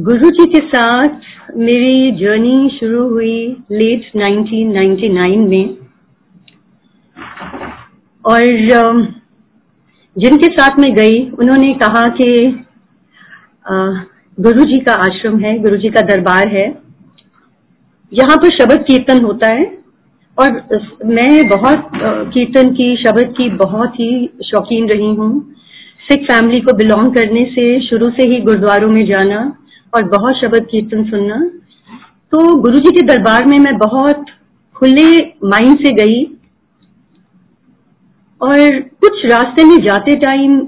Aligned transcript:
गुरु 0.00 0.30
जी 0.30 0.44
के 0.44 0.66
साथ 0.66 1.08
मेरी 1.56 2.12
जर्नी 2.12 2.78
शुरू 2.80 3.08
हुई 3.08 3.56
लेट 3.72 4.16
1999 4.16 5.48
में। 5.48 5.76
और 8.26 8.40
जिनके 10.18 10.46
साथ 10.46 10.78
मैं 10.78 10.94
गई, 10.94 11.30
उन्होंने 11.30 11.74
कहा 11.74 12.06
कि 12.06 12.60
गुरु 14.40 14.64
जी 14.64 14.80
का 14.80 14.92
आश्रम 14.92 15.38
है 15.38 15.58
गुरु 15.58 15.76
जी 15.76 15.88
का 15.88 16.00
दरबार 16.00 16.48
है। 16.48 16.78
यहाँ 18.12 18.36
पर 18.36 18.48
शब्द 18.48 18.84
कीर्तन 18.88 19.24
होता 19.24 19.54
है। 19.54 19.78
और, 20.38 20.52
मैं 21.04 21.48
बहुत 21.48 21.90
कीर्तन 22.34 22.70
की, 22.70 22.96
शब्द 22.96 23.34
की 23.36 23.50
बहुत 23.50 23.94
ही 23.94 24.30
शौकीन 24.44 24.88
रही 24.88 25.14
हूँ। 25.14 25.54
सिख 26.10 26.22
फैमिली 26.22 26.60
को 26.60 26.76
बिलोंग 26.76 27.14
करने 27.14 27.44
से, 27.44 27.88
शुरू 27.88 28.10
से 28.10 28.28
ही 28.28 28.40
गुरुद्वारों 28.40 28.88
में 28.88 29.06
जाना 29.06 29.56
और 29.92 30.04
बहुत 30.08 30.36
शब्द 30.36 30.66
कीर्तन 30.70 31.04
सुनना। 31.04 31.38
तो 32.32 32.54
गुरु 32.60 32.78
जी 32.78 32.90
के 32.90 33.06
दरबार 33.06 33.46
में 33.46 33.58
मैं 33.58 33.76
बहुत 33.78 34.24
खुले 34.76 35.16
माइंड 35.44 35.78
से 35.78 35.94
गई 35.94 36.22
और 38.40 38.80
कुछ 39.00 39.24
रास्ते 39.26 39.64
में 39.64 39.76
जाते 39.84 40.16
टाइम 40.16 40.60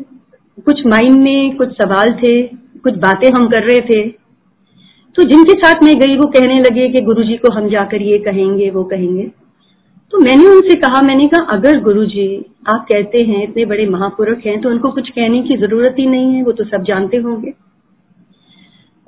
कुछ 0.66 0.80
माइंड 0.86 1.16
में 1.18 1.56
कुछ 1.56 1.68
सवाल 1.72 2.10
थे, 2.14 2.42
कुछ 2.78 2.94
बातें 2.94 3.28
हम 3.30 3.48
कर 3.48 3.62
रहे 3.62 3.80
थे। 3.80 4.08
तो 5.16 5.22
जिनके 5.22 5.52
साथ 5.52 5.82
मैं 5.82 5.94
गई, 5.96 6.16
वो 6.16 6.26
कहने 6.26 6.58
लगे 6.60 6.88
कि 6.88 7.00
गुरुजी 7.00 7.36
को 7.36 7.52
हम 7.52 7.68
जाकर 7.68 8.02
ये 8.02 8.18
कहेंगे, 8.18 8.70
वो 8.70 8.84
कहेंगे। 8.84 9.22
तो 10.12 10.18
मैंने 10.18 10.46
उनसे 10.46 10.74
कहा, 10.74 11.00
मैंने 11.02 11.24
कहा, 11.24 11.44
अगर 11.46 11.80
गुरुजी, 11.80 12.28
आप 12.68 12.86
कहते 12.92 13.22
हैं, 13.22 13.42
इतने 13.42 13.64
बड़े 13.64 13.86
महापुरुष 13.86 14.44
हैं 14.46 14.60
तो 14.60 14.70
उनको 14.70 14.90
कुछ 14.90 15.08
कहने 15.08 15.42
की 15.42 15.56
ज़रूरत 15.56 15.94
ही 15.98 16.06
नहीं 16.06 16.34
है, 16.34 16.42
वो 16.42 16.52
तो 16.52 16.64
सब 16.64 16.82
जानते 16.82 17.16
होंगे। 17.16 17.52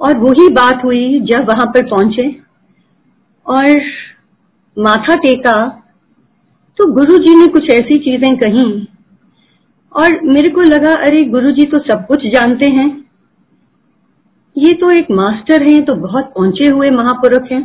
और 0.01 0.19
वही 0.19 0.48
बात 0.55 0.84
हुई 0.84 1.21
जब 1.23 1.48
वहाँ 1.48 1.66
पर 1.66 1.89
पहुँचे 1.91 2.29
और 3.47 3.80
माथा 4.77 5.15
टेका 5.18 5.57
तो 6.79 6.91
गुरु 6.93 7.16
जी 7.18 7.35
ने 7.35 7.46
कुछ 7.49 7.71
ऐसी 7.73 7.99
चीज़ें 8.01 8.37
कही 8.37 8.66
और 9.93 10.21
मेरे 10.24 10.49
को 10.49 10.63
लगा, 10.63 10.95
अरे 10.96 11.24
गुरु 11.27 11.51
जी 11.52 11.66
तो 11.66 11.79
सब 11.80 12.07
कुछ 12.07 12.27
जानते 12.27 12.71
हैं। 12.71 12.88
ये 14.57 14.74
तो 14.74 14.91
एक 14.91 15.10
मास्टर 15.13 15.63
हैं 15.63 15.85
तो 15.85 15.95
बहुत 15.99 16.33
पहुँचे 16.35 16.66
हुए 16.66 16.90
महापुरुष 16.90 17.52
हैं। 17.52 17.63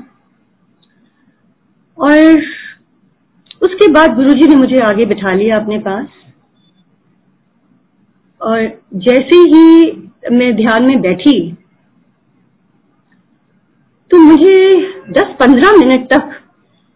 और 1.97 2.41
उसके 3.61 3.91
बाद 3.91 4.15
गुरुजी 4.15 4.47
ने 4.47 4.55
मुझे 4.55 4.79
आगे 4.83 5.05
बिठा 5.05 5.33
लिया 5.35 5.55
अपने 5.55 5.77
पास। 5.79 6.07
और 8.41 8.67
जैसे 8.99 9.39
ही 9.47 9.91
मैं 10.31 10.55
ध्यान 10.55 10.87
में 10.87 11.01
बैठी 11.01 11.35
तो 14.11 14.17
मुझे 14.17 14.81
10-15 15.09 15.71
मिनट 15.71 16.13
तक 16.13 16.31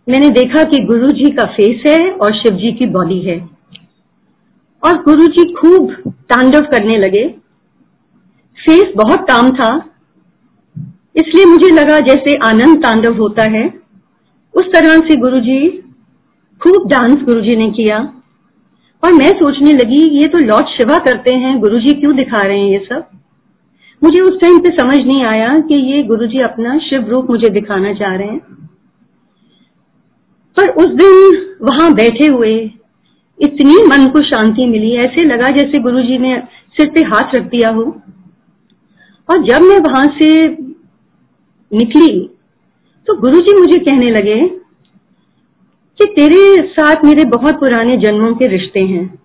मैंने 0.10 0.30
देखा 0.30 0.64
कि 0.64 0.84
गुरु 0.84 1.08
जी 1.08 1.30
का 1.30 1.44
फेस 1.44 1.84
है 1.88 2.12
और 2.12 2.34
शिव 2.34 2.58
जी 2.58 2.72
की 2.72 2.86
बॉडी 2.86 3.20
है। 3.20 3.50
और 4.86 5.04
गुरु 5.04 5.28
जी 5.28 5.54
खूब 5.54 5.94
तांडव 6.10 6.60
करने 6.60 6.98
लगे। 6.98 7.28
फेस 8.58 8.94
बहुत 8.98 9.20
काम 9.20 9.50
था। 9.50 9.86
इसलिए 11.16 11.46
मुझे 11.46 11.70
लगा 11.70 12.00
जैसे 12.00 12.34
आनंद 12.46 12.84
तांडव 12.84 13.18
होता 13.18 13.52
है। 13.52 13.68
उस 14.54 14.64
तरह 14.64 14.98
से 14.98 15.16
गुरुजी, 15.16 15.70
खूब 16.64 16.90
डांस 16.90 17.16
गुरुजी 17.16 17.56
ने 17.56 17.72
किया। 17.72 18.00
और 19.04 19.14
मैं 19.14 19.32
सोचने 19.32 19.72
लगी, 19.72 20.10
ये 20.22 20.28
तो 20.28 20.38
लॉर्ड 20.38 20.66
शिवा 20.66 20.98
करते 20.98 21.36
हैं, 21.36 21.60
गुरुजी 21.60 21.94
क्यों 21.94 22.16
दिखा 22.16 22.44
रहे 22.44 22.60
हैं 22.60 22.70
ये 22.70 22.80
सब? 22.80 23.08
मुझे 24.04 24.22
उस 24.22 24.40
टाइम 24.42 24.58
पे 24.60 24.72
समझ 24.74 24.98
नहीं 24.98 25.24
आया 25.26 25.54
कि 25.60 25.76
ये 25.92 26.04
गुरुजी 26.04 26.40
अपना 26.42 26.78
शिव 26.80 27.08
रूप 27.10 27.30
मुझे 27.30 27.50
दिखाना 27.50 27.94
चाह 27.94 28.16
रहे 28.16 28.28
हैं। 28.28 28.40
पर 30.58 30.70
उस 30.76 30.88
दिन 30.96 31.38
वहाँ 31.62 31.94
बैठे 31.94 32.32
हुए 32.34 32.56
इतनी 33.40 33.76
मन 33.88 34.06
को 34.10 34.22
शांति 34.22 34.66
मिली, 34.66 34.92
ऐसे 34.96 35.24
लगा 35.26 35.48
जैसे 35.48 35.80
गुरुजी 35.80 36.18
ने 36.18 36.38
सिर 36.78 36.90
पे 36.90 37.02
हाथ 37.06 37.36
रख 37.36 37.50
दिया 37.50 37.70
हो। 37.74 37.84
और 39.30 39.44
जब 39.44 39.62
मैं 39.62 39.80
वहाँ 39.80 40.06
से 40.14 40.30
निकली 41.72 42.30
तो 43.08 43.14
गुरुजी 43.22 43.60
मुझे 43.60 43.78
कहने 43.80 44.12
लगे 44.12 44.36
कि 46.00 46.06
तेरे 46.16 46.68
साथ 46.70 47.04
मेरे 47.06 47.26
बहुत 47.30 47.56
पुराने 47.56 47.98
जन्मों 47.98 48.34
के 48.34 48.48
रिश्ते 48.48 48.80
हैं। 48.80 49.23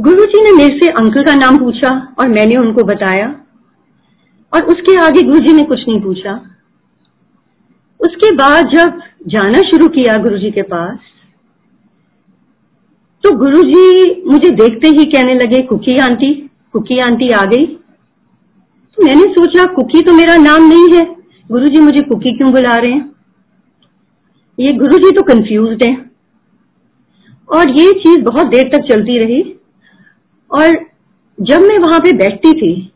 गुरुजी 0.00 0.42
ने 0.44 0.52
मेरे 0.52 0.78
से 0.78 0.92
अंकल 0.92 1.24
का 1.24 1.34
नाम 1.34 1.58
पूछा 1.58 2.14
और 2.18 2.28
मैंने 2.28 2.56
उनको 2.56 2.84
बताया। 2.84 3.26
और 4.54 4.64
उसके 4.64 5.00
आगे 5.04 5.22
गुरुजी 5.22 5.52
ने 5.52 5.64
कुछ 5.64 5.80
नहीं 5.88 6.00
पूछा। 6.00 6.34
उसके 8.00 8.30
बाद 8.30 8.64
जब 8.66 9.00
जाना 9.26 9.60
शुरू 9.60 9.88
किया 9.88 10.16
गुरुजी 10.16 10.50
के 10.50 10.62
पास 10.62 10.98
तो 13.24 13.36
गुरुजी 13.36 14.22
मुझे 14.26 14.50
देखते 14.50 14.88
ही 14.88 15.04
कहने 15.04 15.34
लगे, 15.34 15.60
कुकी 15.60 15.98
आंटी 15.98 16.50
कुकी 16.72 16.98
आंटी 16.98 17.28
आ 17.28 17.44
गई। 17.44 17.66
तो 17.66 19.04
मैंने 19.04 19.32
सोचा, 19.32 19.64
कुकी 19.64 20.02
तो 20.02 20.12
मेरा 20.12 20.36
नाम 20.36 20.68
नहीं 20.68 20.88
है। 20.94 21.16
गुरुजी 21.50 21.80
मुझे 21.80 22.00
कुकी 22.00 22.36
क्यों 22.36 22.52
बुला 22.52 22.74
रहे 22.74 22.92
हैं? 22.92 23.12
ये 24.60 24.72
गुरुजी 24.72 25.10
तो 25.10 25.22
कंफ्यूज 25.22 25.78
हैं। 25.86 26.10
और 27.56 27.70
ये 27.70 27.92
चीज़ 27.92 28.20
बहुत 28.20 28.46
देर 28.46 28.70
तक 28.74 28.94
चलती 28.94 29.18
रही। 29.18 29.57
और 30.50 30.86
जब 31.40 31.60
मैं 31.60 31.78
वहाँ 31.78 31.98
पे 32.00 32.12
बैठती 32.12 32.52
थी, 32.52 32.92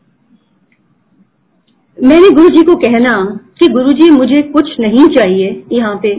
मैंने 2.03 2.29
गुरु 2.29 2.49
जी 2.49 2.63
को 2.63 2.75
कहना 2.75 3.39
कि 3.59 3.67
गुरु 3.67 3.91
जी 3.91 4.09
मुझे 4.09 4.41
कुछ 4.41 4.79
नहीं 4.79 5.07
चाहिए 5.07 5.63
यहाँ 5.71 5.95
पे। 5.95 6.15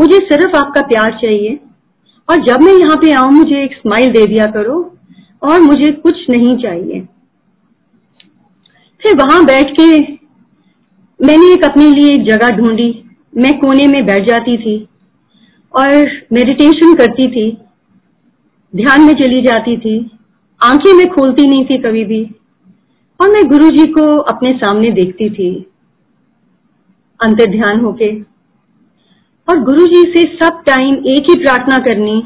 मुझे 0.00 0.16
सिर्फ़ 0.16 0.56
आपका 0.56 0.80
प्यार 0.80 1.12
चाहिए। 1.12 1.60
और 2.30 2.46
जब 2.46 2.60
मैं 2.60 2.72
यहाँ 2.72 2.96
पे 2.96 3.12
आऊँ, 3.12 3.30
मुझे 3.30 3.64
एक 3.64 3.72
स्माइल 3.72 4.10
दे 4.10 4.26
दिया 4.26 4.46
करो 4.46 4.96
और 5.42 5.60
मुझे 5.60 5.92
कुछ 5.92 6.14
नहीं 6.30 6.56
चाहिए। 6.56 7.00
फिर 9.02 9.16
वहाँ 9.16 9.44
बैठ 9.44 9.66
के 9.70 9.98
मैंने 11.24 11.52
एक 11.52 11.64
अपने 11.64 11.90
लिए 11.90 12.14
एक 12.14 12.24
जगह 12.24 12.50
ढूंढी। 12.50 13.04
मैं 13.36 13.58
कोने 13.58 13.86
में 13.86 14.06
बैठ 14.06 14.28
जाती 14.28 14.58
थी 14.58 14.88
और 15.74 15.92
मेडिटेशन 16.32 16.94
करती 16.94 17.26
थी। 17.26 17.58
ध्यान 18.76 19.00
में 19.00 19.14
चली 19.14 19.42
जाती 19.42 19.76
थी। 19.76 20.15
आँखें 20.62 20.92
मैं 20.92 21.06
खोलती 21.06 21.46
नहीं 21.46 21.64
थी 21.64 21.78
कभी 21.78 22.04
भी। 22.04 22.24
और 23.20 23.30
मैं 23.30 23.44
गुरु 23.44 23.70
जी 23.70 23.86
को 23.86 24.18
अपने 24.18 24.50
सामने 24.50 24.90
देखती 24.90 25.30
थी। 25.30 25.70
अंतर 27.24 27.50
ध्यान 27.50 27.80
होके। 27.80 28.20
और 29.48 29.58
गुरु 29.60 29.86
जी 29.86 30.02
से 30.02 30.36
सब 30.36 30.62
टाइम 30.66 30.94
एक 30.94 31.26
ही 31.30 31.34
प्रार्थना 31.34 31.78
करनी 31.78 32.22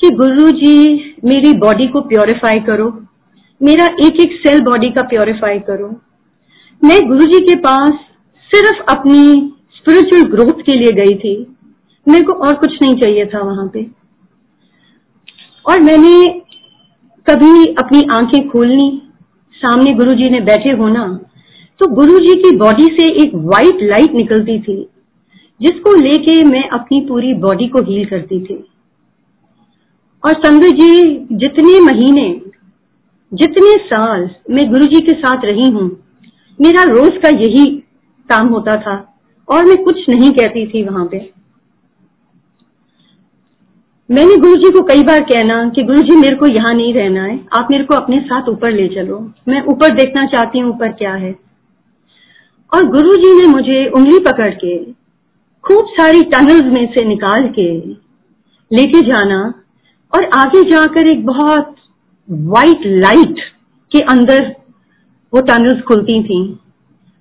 कि 0.00 0.10
गुरु 0.10 0.50
जी 0.50 0.94
मेरी 1.24 1.58
बॉडी 1.58 1.88
को 1.88 2.00
प्योरीफाई 2.00 2.60
करो। 2.60 3.04
मेरा 3.62 3.84
एक 3.84 4.20
एक 4.20 4.32
सेल 4.46 4.60
बॉडी 4.60 4.90
का 4.90 5.02
प्योरीफाई 5.02 5.58
करो। 5.58 6.00
मैं 6.84 7.08
गुरुजी 7.08 7.40
के 7.40 7.56
पास 7.56 7.92
सिर्फ़ 8.54 8.96
अपनी 8.96 9.52
स्पिरिचुअल 9.76 10.22
ग्रोथ 10.22 10.62
के 10.62 10.74
लिए 10.74 10.92
गई 10.92 11.18
थी। 11.18 11.56
मेरे 12.08 12.24
को 12.24 12.32
और 12.32 12.54
कुछ 12.54 12.82
नहीं 12.82 13.00
चाहिए 13.00 13.26
था 13.26 13.40
वहाँ 13.40 13.68
पे। 13.68 13.86
और 15.66 15.80
मैंने 15.80 16.42
कभी 17.26 17.64
अपनी 17.74 18.00
आँखें 18.12 18.48
खोलनी, 18.48 18.90
सामने 19.54 19.90
गुरुजी 19.94 20.28
ने 20.30 20.40
बैठे 20.40 20.72
होना 20.72 21.06
तो 21.80 21.86
गुरुजी 21.86 22.34
की 22.34 22.56
बॉडी 22.56 22.86
से 22.92 23.10
एक 23.22 23.34
वाइट 23.44 23.82
लाइट 23.82 24.14
निकलती 24.14 24.58
थी, 24.60 24.76
जिसको 25.60 25.94
लेके 25.94 26.42
मैं 26.44 26.68
अपनी 26.68 27.00
पूरी 27.00 27.32
बॉडी 27.38 27.66
को 27.68 27.82
हील 27.82 28.04
करती 28.04 28.40
थी। 28.40 28.56
और 30.24 30.32
संगत 30.36 30.74
जी, 30.74 31.26
जितने 31.32 31.78
महीने, 31.80 32.28
जितने 33.32 33.76
साल 33.84 34.28
मैं 34.50 34.68
गुरुजी 34.70 35.00
के 35.00 35.12
साथ 35.14 35.44
रही 35.44 35.70
हूँ, 35.70 35.90
मेरा 36.58 36.82
रोज 36.84 37.20
का 37.22 37.28
यही 37.36 37.66
काम 38.28 38.48
होता 38.48 38.74
था, 38.76 38.96
और 39.48 39.64
मैं 39.64 39.76
कुछ 39.84 40.08
नहीं 40.08 40.30
कहती 40.30 40.66
थी 40.66 40.82
वहाँ 40.82 41.04
पे। 41.06 41.18
मैंने 44.10 44.36
गुरुजी 44.36 44.70
को 44.70 44.80
कई 44.82 45.02
बार 45.02 45.20
कहना 45.20 45.68
कि 45.68 45.82
गुरुजी, 45.82 46.16
मेरे 46.16 46.36
को 46.36 46.46
यहाँ 46.46 46.74
नहीं 46.74 46.94
रहना 46.94 47.22
है। 47.22 47.38
आप 47.58 47.68
मेरे 47.70 47.84
को 47.84 47.94
अपने 47.94 48.20
साथ 48.20 48.48
ऊपर 48.48 48.70
ले 48.70 48.86
चलो। 48.88 49.18
मैं 49.48 49.62
ऊपर 49.64 49.94
देखना 49.94 50.24
चाहती 50.26 50.58
हूँ 50.58 50.70
ऊपर 50.70 50.92
क्या 50.92 51.12
है। 51.14 51.32
और 52.72 52.86
गुरुजी 52.86 53.34
ने 53.34 53.46
मुझे 53.48 53.86
उंगली 53.88 54.18
पकड़ 54.18 54.48
के, 54.54 54.76
खूब 55.64 55.86
सारी 55.90 56.22
टनल्स 56.22 56.72
में 56.72 56.86
से 56.86 57.04
निकाल 57.04 57.48
के 57.48 57.70
लेके 58.70 59.00
जाना 59.00 59.42
और 60.12 60.24
आगे 60.34 60.62
जाकर 60.70 61.06
एक 61.06 61.24
बहुत 61.26 61.74
वाइट 62.28 62.86
लाइट 62.86 63.40
के 63.92 64.00
अंदर 64.10 64.44
वो 65.32 65.40
टनल्स 65.40 65.82
खुलती 65.82 66.22
थी 66.24 66.42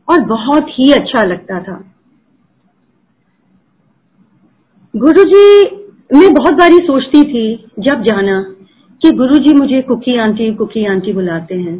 और 0.08 0.22
बहुत 0.22 0.70
ही 0.70 0.92
अच्छा 0.94 1.24
लगता 1.24 1.60
था। 1.60 1.84
गुरुजी 4.96 5.79
मैं 6.15 6.33
बहुत 6.35 6.55
बारी 6.55 6.79
सोचती 6.87 7.23
थी 7.25 7.45
जब 7.81 8.03
जाना 8.03 8.41
कि 9.03 9.11
गुरुजी 9.17 9.55
मुझे 9.55 9.81
कुकी 9.83 10.17
आंटी 10.19 10.53
कुकी 10.55 10.85
आंटी 10.87 11.13
बुलाते 11.13 11.55
हैं 11.57 11.79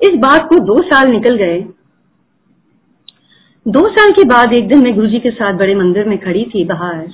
इस 0.00 0.18
बात 0.20 0.48
को 0.48 0.58
दो 0.66 0.76
साल 0.84 1.10
निकल 1.10 1.36
गए 1.36 1.58
दो 3.66 3.88
साल 3.90 4.10
के 4.12 4.24
बाद 4.28 4.52
एक 4.54 4.68
दिन 4.68 4.82
मैं 4.84 4.94
गुरुजी 4.94 5.18
के 5.20 5.30
साथ 5.32 5.58
बड़े 5.58 5.74
मंदिर 5.74 6.08
में 6.08 6.18
खड़ी 6.18 6.44
थी 6.54 6.64
बाहर 6.66 7.06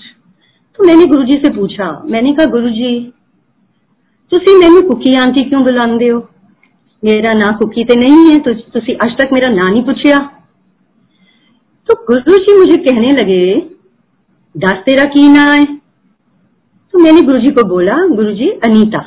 तो 0.79 0.87
मैंने 0.87 1.05
गुरुजी 1.07 1.37
से 1.39 1.53
पूछा 1.53 1.91
मैंने 2.09 2.33
कहा 2.35 2.51
गुरुजी 2.53 2.95
ਤੁਸੀਂ 4.33 4.55
ਮੈਨੂੰ 4.59 4.83
ਕੁਕੀ 4.83 5.15
ਆਂਟੀ 5.17 5.43
ਕਿਉਂ 5.45 5.61
ਬੁਲਾਉਂਦੇ 5.65 6.11
ਹੋ 6.11 6.21
ਮੇਰਾ 7.03 7.33
ਨਾਂ 7.39 7.53
ਕੁਕੀ 7.59 7.83
ਤੇ 7.85 7.97
नहीं 7.99 8.23
है 8.25 8.37
तो 8.45 8.53
ਤੁਸੀਂ 8.73 8.95
आज 9.07 9.11
तक 9.19 9.33
मेरा 9.35 9.49
ना 9.55 9.67
नहीं 9.67 9.83
पूछा 9.89 10.21
तो 11.89 11.97
गुरु 12.09 12.39
जी 12.45 12.55
मुझे 12.59 12.79
कहने 12.85 13.11
लगे 13.17 13.41
दस 14.55 14.79
तेरा 14.87 15.05
की 15.13 15.25
ना 15.29 15.43
है 15.49 15.65
तो 16.94 17.00
मैंने 17.00 17.22
गुरु 17.22 17.40
जी 17.40 17.52
को 17.52 17.64
बोला 17.70 17.96
गुरु 18.08 18.32
जी 18.34 18.50
अनीता, 18.66 19.00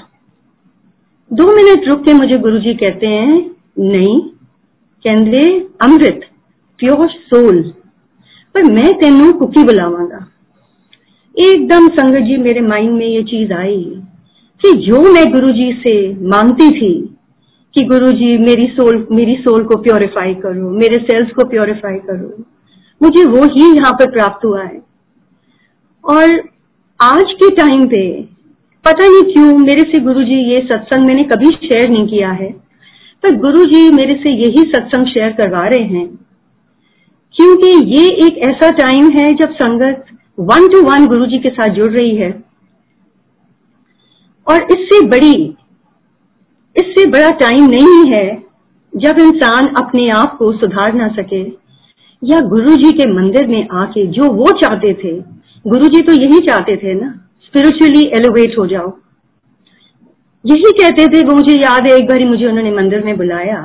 दो 1.31 1.47
मिनट 1.57 1.89
रुक 1.89 2.05
के 2.05 2.13
मुझे 2.15 2.39
गुरु 2.39 2.59
जी 2.59 2.75
कहते 2.75 3.07
हैं, 3.09 3.39
नहीं 3.81 4.21
कहते 5.05 5.41
अमृत 5.83 6.21
प्योर 6.79 7.09
सोल 7.09 7.63
पर 8.55 8.63
मैं 8.73 8.93
तेनू 9.01 9.33
कुकी 9.33 9.63
बुलावांगा। 9.65 10.27
एकदम 11.35 11.89
संगत 11.91 12.27
जी, 12.27 12.37
मेरे 12.39 12.61
माइंड 12.63 12.93
में 12.93 13.07
ये 13.07 13.23
चीज़ 13.25 13.53
आई 13.53 13.83
कि 14.61 14.73
जो 14.81 15.01
मैं 15.13 15.25
गुरुजी 15.33 15.73
से 15.83 15.95
मांगती 16.29 16.71
थी 16.71 16.93
कि 17.75 17.85
गुरुजी, 17.85 18.37
मेरी 18.39 18.65
सोल 18.71 19.07
मेरी 19.13 19.37
सोल 19.39 19.65
को 19.65 19.77
प्योरीफाई 19.83 20.35
करो, 20.37 20.71
मेरे 20.73 20.99
सेल्स 21.01 21.31
को 21.33 21.49
प्योरीफाई 21.49 21.99
करो, 22.01 22.45
मुझे 23.01 23.25
वो 23.27 23.45
ही 23.47 23.65
यहाँ 23.69 23.93
पर 23.93 24.11
प्राप्त 24.11 24.45
हुआ 24.45 24.63
है। 24.63 24.83
और 26.05 26.41
आज 27.03 27.33
के 27.33 27.49
टाइम 27.51 27.87
पे 27.87 28.01
पता 28.85 29.07
नहीं 29.09 29.23
क्यों 29.23 29.59
मेरे 29.59 29.83
से 29.83 30.01
गुरुजी 30.01 30.37
ये 30.53 30.61
सत्संग 30.61 31.07
मैंने 31.07 31.23
कभी 31.25 31.47
शेयर 31.47 31.89
नहीं 31.91 32.07
किया 32.07 32.31
है। 32.31 32.51
पर 33.23 33.37
गुरुजी 33.37 33.91
मेरे 33.91 34.15
से 34.15 34.31
यही 34.31 34.63
सत्संग 34.63 35.07
शेयर 35.07 35.33
करवा 35.33 35.67
रहे 35.67 35.85
हैं। 35.85 36.07
क्योंकि 37.35 37.69
ये 37.69 38.05
एक 38.27 38.39
ऐसा 38.39 38.71
टाइम 38.71 39.11
है 39.11 39.33
जब 39.35 39.53
संगत 39.53 40.05
वन 40.41 40.69
टू 40.69 40.83
वन 40.83 41.07
गुरुजी 41.07 41.39
के 41.39 41.49
साथ 41.49 41.69
जुड़ 41.69 41.91
रही 41.91 42.17
है। 42.17 42.31
और 44.47 44.63
इससे 44.63 45.07
बड़ी, 45.07 45.57
इससे 46.77 47.11
बड़ा 47.11 47.31
टाइम 47.31 47.67
नहीं 47.67 48.13
है 48.13 48.43
जब 48.97 49.21
इंसान 49.21 49.67
अपने 49.83 50.09
आप 50.11 50.37
को 50.37 50.53
सुधार 50.53 50.95
ना 50.95 51.09
सके 51.09 51.43
या 52.23 52.41
गुरु 52.41 52.77
जी 52.77 52.93
के 52.93 53.13
मंदिर 53.13 53.47
में 53.47 53.69
आके 53.73 54.07
जो 54.07 54.33
वो 54.33 54.51
चाहते 54.61 54.95
थे 54.95 55.32
गुरु 55.66 55.88
जी 55.88 56.02
तो 56.04 56.14
यही 56.16 56.40
चाहते 56.48 56.78
थे 56.78 56.94
ना 56.96 57.12
स्पिरिचुअली 57.44 58.04
एलिवेट 58.16 58.58
हो 58.58 58.66
जाओ 58.68 58.92
यही 60.44 60.72
कहते 60.74 61.08
थे 61.08 61.24
वो 61.24 61.36
मुझे 61.36 61.54
याद 61.56 61.88
है 61.88 61.94
एक 61.98 62.08
बार 62.08 62.26
मुझे 62.26 62.46
उन्होंने 62.48 62.72
मंदिर 62.74 63.04
में 63.04 63.16
बुलाया 63.18 63.62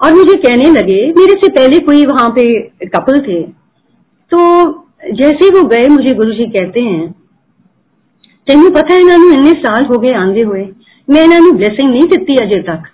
और 0.00 0.14
मुझे 0.14 0.34
कहने 0.40 0.70
लगे 0.72 1.02
मेरे 1.14 1.34
से 1.36 1.48
पहले 1.52 1.78
कोई 1.82 2.06
वहां 2.06 2.30
पे 2.32 2.46
कपल 2.88 3.20
थे 3.20 3.42
तो 4.30 4.40
जैसे 5.14 5.50
वो 5.50 5.62
गए 5.68 5.88
मुझे 5.90 6.14
गुरु 6.14 6.32
जी 6.34 6.46
कहते 6.52 6.80
हैं 6.84 7.12
ਤੈਨੂੰ 8.46 8.72
ਪਤਾ 8.72 8.94
ਇਹਨਾਂ 8.94 9.18
ਨੂੰ 9.18 9.32
ਇੰਨੇ 9.32 9.52
ਸਾਲ 9.60 9.84
ਹੋ 9.86 9.98
ਗਏ 10.00 10.14
ਆਂਦੇ 10.14 10.44
ਹੋਏ 10.44 10.64
मैं 11.08 11.22
इन्होंने 11.24 11.50
ब्लेसिंग 11.52 11.88
नहीं 11.88 12.04
दी 12.20 12.34
अजे 12.38 12.58
तक 12.66 12.84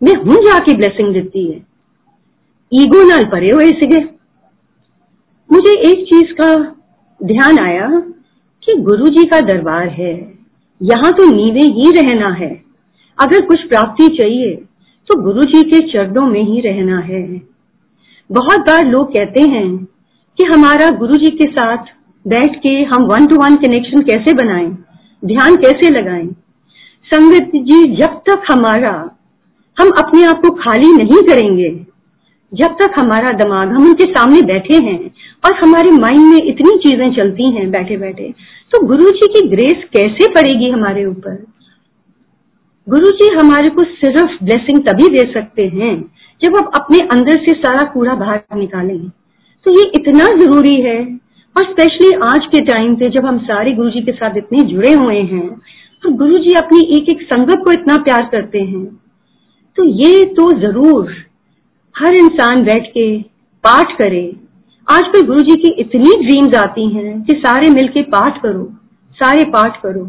मैं 0.00 0.14
हूं 0.22 0.38
जाके 0.44 0.72
ब्लेसिंग 0.76 1.14
दी 1.14 1.44
है 1.44 1.54
ईगो 2.72 3.04
नाल 3.04 3.24
भरे 3.26 3.52
हुए 3.52 3.68
सिगे 3.78 4.00
मुझे 5.50 5.72
एक 5.90 6.02
चीज 6.06 6.34
का 6.40 6.48
ध्यान 7.21 7.59
आया 7.59 7.87
कि 8.63 8.73
गुरु 8.81 9.07
जी 9.07 9.23
का 9.23 9.39
दरबार 9.41 9.87
है। 9.89 10.13
यहाँ 10.81 11.11
तो 11.13 11.25
नीवे 11.25 11.65
ही 11.73 11.91
रहना 11.91 12.29
है। 12.35 12.49
अगर 13.17 13.45
कुछ 13.45 13.67
प्राप्ति 13.67 14.07
चाहिए 14.17 14.55
तो 15.09 15.21
गुरु 15.21 15.43
जी 15.43 15.61
के 15.63 15.79
चरणों 15.87 16.25
में 16.25 16.41
ही 16.43 16.59
रहना 16.61 16.99
है। 16.99 17.21
बहुत 18.29 18.59
बार 18.59 18.85
लोग 18.85 19.11
कहते 19.13 19.47
हैं 19.49 19.67
कि 20.37 20.45
हमारा 20.45 20.89
गुरु 20.89 21.15
जी 21.15 21.31
के 21.37 21.45
साथ 21.51 21.91
बैठ 22.25 22.55
के 22.55 22.69
हम 22.85 23.05
वन 23.05 23.27
टू 23.27 23.35
वन 23.35 23.55
कनेक्शन 23.55 24.01
कैसे 24.01 24.33
बनाएँ, 24.33 24.69
ध्यान 25.23 25.55
कैसे 25.55 25.89
लगाएँ। 25.89 26.27
संगत 27.07 27.51
जी, 27.55 27.95
जब 27.95 28.19
तक 28.29 28.51
हमारा, 28.51 28.93
हम 29.77 29.89
अपने 29.99 30.23
आप 30.25 30.41
को 30.41 30.49
खाली 30.55 30.91
नहीं 30.93 31.21
करेंगे 31.23 31.69
जब 32.51 32.75
तक 32.79 32.93
हमारा 32.97 33.29
दिमाग 33.37 33.69
हम 33.69 33.85
उनके 33.85 34.05
सामने 34.07 34.41
बैठे 34.47 34.77
हैं 34.85 34.99
और 35.43 35.55
हमारे 35.57 35.91
माइंड 35.93 36.25
में 36.25 36.39
इतनी 36.43 36.77
चीज़ें 36.79 37.11
चलती 37.13 37.51
हैं 37.51 37.69
बैठे 37.71 37.97
बैठे 37.97 38.33
तो 38.71 38.85
गुरु 38.87 39.09
जी 39.11 39.27
की 39.29 39.47
ग्रेस 39.49 39.83
कैसे 39.93 40.27
पड़ेगी 40.33 40.69
हमारे 40.71 41.05
ऊपर? 41.05 41.37
गुरु 42.87 43.11
जी 43.11 43.27
हमारे 43.35 43.69
को 43.69 43.83
सिर्फ़ 43.85 44.43
ब्लेसिंग 44.43 44.79
तभी 44.79 45.07
दे 45.09 45.25
सकते 45.33 45.67
हैं 45.69 45.95
जब 46.41 46.55
आप 46.57 46.71
अपने 46.75 46.99
अंदर 47.11 47.41
से 47.43 47.53
सारा 47.55 47.83
कूड़ा 47.91 48.13
बाहर 48.15 48.41
निकालें। 48.57 49.09
तो 49.65 49.71
ये 49.71 49.83
इतना 49.95 50.25
ज़रूरी 50.37 50.75
है, 50.81 50.99
और 51.55 51.63
स्पेशली 51.65 52.11
आज 52.25 52.45
के 52.45 52.61
टाइम 52.65 52.95
पे 52.95 53.09
जब 53.09 53.25
हम 53.25 53.37
सारे 53.45 53.73
गुरु 53.73 53.89
जी 53.89 54.01
के 54.01 54.11
साथ 54.13 54.37
इतने 54.37 54.63
जुड़े 54.67 54.93
हुए 54.93 55.19
हैं 55.31 55.49
तो 56.03 56.11
गुरु 56.17 56.37
जी 56.39 56.53
अपनी 56.57 56.79
एक 56.97 57.09
एक 57.09 57.21
संगत 57.23 57.63
को 57.65 57.71
इतना 57.71 57.97
प्यार 58.03 58.29
करते 58.31 58.59
हैं। 58.61 58.85
तो 59.77 59.83
ये 59.97 60.23
तो 60.35 60.51
ज़रूर 60.61 61.13
हर 61.95 62.15
इंसान 62.15 62.63
बैठ 62.63 62.85
के 62.87 63.05
पाठ 63.63 63.91
करे। 63.97 64.23
आजकल 64.87 65.21
गुरु 65.21 65.41
जी 65.41 65.55
की 65.55 65.71
इतनी 65.81 66.11
ड्रीम्स 66.21 66.55
आती 66.57 66.87
हैं 66.89 67.21
कि 67.23 67.33
सारे 67.37 67.69
मिलके 67.71 68.01
पाठ 68.09 68.41
करो, 68.41 68.63
सारे 69.17 69.43
पाठ 69.51 69.81
करो। 69.81 70.05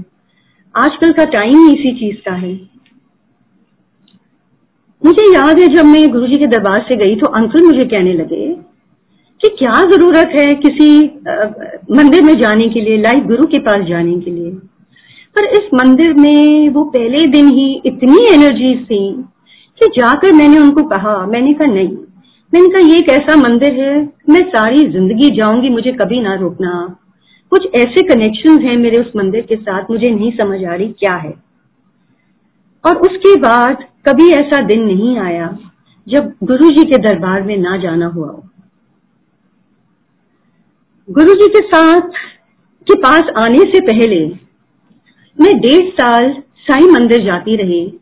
आजकल 0.74 1.12
का 1.12 1.24
टाइम 1.30 1.58
ही 1.58 1.72
इसी 1.72 1.92
चीज़ 1.98 2.16
का 2.26 2.34
है। 2.34 2.52
मुझे 5.02 5.32
याद 5.32 5.60
है 5.60 5.66
जब 5.68 5.84
मैं 5.84 6.08
गुरु 6.10 6.26
जी 6.26 6.38
के 6.38 6.46
दरबार 6.48 6.84
से 6.88 6.96
गई 6.96 7.16
तो 7.16 7.26
अंकल 7.32 7.64
मुझे 7.64 7.84
कहने 7.86 8.12
लगे 8.14 8.46
कि 9.40 9.48
क्या 9.58 9.80
ज़रूरत 9.90 10.34
है 10.38 10.46
किसी 10.56 10.90
मंदिर 11.92 12.22
में 12.22 12.34
जाने 12.40 12.68
के 12.68 12.80
लिए 12.80 12.96
लाइव 12.98 13.26
गुरु 13.26 13.46
के 13.46 13.58
पास 13.60 13.84
जाने 13.86 14.18
के 14.20 14.30
लिए। 14.30 14.50
पर 15.36 15.44
इस 15.54 15.68
मंदिर 15.74 16.12
में 16.14 16.68
वो 16.68 16.84
पहले 16.90 17.26
दिन 17.28 17.48
ही 17.48 17.66
इतनी 17.86 18.24
एनर्जी 18.26 18.74
थी 18.84 19.02
कि 19.82 20.00
जाकर 20.00 20.32
मैंने 20.32 20.58
उनको 20.58 20.82
कहा, 20.82 21.26
मैंने 21.26 21.52
कहा, 21.52 21.72
नहीं। 21.72 21.96
मैंने 22.52 22.68
कहा, 22.68 22.88
ये 22.88 22.94
एक 22.94 23.10
ऐसा 23.10 23.36
मंदिर 23.36 23.72
है, 23.72 24.08
मैं 24.30 24.40
सारी 24.48 24.78
ज़िंदगी 24.78 25.30
जाऊँगी, 25.30 25.68
मुझे 25.68 25.92
कभी 25.92 26.20
ना 26.20 26.34
रोकना। 26.34 26.96
कुछ 27.50 27.66
ऐसे 27.74 28.02
कनेक्शन 28.02 28.62
हैं 28.62 28.76
मेरे 28.76 28.98
उस 28.98 29.12
मंदिर 29.16 29.42
के 29.42 29.56
साथ, 29.56 29.90
मुझे 29.90 30.08
नहीं 30.08 30.30
समझ 30.32 30.64
आ 30.64 30.74
रही 30.74 30.88
क्या 30.88 31.14
है। 31.14 31.34
और 32.84 32.96
उसके 32.96 33.36
बाद 33.36 33.84
कभी 34.08 34.30
ऐसा 34.30 34.64
दिन 34.64 34.82
नहीं 34.82 35.18
आया, 35.18 35.58
जब 36.08 36.32
गुरु 36.44 36.70
जी 36.70 36.84
के 36.84 36.98
दरबार 36.98 37.42
में 37.42 37.56
ना 37.56 37.76
जाना 37.76 38.06
हुआ। 38.06 38.42
गुरु 41.10 41.34
जी 41.34 41.48
के 41.48 41.60
साथ 41.60 42.00
के 42.86 42.94
पास 42.94 43.22
आने 43.40 43.58
से 43.58 43.80
पहले 43.80 44.26
मैं 45.38 45.60
डेढ़ 45.60 45.88
साल 45.90 46.32
साई 46.56 46.86
मंदिर 46.86 47.24
जाती 47.24 47.56
रही। 47.56 47.98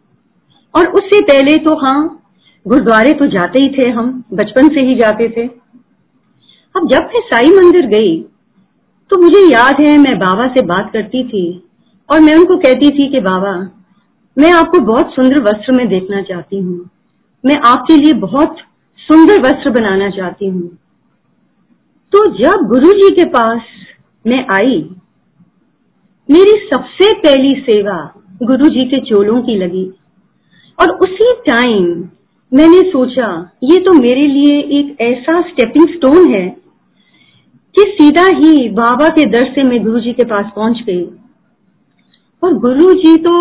और 0.75 0.89
उससे 0.91 1.21
पहले 1.23 1.57
तो 1.59 1.75
हाँ 1.77 1.99
गुरुद्वारे 2.67 3.13
तो 3.13 3.27
जाते 3.27 3.59
ही 3.59 3.69
थे 3.75 3.89
हम, 3.91 4.13
बचपन 4.33 4.69
से 4.69 4.81
ही 4.81 4.95
जाते 4.95 5.29
थे। 5.29 5.47
अब 6.75 6.89
जब 6.89 7.11
मैं 7.15 7.21
साई 7.23 7.55
मंदिर 7.55 7.87
गई 7.89 8.21
तो 9.11 9.21
मुझे 9.23 9.41
याद 9.43 9.81
है 9.81 9.97
मैं 9.99 10.19
बाबा 10.19 10.47
से 10.47 10.63
बात 10.67 10.91
करती 10.93 11.23
थी 11.29 11.45
और 12.09 12.21
मैं 12.21 12.35
उनको 12.35 12.57
कहती 12.57 12.91
थी 12.91 13.09
कि 13.09 13.21
बाबा, 13.21 13.55
मैं 14.37 14.51
आपको 14.53 14.81
बहुत 14.87 15.15
सुंदर 15.15 15.41
वस्त्र 15.43 15.73
में 15.73 15.89
देखना 15.89 16.23
चाहती 16.23 16.59
हूँ। 16.59 16.89
मैं 17.45 17.57
आपके 17.67 17.97
लिए 17.97 18.13
बहुत 18.21 18.57
सुंदर 18.99 19.41
वस्त्र 19.41 19.71
बनाना 19.71 20.11
चाहती 20.11 20.49
हूँ। 20.49 20.69
तो 22.13 22.25
जब 22.39 22.67
गुरु 22.69 22.93
जी 22.93 23.11
के 23.15 23.25
पास 23.29 23.61
मैं 24.25 24.45
आई, 24.51 24.79
मेरी 26.29 26.57
सबसे 26.67 27.13
पहली 27.19 27.55
सेवा 27.61 27.99
गुरु 28.43 28.69
जी 28.69 28.85
के 28.85 29.01
चोलों 29.01 29.41
की 29.43 29.57
लगी। 29.57 29.85
और 30.81 30.91
उसी 30.97 31.33
टाइम 31.47 31.85
मैंने 32.53 32.81
सोचा, 32.91 33.27
ये 33.65 33.77
तो 33.77 33.93
मेरे 33.93 34.27
लिए 34.27 34.59
एक 34.79 35.01
ऐसा 35.01 35.41
स्टेपिंग 35.41 35.89
स्टोन 35.89 36.33
है 36.35 36.47
कि 37.75 37.83
सीधा 37.91 38.25
ही 38.27 38.69
बाबा 38.69 39.09
के 39.09 39.25
दर 39.27 39.53
से 39.53 39.63
मैं 39.63 39.83
गुरु 39.85 40.01
जी 40.01 40.13
के 40.13 40.25
पास 40.25 40.47
पहुँच 40.57 40.83
गई। 40.87 41.05
और 42.43 42.55
गुरु 42.55 42.93
जी 42.95 43.17
तो 43.17 43.35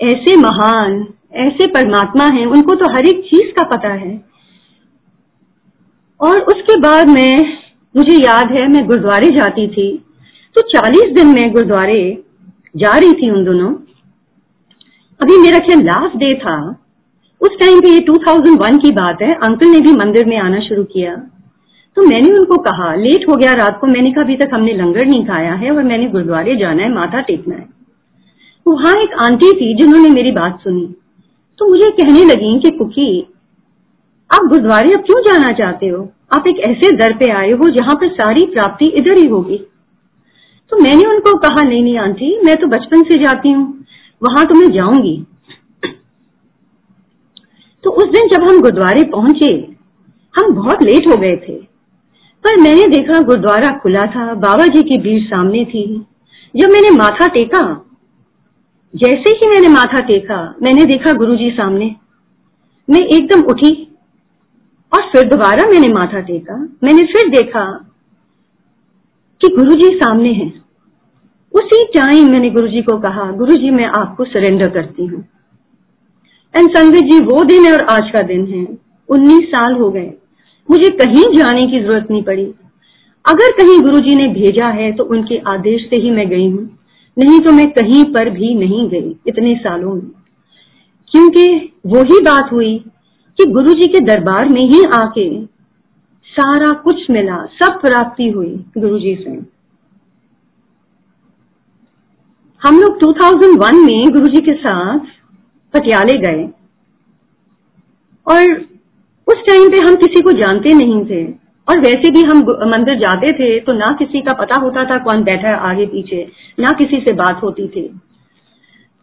ऐसे 0.00 0.36
महान, 0.36 1.06
ऐसे 1.34 1.66
परमात्मा 1.66 2.24
हैं, 2.24 2.46
उनको 2.46 2.74
तो 2.74 2.90
हर 2.92 3.06
एक 3.06 3.24
चीज़ 3.24 3.52
का 3.52 3.62
पता 3.68 3.92
है। 3.94 4.24
और 6.20 6.42
उसके 6.42 6.80
बाद 6.80 7.10
में, 7.10 7.58
मुझे 7.94 8.16
याद 8.16 8.50
है, 8.52 8.68
मैं 8.68 8.86
गुरुद्वारे 8.86 9.30
जाती 9.30 9.68
थी 9.68 9.90
तो 10.56 10.60
40 10.70 11.14
दिन 11.14 11.34
में 11.34 11.52
गुरुद्वारे 11.52 12.24
जा 12.76 12.96
रही 12.96 13.12
थी 13.12 13.30
उन 13.30 13.44
दोनों। 13.44 13.72
अभी 15.24 15.38
मेरा 15.38 15.58
ख्याल 15.58 15.82
लास्ट 15.82 16.16
डे 16.16 16.34
था। 16.34 16.84
उस 17.40 17.50
टाइम 17.60 17.80
पे 17.80 17.88
ये 17.88 18.00
2001 18.00 18.78
की 18.78 18.90
बात 18.90 19.22
है। 19.22 19.28
अंकल 19.28 19.66
ने 19.66 19.80
भी 19.80 19.92
मंदिर 19.92 20.26
में 20.26 20.38
आना 20.38 20.60
शुरू 20.60 20.84
किया। 20.84 21.16
तो 21.96 22.02
मैंने 22.02 22.28
उनको 22.28 22.56
कहा, 22.56 22.94
लेट 22.94 23.28
हो 23.28 23.36
गया 23.36 23.52
रात 23.52 23.78
को। 23.80 23.86
मैंने 23.86 24.12
कहा, 24.12 24.24
अभी 24.24 24.36
तक 24.36 24.50
हमने 24.54 24.72
लंगर 24.72 25.06
नहीं 25.06 25.26
खाया 25.26 25.54
है 25.54 25.76
और 25.76 25.82
मैंने 25.82 26.06
गुरुद्वारे 26.06 26.56
जाना 26.56 26.82
है, 26.82 26.94
माथा 26.94 27.20
टेकना 27.20 27.54
है। 27.54 27.68
वहाँ 28.68 28.94
एक 28.94 29.10
आंटी 29.14 29.52
थी 29.52 29.74
जिन्होंने 29.74 30.08
मेरी 30.08 30.32
बात 30.32 30.60
सुनी। 30.60 30.94
तो 31.58 31.66
मुझे 31.66 31.90
कहने 31.90 32.24
लगी 32.24 32.60
कि, 32.60 32.70
कुकी, 32.70 33.20
आप 34.32 34.46
गुरुद्वारे 34.48 34.94
अब 34.94 35.00
क्यों 35.00 35.22
जाना 35.22 35.52
चाहते 35.52 35.86
हो? 35.86 36.12
आप 36.34 36.46
एक 36.46 36.58
ऐसे 36.58 36.96
दर 36.96 37.12
पे 37.12 37.30
आए 37.30 37.50
हो 37.50 37.70
जहाँ 37.70 37.94
पर 37.94 38.08
सारी 38.08 38.46
प्राप्ति 38.46 38.84
इधर 38.88 39.18
ही 39.18 39.26
होगी। 39.26 39.60
तो 40.70 40.76
मैंने 40.76 41.04
उनको 41.04 41.38
कहा, 41.38 41.62
नहीं 41.62 41.82
नहीं 41.82 41.98
आंटी, 41.98 42.40
मैं 42.44 42.56
तो 42.56 42.66
बचपन 42.66 43.02
से 43.02 43.24
जाती 43.24 43.50
हूँ। 43.50 43.83
वहाँ 44.22 44.44
तो 44.44 44.54
मैं 44.54 44.68
जाऊँगी। 44.68 45.26
तो 47.84 47.90
उस 47.90 48.04
दिन 48.04 48.28
जब 48.28 48.42
हम 48.42 48.60
गुरुद्वारे 48.60 49.02
पहुँचे, 49.02 49.76
हम 50.34 50.54
बहुत 50.54 50.82
लेट 50.82 51.10
हो 51.10 51.16
गए 51.16 51.36
थे। 51.36 51.56
पर 52.44 52.60
मैंने 52.60 52.86
देखा 52.86 53.20
गुरुद्वारा 53.20 53.78
खुला 53.78 54.02
था 54.02 54.34
बाबा 54.34 54.66
जी 54.66 54.82
की 54.82 55.00
भीड़ 55.00 55.22
सामने 55.22 55.64
थी। 55.64 56.06
जब 56.56 56.68
मैंने 56.68 56.90
माथा 56.90 57.26
टेका, 57.26 57.86
जैसे 58.94 59.30
ही 59.30 59.50
मैंने 59.50 59.68
माथा 59.68 60.04
टेका, 60.04 60.54
मैंने 60.62 60.84
देखा 60.84 61.12
गुरुजी 61.12 61.50
सामने। 61.50 61.96
मैं 62.90 63.00
एकदम 63.00 63.42
उठी 63.42 63.96
और 64.92 65.02
फिर 65.02 65.28
दोबारा 65.28 65.70
मैंने 65.70 65.88
माथा 65.88 66.20
टेका। 66.20 66.56
मैंने 66.56 67.06
फिर 67.06 67.28
देखा 67.28 67.90
कि 69.40 69.56
गुरुजी 69.56 69.96
सामने 69.96 70.32
हैं। 70.32 70.63
उसी 71.54 71.84
टाइम 71.84 72.30
मैंने 72.32 72.50
गुरुजी 72.50 72.82
को 72.82 72.98
कहा, 72.98 73.30
गुरुजी, 73.32 73.70
मैं 73.70 73.84
आपको 73.84 74.24
सरेंडर 74.24 74.70
करती 74.70 75.06
हूँ। 75.06 75.24
एंड 76.56 76.70
संगत 76.70 77.04
जी, 77.04 77.20
वो 77.20 77.44
दिन 77.44 77.64
है 77.64 77.72
और 77.72 77.84
आज 77.90 78.10
का 78.10 78.22
दिन 78.22 78.46
है। 78.46 78.64
उन्नीस 79.08 79.48
साल 79.48 79.74
हो 79.74 79.90
गए। 79.90 80.12
मुझे 80.70 80.88
कहीं 80.88 81.22
जाने 81.36 81.66
की 81.66 81.80
ज़रूरत 81.80 82.08
नहीं 82.10 82.22
पड़ी। 82.22 82.44
अगर 83.24 83.52
कहीं 83.52 83.80
गुरुजी 83.80 84.16
ने 84.16 84.28
भेजा 84.28 84.68
है 84.68 84.92
तो 84.92 85.04
उनके 85.04 85.38
आदेश 85.46 85.86
से 85.90 85.96
ही 85.96 86.10
मैं 86.10 86.28
गई 86.28 86.50
हूँ। 86.50 86.78
नहीं 87.18 87.40
तो 87.40 87.52
मैं 87.52 87.70
कहीं 87.70 88.04
पर 88.04 88.30
भी 88.30 88.54
नहीं 88.54 88.88
गई 88.88 89.16
इतने 89.26 89.54
सालों 89.54 89.94
में। 89.94 90.10
क्योंकि 91.10 91.72
वो 91.86 92.02
ही 92.02 92.18
बात 92.20 92.52
हुई 92.52 92.78
कि 93.38 93.44
गुरुजी 93.44 93.86
के 93.86 94.00
दरबार 94.00 94.48
में 94.48 94.62
ही 94.62 94.82
आके 94.94 95.44
सारा 96.26 96.70
कुछ 96.70 97.10
मिला, 97.10 97.36
सब 97.62 97.80
प्राप्ति 97.80 98.28
हुई 98.28 98.64
गुरुजी 98.78 99.14
से। 99.14 99.53
हम 102.64 102.80
लोग 102.80 102.98
2001 102.98 103.80
में 103.80 104.12
गुरुजी 104.12 104.40
के 104.40 104.54
साथ 104.56 104.98
पटियाले 105.74 106.18
गए। 106.18 106.44
और 108.26 108.52
उस 109.28 109.42
टाइम 109.46 109.68
पे 109.68 109.78
हम 109.78 109.94
किसी 109.96 110.20
को 110.20 110.32
जानते 110.32 110.74
नहीं 110.74 111.04
थे। 111.06 111.24
और 111.68 111.78
वैसे 111.80 112.10
भी 112.10 112.22
हम 112.22 112.38
मंदिर 112.70 112.98
जाते 112.98 113.32
थे 113.32 113.58
तो 113.60 113.72
ना 113.72 113.86
किसी 113.98 114.20
का 114.20 114.32
पता 114.34 114.60
होता 114.60 114.84
था 114.84 114.96
कौन 115.04 115.22
बैठा 115.24 115.48
है 115.48 115.58
आगे 115.70 115.86
पीछे, 115.86 116.26
ना 116.60 116.72
किसी 116.72 117.00
से 117.00 117.14
बात 117.14 117.40
होती 117.42 117.68
थी। 117.68 117.88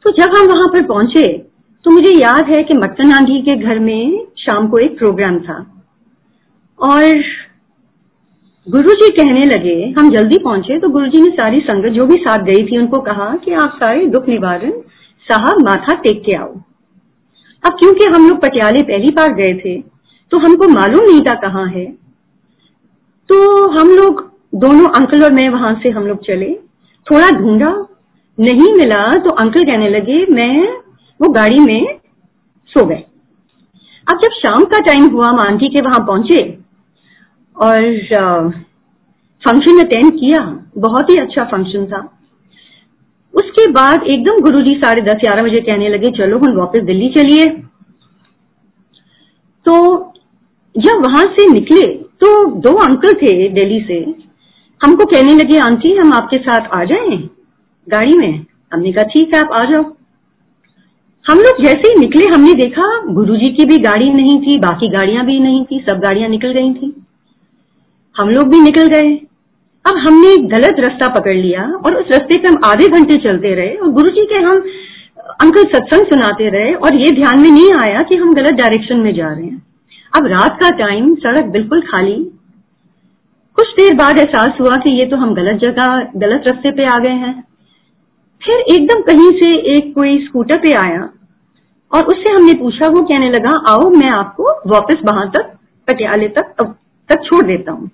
तो 0.05 0.11
जब 0.11 0.35
हम 0.37 0.47
वहाँ 0.47 0.67
पर 0.67 0.85
पहुँचे 0.85 1.27
तो 1.85 1.91
मुझे 1.91 2.11
याद 2.17 2.49
है 2.49 2.63
कि 2.63 2.73
मट्टन 2.73 3.11
आंधी 3.11 3.41
के 3.41 3.55
घर 3.57 3.79
में 3.79 4.25
शाम 4.37 4.67
को 4.67 4.77
एक 4.77 4.97
प्रोग्राम 4.97 5.39
था। 5.39 5.55
और 6.79 7.23
गुरुजी 8.67 9.09
कहने 9.09 9.41
लगे, 9.47 9.73
हम 9.97 10.09
जल्दी 10.09 10.37
पहुँचे 10.37 10.77
तो 10.79 10.89
गुरुजी 10.89 11.21
ने 11.21 11.29
सारी 11.29 11.59
संगत 11.59 11.91
जो 11.91 12.05
भी 12.05 12.15
साथ 12.17 12.43
गई 12.45 12.65
थी 12.65 12.77
उनको 12.77 12.99
कहा 13.01 13.25
कि 13.35 13.53
आप 13.53 13.77
सारे 13.77 14.05
दुख 14.07 14.27
निवारण 14.29 14.71
साहब 15.27 15.61
माथा 15.65 15.95
टेक 16.01 16.21
के 16.25 16.35
आओ। 16.35 16.49
अब 17.63 17.77
क्योंकि 17.79 18.05
हम 18.07 18.27
लोग 18.29 18.41
पटियाले 18.41 18.83
पहली 18.83 19.09
बार 19.11 19.33
गए 19.33 19.53
थे 19.55 19.75
तो 20.31 20.37
हमको 20.37 20.67
मालूम 20.69 21.03
नहीं 21.03 21.21
था 21.21 21.33
कहाँ 21.41 21.65
है। 21.67 21.85
तो 23.29 23.67
हम 23.71 23.89
लोग 23.91 24.23
दोनों 24.57 24.89
अंकल 24.91 25.23
और 25.23 25.33
मैं 25.33 25.49
वहाँ 25.49 25.73
से 25.83 25.89
हम 25.89 26.07
लोग 26.07 26.23
चले। 26.25 26.53
थोड़ा 27.07 27.29
ढूंढा, 27.31 27.75
नहीं 28.37 28.73
मिला 28.75 29.03
तो 29.19 29.35
अंकल 29.37 29.65
कहने 29.65 29.89
लगे, 29.89 30.25
मैं, 30.27 30.67
वो 31.19 31.29
गाड़ी 31.31 31.59
में 31.61 31.99
सो 32.71 32.85
गए। 32.85 33.03
अब 34.07 34.19
जब 34.19 34.31
शाम 34.35 34.63
का 34.65 34.79
टाइम 34.83 35.07
हुआ, 35.07 35.27
हम 35.27 35.39
आंटी 35.41 35.67
के 35.69 35.81
वहाँ 35.81 36.05
पहुँचे 36.07 36.41
और 37.61 38.51
फ़ंक्शन 39.43 39.79
अटेंड 39.79 40.11
किया। 40.11 40.39
बहुत 40.77 41.09
ही 41.09 41.15
अच्छा 41.15 41.43
फ़ंक्शन 41.45 41.85
था। 41.85 41.99
उसके 43.33 43.67
बाद 43.71 44.03
एकदम 44.03 44.41
गुरुजी 44.41 44.73
साढ़े 44.75 45.01
दस, 45.01 45.15
ग्यारह 45.15 45.43
बजे 45.43 45.59
कहने 45.61 45.89
लगे, 45.89 46.11
चलो 46.11 46.37
हम 46.37 46.55
वापस 46.57 46.79
दिल्ली 46.79 47.09
चलिए। 47.09 47.45
तो 49.65 49.75
जब 50.75 51.05
वहाँ 51.05 51.23
से 51.25 51.47
निकले 51.53 51.87
तो 52.21 52.45
दो 52.61 52.73
अंकल 52.77 53.13
थे 53.13 53.49
दिल्ली 53.49 53.79
से। 53.81 53.99
हमको 54.81 55.05
कहने 55.05 55.33
लगे, 55.33 55.57
आंटी, 55.59 55.95
हम 55.95 56.13
आपके 56.13 56.37
साथ 56.37 56.67
आ 56.69 56.83
जाएँ 56.83 57.17
गाड़ी 57.87 58.17
में? 58.17 58.45
हमने 58.73 58.91
कहा, 58.91 59.03
ठीक 59.03 59.33
है, 59.35 59.41
आप 59.41 59.51
आ 59.51 59.63
जाओ। 59.65 59.83
हम 61.25 61.37
लोग 61.37 61.63
जैसे 61.63 61.87
ही 61.87 61.99
निकले, 61.99 62.33
हमने 62.33 62.53
देखा 62.53 63.13
गुरुजी 63.13 63.51
की 63.51 63.65
भी 63.65 63.77
गाड़ी 63.77 64.09
नहीं 64.09 64.41
थी, 64.41 64.57
बाकी 64.59 64.87
गाड़ियाँ 64.87 65.25
भी 65.25 65.39
नहीं 65.39 65.63
थी, 65.65 65.79
सब 65.79 65.99
गाड़ियाँ 65.99 66.29
निकल 66.29 66.51
गई 66.51 66.73
थी। 66.73 67.00
हम 68.15 68.29
लोग 68.29 68.47
भी 68.47 68.59
निकल 68.59 68.87
गए। 68.89 69.09
अब 69.85 69.97
हमने 69.97 70.35
गलत 70.49 70.79
रास्ता 70.79 71.07
पकड़ 71.13 71.35
लिया 71.35 71.63
और 71.77 71.95
उस 71.95 72.11
रास्ते 72.11 72.37
पे 72.37 72.47
हम 72.47 72.57
आधे 72.65 72.87
घंटे 72.89 73.17
चलते 73.17 73.53
रहे 73.55 73.75
और 73.75 73.91
गुरु 73.91 74.09
जी 74.09 74.25
के 74.25 74.41
हम 74.43 74.63
अंकल 75.41 75.63
सत्संग 75.69 76.05
सुनाते 76.05 76.49
रहे 76.49 76.73
और 76.75 76.99
ये 76.99 77.11
ध्यान 77.11 77.39
में 77.39 77.49
नहीं 77.49 77.71
आया 77.81 77.99
कि 78.09 78.15
हम 78.15 78.33
गलत 78.33 78.53
डायरेक्शन 78.53 78.99
में 78.99 79.13
जा 79.15 79.27
रहे 79.27 79.45
हैं। 79.45 79.61
अब 80.13 80.25
रात 80.27 80.57
का 80.61 80.69
टाइम 80.77 81.13
सड़क 81.17 81.45
बिल्कुल 81.51 81.81
खाली। 81.83 82.15
कुछ 83.57 83.67
देर 83.75 83.93
बाद 83.95 84.19
एहसास 84.19 84.59
हुआ 84.61 84.75
कि 84.77 84.91
ये 84.91 85.05
तो 85.05 85.17
हम 85.17 85.33
गलत 85.35 85.59
जगह, 85.61 86.11
गलत 86.15 86.43
रास्ते 86.47 86.71
पे 86.71 86.85
आ 86.85 86.97
गए 86.97 87.15
हैं। 87.23 87.33
फिर 88.41 88.59
एकदम 88.73 89.01
कहीं 89.03 89.29
से 89.39 89.49
एक 89.73 89.93
कोई 89.95 90.17
स्कूटर 90.25 90.59
पे 90.59 90.73
आया 90.77 91.01
और 91.91 92.05
उससे 92.05 92.33
हमने 92.33 92.53
पूछा, 92.53 92.87
वो 92.87 93.01
कहने 93.03 93.29
लगा, 93.29 93.53
आओ, 93.69 93.89
मैं 93.91 94.09
आपको 94.09 94.51
वापस 94.69 95.01
वहाँ 95.05 95.29
तक, 95.29 95.51
पटियाले 95.87 96.27
तक 96.29 96.53
तक 97.09 97.23
छोड़ 97.23 97.43
देता 97.45 97.71
हूँ। 97.71 97.89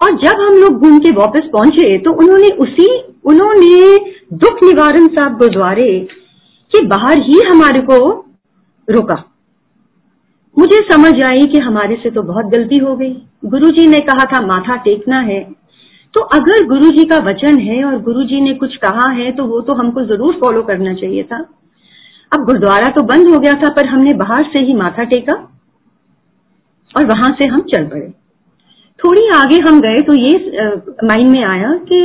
और 0.00 0.16
जब 0.18 0.40
हम 0.40 0.56
लोग 0.56 0.80
घूम 0.80 0.98
के 0.98 1.10
वापस 1.14 1.48
पहुँचे 1.52 1.96
तो 1.98 2.12
उन्होंने 2.14 2.48
उसी, 2.58 2.86
उन्होंने 3.24 3.96
दुख 4.34 4.62
निवारण 4.64 5.06
साहब 5.08 5.36
गुरुद्वारे 5.38 5.98
के 6.72 6.84
बाहर 6.86 7.22
ही 7.22 7.40
हमारे 7.48 7.80
को 7.82 7.98
रोका। 8.88 9.16
मुझे 10.56 10.80
समझ 10.84 11.12
आई 11.24 11.46
कि 11.46 11.58
हमारे 11.60 11.96
से 12.02 12.10
तो 12.10 12.22
बहुत 12.24 12.46
गलती 12.46 12.76
हो 12.78 12.94
गई। 12.96 13.12
गुरुजी 13.46 13.86
ने 13.86 13.98
कहा 14.02 14.24
था, 14.24 14.40
माथा 14.46 14.76
टेकना 14.78 15.20
है। 15.22 15.40
तो 16.14 16.20
अगर 16.34 16.66
गुरुजी 16.68 17.04
का 17.04 17.18
वचन 17.24 17.58
है 17.58 17.82
और 17.84 17.98
गुरुजी 18.02 18.40
ने 18.40 18.54
कुछ 18.54 18.76
कहा 18.76 19.08
है 19.10 19.30
तो 19.32 19.44
वो 19.44 19.60
तो 19.60 19.74
हमको 19.74 20.04
ज़रूर 20.06 20.38
फॉलो 20.40 20.62
करना 20.62 20.94
चाहिए 20.94 21.22
था। 21.22 21.38
अब 22.32 22.44
गुरुद्वारा 22.46 22.88
तो 22.88 23.02
बंद 23.04 23.30
हो 23.30 23.38
गया 23.38 23.52
था, 23.54 23.68
पर 23.68 23.86
हमने 23.86 24.14
बाहर 24.14 24.50
से 24.52 24.58
ही 24.60 24.74
माथा 24.74 25.04
टेका 25.04 25.32
और 26.94 27.06
वहाँ 27.06 27.30
से 27.32 27.48
हम 27.48 27.60
चल 27.70 27.86
पड़े। 27.86 28.12
थोड़ी 29.00 29.28
आगे 29.34 29.56
हम 29.60 29.80
गए 29.80 30.00
तो 30.02 30.14
ये 30.16 30.36
माइंड 31.04 31.30
में 31.30 31.42
आया 31.44 31.72
कि 31.84 32.00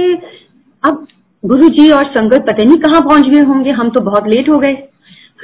अब 0.84 1.06
गुरु 1.44 1.68
जी 1.72 1.90
और 1.92 2.06
संगत 2.10 2.46
पता 2.48 2.64
नहीं 2.64 2.78
कहाँ 2.80 3.02
पहुँच 3.02 3.26
गए 3.26 3.42
होंगे, 3.44 3.72
हम 3.72 3.90
तो 3.90 4.02
बहुत 4.02 4.28
लेट 4.28 4.50
हो 4.50 4.60
गए। 4.60 4.76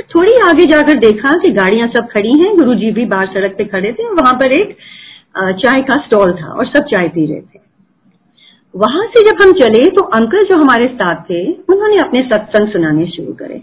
थोड़ी 0.09 0.33
आगे 0.43 0.65
जाकर 0.65 0.99
देखा 0.99 1.37
कि 1.39 1.51
गाड़ियाँ 1.53 1.87
सब 1.89 2.07
खड़ी 2.11 2.37
हैं 2.39 2.55
गुरु 2.57 2.75
जी 2.75 2.91
भी 2.91 3.05
बाहर 3.07 3.27
सड़क 3.29 3.55
पे 3.57 3.65
खड़े 3.67 3.91
थे 3.93 4.07
वहाँ 4.11 4.33
पर 4.35 4.51
एक 4.53 4.75
चाय 5.57 5.81
का 5.81 5.95
स्टॉल 6.05 6.33
था 6.33 6.47
और 6.49 6.65
सब 6.67 6.85
चाय 6.87 7.07
पी 7.09 7.25
रहे 7.25 7.41
थे। 7.41 7.59
वहाँ 8.73 9.05
से 9.07 9.23
जब 9.23 9.41
हम 9.41 9.51
चले 9.53 9.83
तो 9.91 10.03
अंकल 10.15 10.45
जो 10.45 10.57
हमारे 10.57 10.87
साथ 10.89 11.21
थे, 11.23 11.43
उन्होंने 11.51 11.97
अपने 11.99 12.21
सत्संग 12.23 12.71
सुनाने 12.71 13.05
शुरू 13.07 13.33
करे। 13.35 13.61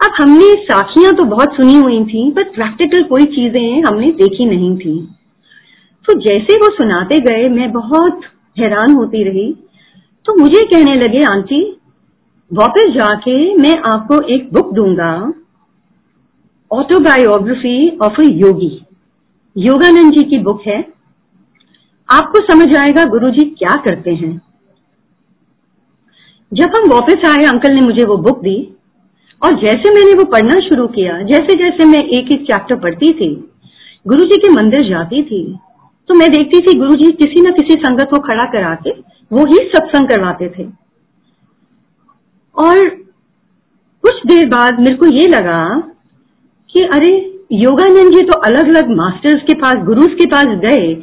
अब 0.00 0.14
हमने 0.20 0.52
साखियाँ 0.64 1.12
तो 1.12 1.24
बहुत 1.26 1.56
सुनी 1.56 1.74
हुई 1.76 2.04
थी, 2.04 2.30
पर 2.30 2.44
प्रैक्टिकल 2.54 3.02
कोई 3.04 3.24
चीज़ें 3.34 3.82
हमने 3.82 4.10
देखी 4.14 4.46
नहीं 4.46 4.76
थी। 4.78 4.96
तो 6.06 6.20
जैसे 6.20 6.56
वो 6.56 6.74
सुनाते 6.74 7.18
गए, 7.18 7.48
मैं 7.48 7.72
बहुत 7.72 8.20
हैरान 8.58 8.94
होती 8.94 9.24
रही। 9.24 9.52
तो 10.24 10.40
मुझे 10.40 10.64
कहने 10.64 10.92
लगे, 10.94 11.24
आंटी, 11.24 11.80
वापस 12.52 12.84
जाके 12.88 13.54
मैं 13.54 13.76
आपको 13.78 14.20
एक 14.20 14.52
बुक 14.52 14.72
दूँगा। 14.72 15.32
Autobiography 16.72 17.98
of 17.98 18.12
a 18.12 18.24
yogi. 18.24 18.84
Yogananda 19.56 20.12
ji 20.12 20.22
की 20.22 20.38
बुक 20.38 20.62
है। 20.66 20.92
आपको 22.12 22.52
समझ 22.52 22.76
आएगा 22.76 23.04
गुरुजी 23.04 23.50
क्या 23.50 23.76
करते 23.76 24.10
हैं। 24.10 24.42
जब 26.52 26.72
हम 26.78 26.90
वापस 26.90 27.16
आए, 27.26 27.46
अंकल 27.46 27.74
ने 27.74 27.80
मुझे 27.80 28.04
वो 28.04 28.16
बुक 28.16 28.40
दी। 28.40 28.70
और 29.44 29.60
जैसे 29.60 29.94
मैंने 29.94 30.12
वो 30.12 30.24
पढ़ना 30.24 30.68
शुरू 30.68 30.86
किया 30.86 31.22
जैसे 31.22 31.54
जैसे 31.54 31.86
मैं 31.86 31.98
एक 31.98 32.32
एक 32.32 32.42
चैप्टर 32.42 32.78
पढ़ती 32.78 33.08
थी 33.14 33.50
गुरु 34.06 34.24
जी 34.24 34.36
के 34.36 34.52
मंदिर 34.52 34.88
जाती 34.88 35.22
थी। 35.22 35.58
तो 36.08 36.14
मैं 36.14 36.28
देखती 36.30 36.60
थी 36.60 36.78
गुरु 36.78 36.94
जी 36.94 37.10
किसी 37.12 37.40
न 37.40 37.52
किसी 37.52 37.74
संगत 37.74 38.08
को 38.10 38.20
खड़ा 38.20 38.44
करा 38.44 38.74
के 38.74 38.90
वो 39.32 39.44
ही 39.44 39.58
सत्संग 39.68 40.08
करवाते 40.08 40.48
थे। 40.48 40.64
और 42.56 42.88
कुछ 44.04 44.26
देर 44.26 44.46
बाद 44.46 44.80
मेरे 44.80 44.96
को 44.96 45.06
ये 45.06 45.26
लगा 45.28 45.62
कि 46.70 46.80
अरे, 46.84 47.10
योगानंद 47.52 48.12
जी 48.12 48.22
तो 48.22 48.38
अलग 48.40 48.68
अलग 48.68 48.90
मास्टर्स 48.96 49.42
के 49.42 49.54
पास, 49.54 49.74
गुरुज 49.74 50.12
के 50.12 50.26
पास 50.26 50.46
गए 50.46 50.94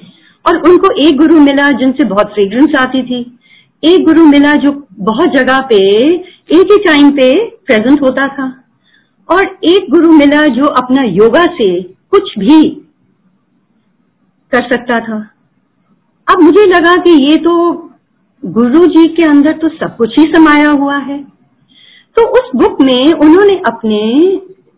और 0.45 0.57
उनको 0.69 0.93
एक 1.07 1.17
गुरु 1.17 1.39
मिला 1.39 1.71
जिनसे 1.71 2.05
बहुत 2.05 2.33
फ्रेग्रेंस 2.33 2.75
आती 2.79 3.03
थी। 3.03 3.39
एक 3.83 4.05
गुरु 4.05 4.25
मिला 4.25 4.55
जो 4.55 4.71
बहुत 4.93 5.29
जगह 5.29 5.59
पे, 5.59 5.77
एक 6.55 6.71
ही 6.71 6.77
टाइम 6.77 7.09
पे 7.11 7.31
प्रेजेंट 7.65 8.01
होता 8.01 8.27
था। 8.27 8.63
और 9.29 9.45
एक 9.45 9.87
गुरु 9.91 10.11
मिला 10.11 10.45
जो 10.47 10.63
अपना 10.63 11.03
योगा 11.03 11.45
से 11.45 11.81
कुछ 11.83 12.39
भी 12.39 12.61
कर 14.51 14.67
सकता 14.69 14.99
था। 14.99 15.17
अब 16.27 16.41
मुझे 16.43 16.65
लगा 16.65 16.93
कि 17.03 17.11
ये 17.23 17.37
तो 17.37 17.53
गुरु 18.43 18.85
जी 18.87 19.05
के 19.07 19.25
अंदर 19.25 19.57
तो 19.57 19.69
सब 19.69 19.95
कुछ 19.97 20.19
ही 20.19 20.23
समाया 20.25 20.69
हुआ 20.71 20.97
है। 20.97 21.23
तो 22.17 22.27
उस 22.29 22.49
बुक 22.55 22.81
में 22.81 23.11
उन्होंने 23.13 23.57
अपने 23.67 24.01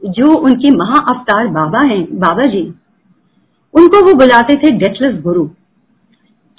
जो 0.04 0.34
उनके 0.38 0.76
महा 0.78 1.00
अवतार 1.10 1.48
बाबा 1.48 1.86
हैं 1.88 2.04
बाबा 2.20 2.50
जी 2.52 2.62
उनको 3.74 4.02
वो 4.06 4.14
बुलाते 4.14 4.56
थे 4.56 4.72
डेथलेस 4.72 5.22
गुरु। 5.22 5.46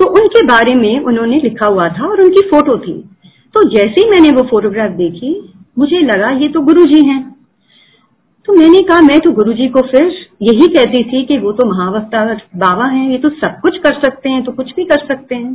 तो 0.01 0.07
उनके 0.11 0.47
बारे 0.47 0.75
में 0.75 1.01
उन्होंने 1.01 1.41
लिखा 1.41 1.67
हुआ 1.67 1.89
था 1.89 2.07
और 2.07 2.21
उनकी 2.21 2.41
फ़ोटो 2.51 2.77
थी। 2.79 2.93
तो 3.55 3.69
जैसे 3.69 4.01
ही 4.01 4.09
मैंने 4.11 4.31
वो 4.31 4.43
फोटोग्राफ 4.43 4.91
देखी, 4.93 5.31
मुझे 5.79 6.01
लगा 6.03 6.31
ये 6.31 6.49
तो 6.49 6.61
गुरु 6.61 6.85
जी 6.85 7.05
हैं। 7.07 7.34
तो 8.49 8.53
मैंने 8.53 8.81
कहा, 8.81 9.01
मैं 9.03 9.19
तो 9.21 9.31
गुरु 9.33 9.53
जी 9.53 9.69
को 9.69 9.81
फिर 9.83 10.05
यही 10.43 10.67
कहती 10.69 11.03
थी 11.05 11.25
कि 11.27 11.39
वो 11.39 11.53
तो 11.53 11.67
महावस्तार 11.67 12.35
बाबा 12.57 12.87
हैं, 12.87 13.11
ये 13.11 13.19
तो 13.19 13.29
सब 13.31 13.61
कुछ 13.63 13.79
कर 13.79 14.01
सकते 14.01 14.29
हैं 14.29 14.43
तो 14.45 14.53
कुछ 14.53 14.75
भी 14.77 14.85
कर 14.85 15.07
सकते 15.07 15.35
हैं। 15.35 15.55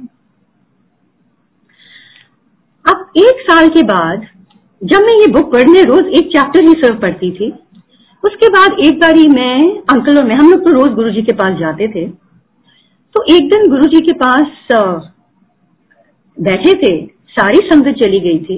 अब 2.86 3.12
एक 3.20 3.42
साल 3.42 3.68
के 3.70 3.84
बाद, 3.86 4.26
जब 4.82 5.02
मैं 5.02 5.20
ये 5.20 5.28
बुक 5.32 5.52
पढ़ने 5.54 5.82
रोज 5.84 6.08
एक 6.18 6.32
चैप्टर 6.34 6.64
ही 6.64 6.74
सिर्फ़ 6.76 7.00
पढ़ती 7.02 7.32
थी, 7.32 7.52
उसके 8.24 8.48
बाद 8.50 8.80
एक 8.86 9.00
बारी 9.00 9.28
मैं 9.30 9.60
अंकल 9.90 10.18
और 10.18 10.26
मैं, 10.26 10.36
हम 10.36 10.50
लोग 10.52 10.64
तो 10.64 10.72
रोज 10.72 10.90
गुरु 10.96 11.12
जी 11.12 11.22
के 11.22 11.34
पास 11.34 11.60
जाते 11.60 11.88
थे। 11.90 12.08
तो 13.16 13.24
एक 13.36 13.50
दिन 13.50 13.70
गुरु 13.70 13.86
जी 13.86 14.00
के 14.02 14.14
पास 14.16 14.68
बैठे 16.38 16.74
थे, 16.78 16.96
सारी 17.30 17.60
संगत 17.70 17.96
चली 18.00 18.20
गई 18.20 18.40
थी। 18.40 18.58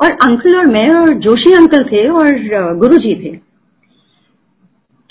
और 0.00 0.10
अंकल 0.24 0.56
और 0.58 0.66
मैं 0.66 0.88
और 0.90 1.14
जोशी 1.20 1.52
अंकल 1.52 1.84
थे 1.84 2.08
और 2.10 2.76
गुरु 2.76 2.96
जी 2.96 3.14
थे। 3.14 3.36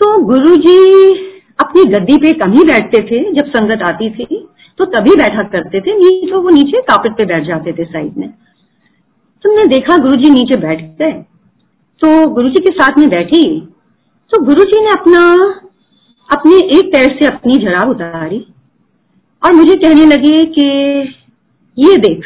तो 0.01 0.17
गुरु 0.23 0.55
जी 0.57 0.77
अपनी 1.59 1.83
गद्दी 1.91 2.17
पे 2.17 2.31
कम 2.35 2.51
ही 2.51 2.63
बैठते 2.63 3.01
थे, 3.03 3.23
जब 3.33 3.49
संगत 3.49 3.81
आती 3.83 4.09
थी 4.09 4.45
तो 4.79 4.85
तभी 4.85 5.15
बैठा 5.15 5.43
करते 5.49 5.79
थे, 5.81 5.93
नहीं 5.93 6.31
तो 6.31 6.41
वो 6.41 6.49
नीचे 6.49 6.81
कापिट 6.81 7.11
पे 7.11 7.25
बैठ 7.25 7.43
जाते 7.43 7.71
थे 7.73 7.85
साइड 7.85 8.17
में। 8.17 8.29
तुमने 9.43 9.63
तो 9.63 9.67
देखा 9.67 9.97
गुरु 9.97 10.15
जी 10.15 10.29
नीचे 10.29 10.59
बैठ 10.59 10.81
गए। 10.99 11.11
तो 12.01 12.27
गुरु 12.27 12.49
जी 12.49 12.61
के 12.61 12.71
साथ 12.71 12.97
में 12.97 13.09
बैठी। 13.09 13.43
तो 14.31 14.41
गुरु 14.45 14.63
जी 14.63 14.81
ने 14.81 14.89
अपना, 14.91 15.21
अपने 16.29 16.55
एक 16.77 16.91
पैर 16.93 17.17
से 17.19 17.25
अपनी 17.25 17.57
जराब 17.57 17.89
उतारी 17.89 18.45
और 19.43 19.53
मुझे 19.53 19.75
कहने 19.75 20.05
लगे 20.05 20.43
कि, 20.47 20.65
ये 21.77 21.97
देख, 21.97 22.25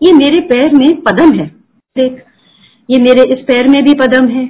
ये 0.00 0.12
मेरे 0.12 0.40
पैर 0.42 0.74
में 0.74 1.00
पदम 1.02 1.32
है। 1.32 1.53
देख, 1.96 2.14
ये 2.88 2.98
मेरे 2.98 3.22
इस 3.32 3.42
पैर 3.44 3.68
में 3.68 3.82
भी 3.84 3.92
पदम 3.94 4.28
है। 4.28 4.44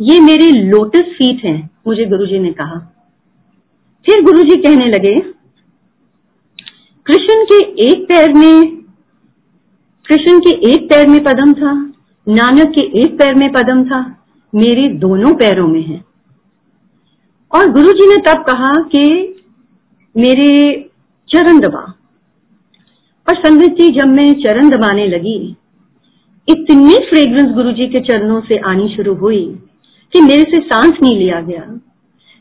ये 0.00 0.18
मेरे 0.20 0.50
लोटस 0.50 1.08
फीट 1.14 1.42
हैं, 1.44 1.70
मुझे 1.86 2.04
गुरुजी 2.04 2.38
ने 2.38 2.52
कहा। 2.52 2.78
फिर 4.06 4.22
गुरुजी 4.24 4.56
कहने 4.56 4.86
लगे, 4.86 5.14
कृष्ण 7.06 7.44
के 7.44 7.58
एक 7.86 8.04
पैर 8.04 8.32
में, 8.32 8.76
कृष्ण 10.06 10.38
के 10.40 10.54
एक 10.70 10.88
पैर 10.90 11.08
में 11.08 11.18
पदम 11.24 11.52
था, 11.52 11.74
नानक 12.26 12.72
के 12.74 12.86
एक 13.02 13.18
पैर 13.18 13.34
में 13.34 13.48
पदम 13.52 13.84
था, 13.84 14.00
मेरे 14.52 14.88
दोनों 14.98 15.34
पैरों 15.34 15.68
में 15.68 15.82
है। 15.82 16.00
और 17.52 17.70
गुरुजी 17.72 18.08
ने 18.08 18.22
तब 18.22 18.44
कहा 18.44 18.72
कि 18.86 19.04
मेरे 20.14 20.50
चरण 21.28 21.60
दबा 21.60 21.84
और 23.26 23.42
संगत 23.42 23.78
जी 23.80 23.94
जब 24.00 24.16
मैं 24.16 24.32
चरण 24.42 24.70
दबाने 24.70 25.06
लगी 25.08 25.38
इतनी 26.48 26.94
फ्रेग्रेंस 26.94 27.54
गुरुजी 27.54 27.86
के 27.86 28.00
चरणों 28.00 28.40
से 28.40 28.56
आनी 28.58 28.88
शुरू 28.96 29.14
हुई 29.14 29.44
कि 30.12 30.20
मेरे 30.20 30.42
से 30.42 30.58
सांस 30.60 30.92
नहीं 31.02 31.16
लिया 31.18 31.40
गया। 31.40 31.64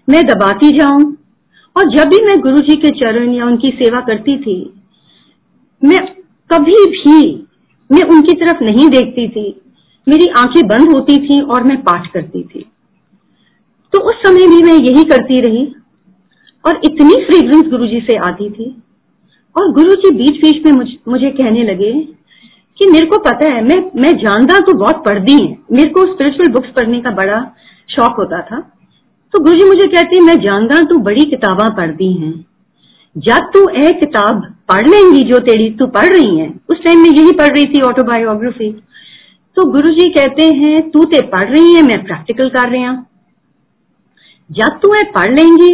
मैं 0.08 0.22
दबाती 0.24 0.70
जाऊँ 0.80 1.02
और 1.76 1.90
जब 1.96 2.10
भी 2.10 2.26
मैं 2.26 2.40
गुरुजी 2.40 2.76
के 2.76 2.90
चरण 2.90 3.34
या 3.34 3.46
उनकी 3.46 3.70
सेवा 3.70 4.02
करती 4.02 4.38
थी, 4.38 4.74
मैं 5.84 6.06
कभी 6.54 6.86
भी 6.86 7.46
मैं 7.90 8.02
उनकी 8.10 8.34
तरफ़ 8.34 8.64
नहीं 8.64 8.88
देखती 8.90 9.28
थी। 9.28 9.62
मेरी 10.08 10.28
आँखें 10.38 10.68
बंद 10.68 10.92
होती 10.92 11.18
थी 11.18 11.42
और 11.42 11.64
मैं 11.64 11.78
पाठ 11.82 12.12
करती 12.12 12.44
थी। 12.44 12.66
तो 13.94 14.00
उस 14.10 14.16
समय 14.16 14.48
भी 14.48 14.62
मैं 14.64 14.74
यही 14.74 15.04
करती 15.04 15.42
रही 15.42 15.66
और 16.64 16.82
इतनी 16.86 17.16
फ्रेग्रेंस 17.26 17.64
गुरुजी 17.64 18.00
से 18.00 18.16
आती 18.18 18.50
थी 18.50 18.76
और 19.56 19.72
गुरुजी 19.72 20.16
बीच 20.16 20.42
बीच 20.42 20.66
में 20.66 20.72
मुझे 21.08 21.30
कहने 21.30 21.64
लगे 21.64 21.92
कि 22.80 22.90
मेरे 22.92 23.06
को 23.06 23.18
पता 23.20 23.54
है, 23.54 23.62
मैं 23.64 24.02
मैं 24.02 24.12
जानता 24.18 24.60
तो 24.62 24.74
बहुत 24.78 25.04
पढ़ती 25.06 25.34
है। 25.34 25.58
मेरे 25.72 25.90
को 25.90 26.06
स्पिरिचुअल 26.06 26.52
बुक्स 26.54 26.70
पढ़ने 26.72 27.00
का 27.02 27.12
बड़ा 27.16 27.40
शौक 27.90 28.16
होता 28.18 28.42
था। 28.42 28.60
तो 29.34 29.44
गुरु 29.44 29.60
जी 29.60 29.66
मुझे 29.66 29.86
कहते 29.86 30.16
हैं, 30.16 30.22
मैं 30.24 30.36
जानता 30.42 30.80
तू 30.86 30.98
बड़ी 31.02 31.24
किताबा 31.30 31.70
पढ़ती 31.76 32.12
है। 32.14 32.34
जब 33.16 33.50
तू 33.54 33.68
ए 33.80 33.92
किताब 34.00 34.42
पढ़ 34.70 34.88
लेंगी 34.88 35.24
जो 35.24 35.40
तेरी 35.42 35.70
तू 35.72 35.86
पढ़ 35.90 36.08
रही 36.08 36.38
है। 36.40 36.48
उस 36.70 36.84
टाइम 36.84 37.00
में 37.00 37.10
यही 37.10 37.32
पढ़ 37.34 37.56
रही 37.56 37.66
थी 37.66 37.82
ऑटोबायोग्राफी 37.84 38.72
तो 39.58 39.66
गुरु 39.72 39.90
जी 39.92 40.10
कहते 40.10 40.46
हैं, 40.54 40.90
तू 40.92 41.04
ते 41.06 41.22
पढ़ 41.28 41.50
रही 41.50 41.74
है, 41.74 41.82
मैं 41.82 42.04
प्रैक्टिकल 42.06 42.50
कर 42.50 42.70
रहा 42.70 42.94
जब 44.50 44.80
तू 44.82 44.94
ए 44.94 45.04
पढ़ 45.12 45.32
लेंगी 45.34 45.74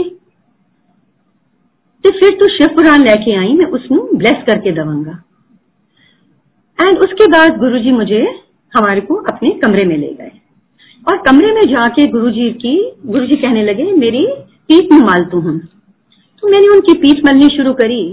तो 2.03 2.09
फिर 2.11 2.37
तू 2.39 2.47
शिव 2.49 2.75
पुराण 2.75 3.03
लेके 3.03 3.35
आई, 3.37 3.53
मैं 3.53 3.65
उसमें 3.67 4.17
ब्लेस 4.17 4.43
करके 4.47 4.71
दवांगा। 4.73 5.21
एंड 6.77 6.97
उसके 6.99 7.25
बाद 7.29 7.57
गुरुजी 7.59 7.91
मुझे 7.93 8.21
हमारे 8.73 9.01
को 9.01 9.15
अपने 9.25 9.49
कमरे 9.59 9.85
में 9.85 9.97
ले 9.97 10.07
गए। 10.09 10.31
और 11.05 11.17
कमरे 11.19 11.51
में 11.53 11.61
जाके 11.63 12.05
गुरुजी 12.09 12.49
की, 12.53 12.75
गुरुजी 13.05 13.35
कहने 13.37 13.63
लगे, 13.63 13.91
मेरी 13.93 14.25
पीठ 14.69 14.91
में 14.91 14.99
मालतू 15.01 15.39
हूँ 15.39 15.59
तो 16.43 16.47
मैंने 16.47 16.67
उनकी 16.69 16.93
पीठ 16.99 17.25
मलनी 17.25 17.47
शुरू 17.47 17.73
करी 17.73 18.03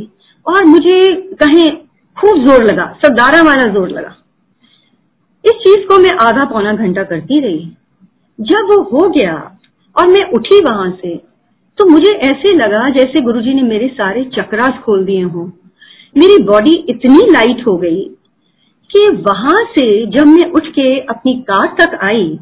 और 0.46 0.64
मुझे 0.66 1.00
कहें, 1.34 1.66
खूब 2.16 2.44
ज़ोर 2.46 2.64
लगा, 2.64 2.86
सरदारा 2.96 3.42
वाला 3.42 3.64
ज़ोर 3.72 3.88
लगा। 3.90 4.14
इस 5.44 5.52
चीज़ 5.58 5.86
को 5.88 5.98
मैं 5.98 6.12
आधा 6.22 6.44
पौना 6.46 6.72
घंटा 6.74 7.02
करती 7.04 7.40
रही। 7.40 7.64
जब 8.38 8.68
वो 8.70 8.82
हो 8.90 9.08
गया 9.10 9.34
और 9.96 10.08
मैं 10.08 10.24
उठी 10.32 10.60
वहाँ 10.64 10.90
से 10.92 11.16
तो 11.78 11.86
मुझे 11.86 12.12
ऐसे 12.24 12.52
लगा 12.54 12.88
जैसे 12.90 13.20
गुरुजी 13.22 13.54
ने 13.54 13.62
मेरे 13.64 13.88
सारे 13.90 14.24
चक्रास 14.32 14.80
खोल 14.84 15.04
दिए 15.04 15.22
हों। 15.24 15.46
मेरी 16.16 16.42
बॉडी 16.44 16.76
इतनी 16.90 17.30
लाइट 17.32 17.66
हो 17.66 17.76
गई 17.78 18.04
कि 18.90 19.08
वहाँ 19.14 19.64
से 19.64 20.06
जब 20.06 20.26
मैं 20.26 20.50
उठ 20.50 20.66
के 20.66 21.00
अपनी 21.00 21.34
कार 21.50 21.76
तक 21.80 21.98
आई 22.04 22.38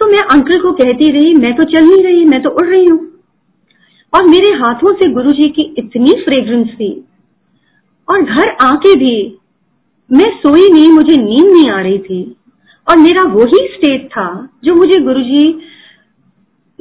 तो 0.00 0.06
मैं 0.06 0.18
अंकल 0.18 0.60
को 0.60 0.72
कहती 0.72 1.08
रही, 1.08 1.34
मैं 1.34 1.56
तो 1.56 1.62
चल 1.62 1.84
नहीं 1.84 2.04
रही, 2.04 2.24
मैं 2.24 2.42
तो 2.42 2.50
उड़ 2.50 2.66
रही 2.66 2.84
हूँ। 2.84 2.98
और 4.14 4.26
मेरे 4.28 4.52
हाथों 4.52 4.92
से 4.92 5.12
गुरुजी 5.12 5.48
की 5.48 5.62
इतनी 5.78 6.12
फ्रेग्रेंस 6.12 6.68
थी। 6.68 7.04
और 8.08 8.22
घर 8.22 8.48
आके 8.62 8.94
भी 8.94 9.38
मैं 10.12 10.30
सोई 10.36 10.68
नहीं, 10.72 10.90
मुझे 10.90 11.16
नींद 11.16 11.50
नहीं 11.52 11.70
आ 11.70 11.80
रही 11.80 11.98
थी। 11.98 12.36
और 12.90 12.96
मेरा 12.96 13.22
वही 13.22 13.68
स्टेट 13.72 14.06
था, 14.06 14.48
जो 14.64 14.74
मुझे 14.74 15.00
गुरुजी, 15.00 15.58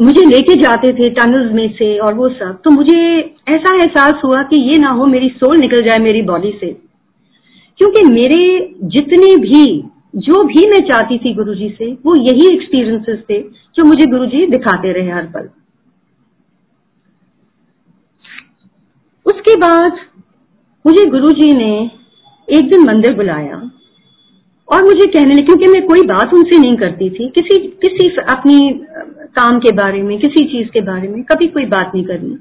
मुझे 0.01 0.25
लेके 0.25 0.55
जाते 0.55 0.93
थे 0.93 1.09
टनल्स 1.09 1.53
में 1.53 1.73
से 1.73 1.97
और 1.97 2.13
वो 2.13 2.29
सब। 2.29 2.61
तो 2.63 2.69
मुझे 2.69 3.19
ऐसा 3.49 3.75
एहसास 3.75 4.21
हुआ 4.25 4.43
कि 4.43 4.55
ये 4.55 4.75
ना 4.79 4.91
हो 4.91 5.05
मेरी 5.05 5.29
सोल 5.29 5.57
निकल 5.57 5.77
जाए 5.77 5.97
मेरी 5.97 6.21
बॉडी 6.21 6.57
से। 6.61 6.86
क्योंकि 7.79 8.03
मेरे 8.03 8.39
जितने 8.91 9.35
भी, 9.37 9.65
जो 10.15 10.43
भी 10.43 10.67
मैं 10.69 10.79
चाहती 10.87 11.17
थी 11.17 11.33
गुरुजी 11.33 11.69
से, 11.69 11.91
वो 12.05 12.15
यही 12.17 12.47
एक्सपीरियंसेस 12.55 13.19
थे 13.29 13.41
जो 13.75 13.83
मुझे 13.83 14.05
गुरुजी 14.05 14.45
दिखाते 14.47 14.91
रहे 14.93 15.11
हर 15.11 15.25
पल। 15.27 15.49
उसके 19.25 19.55
बाद 19.55 19.97
मुझे 20.85 21.05
गुरुजी 21.05 21.51
ने 21.57 21.73
एक 22.47 22.69
दिन 22.69 22.85
मंदिर 22.85 23.13
बुलाया 23.13 23.55
और 24.69 24.83
मुझे 24.83 25.05
कहने 25.05 25.33
लगे, 25.33 25.45
क्योंकि 25.45 25.65
मैं 25.65 25.85
कोई 25.87 26.01
बात 26.01 26.33
उनसे 26.33 26.57
नहीं 26.57 26.75
करती 26.77 27.09
थी, 27.09 27.27
किसी 27.29 27.57
किसी 27.83 28.07
अपनी 28.29 28.59
काम 29.35 29.59
के 29.59 29.71
बारे 29.71 30.01
में, 30.03 30.17
किसी 30.19 30.45
चीज़ 30.45 30.69
के 30.69 30.81
बारे 30.81 31.07
में 31.07 31.23
कभी 31.23 31.47
कोई 31.47 31.65
बात 31.65 31.91
नहीं 31.95 32.05
करनी। 32.05 32.35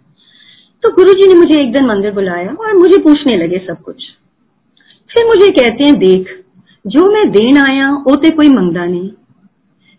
तो 0.83 0.95
गुरुजी 0.95 1.29
ने 1.29 1.35
मुझे 1.35 1.61
एक 1.63 1.73
दिन 1.73 1.87
मंदिर 1.87 2.13
बुलाया 2.13 2.53
और 2.55 2.77
मुझे 2.77 2.99
पूछने 2.99 3.37
लगे 3.37 3.59
सब 3.59 3.83
कुछ। 3.83 4.05
फिर 5.10 5.26
मुझे 5.28 5.50
कहते 5.52 5.84
हैं 5.84 5.98
देख 6.00 6.30
जो 6.86 7.06
मैं 7.12 7.26
देन 7.32 7.58
आया 7.64 7.90
ਉਹ 8.04 8.16
ਤੇ 8.18 8.32
ਕੋਈ 8.32 8.50
ਮੰਗਦਾ 8.50 8.86
ਨਹੀਂ 8.86 9.10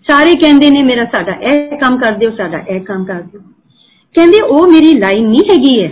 ਸਾਰੇ 0.07 0.35
ਕਹਿੰਦੇ 0.37 0.71
ਨੇ 0.71 0.83
ਮੇਰਾ 0.83 1.05
ਸਾਡਾ 1.07 1.33
ਇਹ 1.43 1.77
ਕੰਮ 1.79 1.99
ਕਰ 1.99 2.17
ਦਿਓ 2.19 2.31
ਸਾਡਾ 2.37 2.59
ਇਹ 2.69 2.81
ਕੰਮ 2.85 3.05
ਕਰ 3.05 3.21
ਦਿਓ 3.23 3.41
ਕਹਿੰਦੇ 4.15 4.41
ਉਹ 4.49 4.67
ਮੇਰੀ 4.71 4.93
ਲਾਈਨ 4.99 5.29
ਨਹੀਂ 5.29 5.45
ਹੈਗੀ 5.51 5.83
ਹੈ 5.83 5.89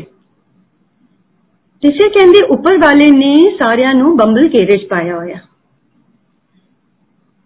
ਤੇ 1.82 1.90
ਫਿਰ 1.90 2.08
ਕਹਿੰਦੇ 2.08 2.40
ਉੱਪਰ 2.48 2.78
ਵਾਲੇ 2.78 3.06
ਨੇ 3.12 3.34
ਸਾਰਿਆਂ 3.60 3.94
ਨੂੰ 3.94 4.16
ਬੰਬਲ 4.16 4.48
ਘੇਰੇ 4.48 4.76
'ਚ 4.76 4.88
ਪਾਇਆ 4.88 5.16
ਹੋਇਆ 5.16 5.38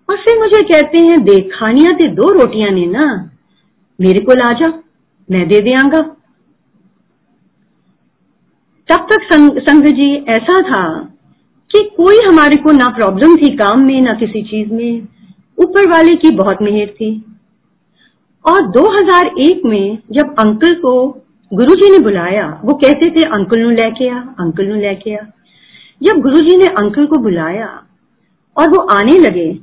और 0.08 0.16
फिर 0.18 0.34
मुझे 0.38 0.58
कहते 0.62 1.00
हैं 1.00 1.14
देख 1.26 1.52
खानिया 1.52 1.92
ते 1.94 2.06
दो 2.16 2.26
रोटियां 2.32 2.72
ने 2.72 2.82
ना 2.88 3.04
मेरे 3.98 4.20
को 4.24 4.34
ला 4.34 4.48
जा 4.54 4.66
मैं 5.28 5.44
दे 5.48 5.60
दियांगा 5.60 6.00
तब 8.88 9.06
तक 9.10 9.24
संग, 9.24 9.60
संग 9.60 9.86
जी 9.94 10.08
ऐसा 10.30 10.56
था 10.64 10.82
कि 11.71 11.79
कोई 11.97 12.17
हमारे 12.29 12.55
को 12.55 12.71
ना 12.71 12.87
प्रॉब्लम 12.87 13.35
थी 13.35 13.49
काम 13.55 13.85
में, 13.85 14.01
ना 14.01 14.17
किसी 14.19 14.41
चीज़ 14.41 14.73
में। 14.73 15.01
ऊपर 15.57 15.89
वाले 15.89 16.15
की 16.15 16.35
बहुत 16.35 16.61
मेहर 16.61 16.87
थी। 16.87 17.23
और 18.45 18.67
2001 18.67 19.61
में 19.65 19.97
जब 20.11 20.35
अंकल 20.39 20.73
को 20.75 21.07
गुरुजी 21.53 21.91
ने 21.91 21.99
बुलाया, 21.99 22.61
वो 22.65 22.73
कहते 22.73 23.09
थे, 23.09 23.23
अंकल 23.23 23.59
नु 23.59 23.69
लेके 23.69 24.09
आ, 24.09 24.19
अंकल 24.19 24.65
नु 24.65 24.75
लेके 24.75 25.15
आ। 25.15 25.23
जब 26.03 26.21
गुरुजी 26.21 26.57
ने 26.57 26.65
अंकल 26.65 27.05
को 27.05 27.17
बुलाया 27.17 27.67
और 28.57 28.69
वो 28.69 28.81
आने 28.87 29.17
लगे 29.19 29.53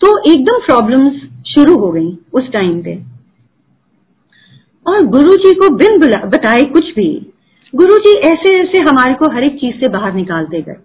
तो 0.00 0.32
एकदम 0.32 0.58
प्रॉब्लम्स 0.58 1.14
शुरू 1.46 1.78
हो 1.78 1.90
गई 1.92 2.18
उस 2.34 2.50
टाइम 2.52 2.82
पे। 2.82 3.02
और 4.86 5.04
गुरुजी 5.06 5.54
को 5.54 5.68
बिन 5.74 5.98
बताए 6.28 6.62
कुछ 6.62 6.94
भी 6.94 7.31
गुरुजी 7.74 8.12
ऐसे 8.20 8.54
ऐसे 8.54 8.78
हमारे 8.80 9.14
को 9.14 9.30
हर 9.34 9.44
एक 9.44 9.54
चीज़ 9.56 9.76
से 9.76 9.88
बाहर 9.88 10.12
निकालते 10.14 10.60
गए। 10.62 10.76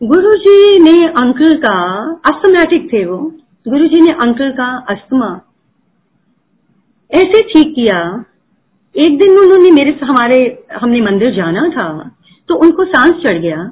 गुरु 0.00 0.32
जी 0.36 0.78
ने 0.80 1.06
अंकल 1.08 1.54
का 1.56 1.76
अस्थमेटिक 2.26 2.92
थे 2.92 3.04
वो। 3.04 3.18
गुरु 3.66 3.86
जी 3.86 4.00
ने 4.00 4.12
अंकल 4.24 4.50
का 4.50 4.66
अस्थमा 4.88 5.28
ऐसे 7.10 7.42
ठीक 7.42 7.74
किया। 7.74 7.98
एक 8.94 9.18
दिन 9.18 9.38
उन्होंने 9.38 9.70
मेरे 9.70 9.98
हमारे, 10.02 10.38
हमने 10.74 11.00
मंदिर 11.00 11.34
जाना 11.34 11.68
था 11.68 11.86
तो 12.48 12.54
उनको 12.54 12.84
सांस 12.84 13.22
चढ़ 13.22 13.38
गया। 13.38 13.64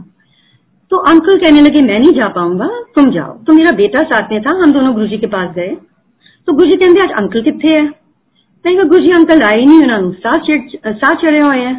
तो 0.91 0.97
अंकल 0.97 1.39
कहने 1.39 1.61
लगे, 1.61 1.81
मैं 1.81 1.99
नहीं 1.99 2.13
जा 2.13 2.29
पाऊँगा, 2.29 2.69
तुम 2.97 3.11
जाओ। 3.11 3.33
तो 3.39 3.53
मेरा 3.53 3.77
बेटा 3.77 4.03
साथ 4.03 4.33
में 4.33 4.43
था, 4.43 4.51
हम 4.53 4.73
दोनों 4.73 4.93
गुरुजी 4.95 5.19
के 5.19 5.27
पास 5.27 5.55
गए। 5.55 5.77
तो 6.47 6.53
गुरुजी 6.53 6.77
कहते 6.77 7.01
आज 7.01 7.21
अंकल 7.21 7.43
कितने 7.43 7.71
है? 7.73 8.00
मैं 8.65 8.75
कहा 8.77 8.85
गुरुजी 8.85 9.13
अंकल 9.13 9.43
आए 9.43 9.65
नहीं 9.65 10.11
साह 10.95 11.13
चढ़े 11.13 11.39
हुए 11.39 11.59
हैं 11.59 11.75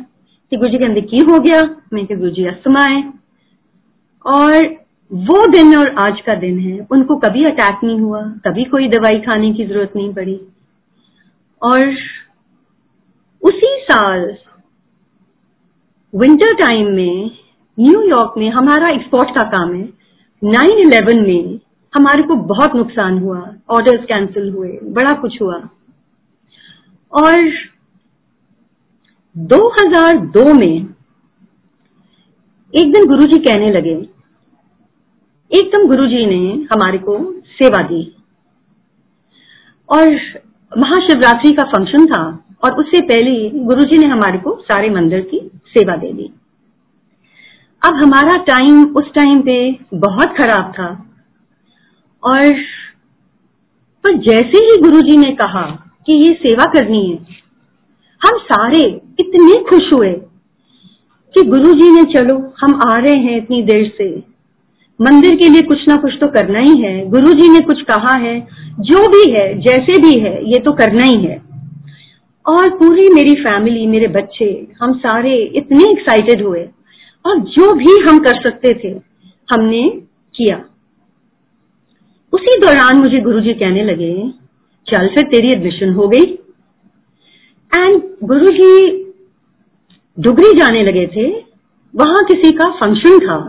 कि 0.51 0.57
गुरुजी 0.57 0.77
कहते 0.77 1.01
की 1.01 1.17
हो 1.31 1.37
गया 1.39 1.61
मैं 1.93 2.05
कहा 2.05 2.17
गुरुजी 2.17 2.45
अस्थमा 2.45 2.83
है 2.83 3.01
और 4.25 4.65
वो 5.11 5.45
दिन 5.47 5.75
और 5.77 5.93
आज 5.99 6.21
का 6.21 6.33
दिन 6.33 6.59
है 6.59 6.87
उनको 6.91 7.15
कभी 7.15 7.43
अटैक 7.45 7.83
नहीं 7.83 7.99
हुआ 7.99 8.21
कभी 8.45 8.63
कोई 8.63 8.87
दवाई 8.87 9.19
खाने 9.19 9.51
की 9.53 9.65
ज़रूरत 9.65 9.93
नहीं 9.95 10.13
पड़ी 10.13 10.39
और 11.61 11.87
उसी 13.43 13.75
साल 13.81 14.25
विंटर 16.13 16.53
टाइम 16.53 16.87
में 16.87 17.31
न्यूयॉर्क 17.77 18.33
में 18.37 18.49
हमारा 18.49 18.89
एक्सपोर्ट 18.89 19.29
का 19.29 19.43
काम 19.49 19.73
है 19.75 19.83
नाइन 20.41 20.79
इलेवन 20.79 21.21
में 21.27 21.59
हमारे 21.93 22.23
को 22.23 22.35
बहुत 22.47 22.75
नुकसान 22.75 23.19
हुआ 23.19 23.39
ऑर्डर्स 23.69 24.05
कैंसिल 24.05 24.49
हुए 24.49 24.71
बड़ा 24.91 25.13
कुछ 25.13 25.41
हुआ 25.41 25.61
और 27.13 27.51
2002 29.35 30.53
में 30.53 30.95
एक 32.75 32.93
दिन 32.93 33.05
गुरुजी 33.05 33.39
कहने 33.39 33.71
लगे 33.71 34.07
एकदम 35.51 35.87
गुरुजी 35.87 36.25
ने 36.25 36.63
हमारे 36.63 36.97
को 36.97 37.41
सेवा 37.41 37.83
दी। 37.83 38.15
और 39.89 40.07
महाशिवरात्रि 40.77 41.51
का 41.51 41.63
फ़ंक्शन 41.63 42.05
था 42.05 42.45
और 42.63 42.73
उससे 42.73 43.01
पहले 43.01 43.49
गुरुजी 43.49 43.97
ने 43.97 44.07
हमारे 44.07 44.37
को 44.37 44.61
सारे 44.61 44.89
मंदिर 44.89 45.21
की 45.21 45.39
सेवा 45.67 45.95
दे 45.95 46.13
दी। 46.13 46.33
अब 47.85 47.93
हमारा 47.93 48.43
टाइम 48.43 48.95
उस 48.95 49.13
टाइम 49.13 49.41
पे 49.41 49.79
बहुत 49.93 50.37
खराब 50.37 50.71
था 50.71 50.87
और 52.23 52.53
पर 54.03 54.17
जैसे 54.17 54.65
ही 54.65 54.81
गुरुजी 54.81 55.17
ने 55.17 55.31
कहा 55.31 55.80
कि 56.05 56.13
ये 56.13 56.33
सेवा 56.33 56.65
करनी 56.65 57.07
है। 57.07 57.17
हम 58.23 58.37
सारे 58.37 58.87
इतने 59.19 59.63
खुश 59.63 59.81
हुए 59.93 60.11
कि 61.33 61.43
गुरुजी 61.43 61.91
ने, 61.91 62.13
चलो, 62.13 62.53
हम 62.59 62.79
आ 62.89 62.93
रहे 62.93 63.23
हैं 63.23 63.37
इतनी 63.37 63.61
देर 63.61 63.93
से। 63.97 64.31
मंदिर 65.01 65.35
के 65.35 65.49
लिए 65.49 65.61
कुछ 65.61 65.77
ना 65.89 65.95
कुछ 65.95 66.11
तो 66.21 66.27
करना 66.27 66.59
ही 66.59 66.81
है। 66.81 67.09
गुरुजी 67.09 67.49
ने 67.49 67.59
कुछ 67.59 67.81
कहा 67.81 68.17
है, 68.17 68.47
जो 68.79 69.07
भी 69.07 69.31
है, 69.31 69.61
जैसे 69.61 69.97
भी 70.01 70.19
है, 70.19 70.45
ये 70.45 70.59
तो 70.59 70.71
करना 70.71 71.03
ही 71.03 71.23
है। 71.23 71.51
और 72.47 72.69
पूरी 72.69 73.09
मेरी 73.13 73.33
फैमिली 73.33 73.87
मेरे 73.87 74.07
बच्चे, 74.07 74.67
हम 74.81 74.93
सारे 74.93 75.43
इतने 75.55 75.83
एक्साइटेड 75.83 76.45
हुए। 76.45 76.69
और 77.25 77.39
जो 77.39 77.73
भी 77.73 78.09
हम 78.09 78.19
कर 78.19 78.41
सकते 78.41 78.81
थे, 78.83 79.01
हमने 79.53 79.89
किया। 80.35 80.65
उसी 82.33 82.59
दौरान 82.59 82.97
मुझे 82.97 83.19
गुरुजी 83.19 83.53
कहने 83.53 83.83
लगे 83.83 84.40
चल, 84.87 85.07
फिर 85.07 85.23
तेरी 85.23 85.49
एडमिशन 85.49 85.93
हो 85.93 86.07
गई। 86.07 86.25
एंड 87.71 88.01
गुरु 88.23 88.51
जी 88.51 88.71
डुगरी 90.17 90.57
जाने 90.57 90.83
लगे 90.83 91.05
थे। 91.07 91.29
वहाँ 91.93 92.23
किसी 92.25 92.51
का 92.51 92.69
फ़ंक्शन 92.79 93.19
था। 93.19 93.39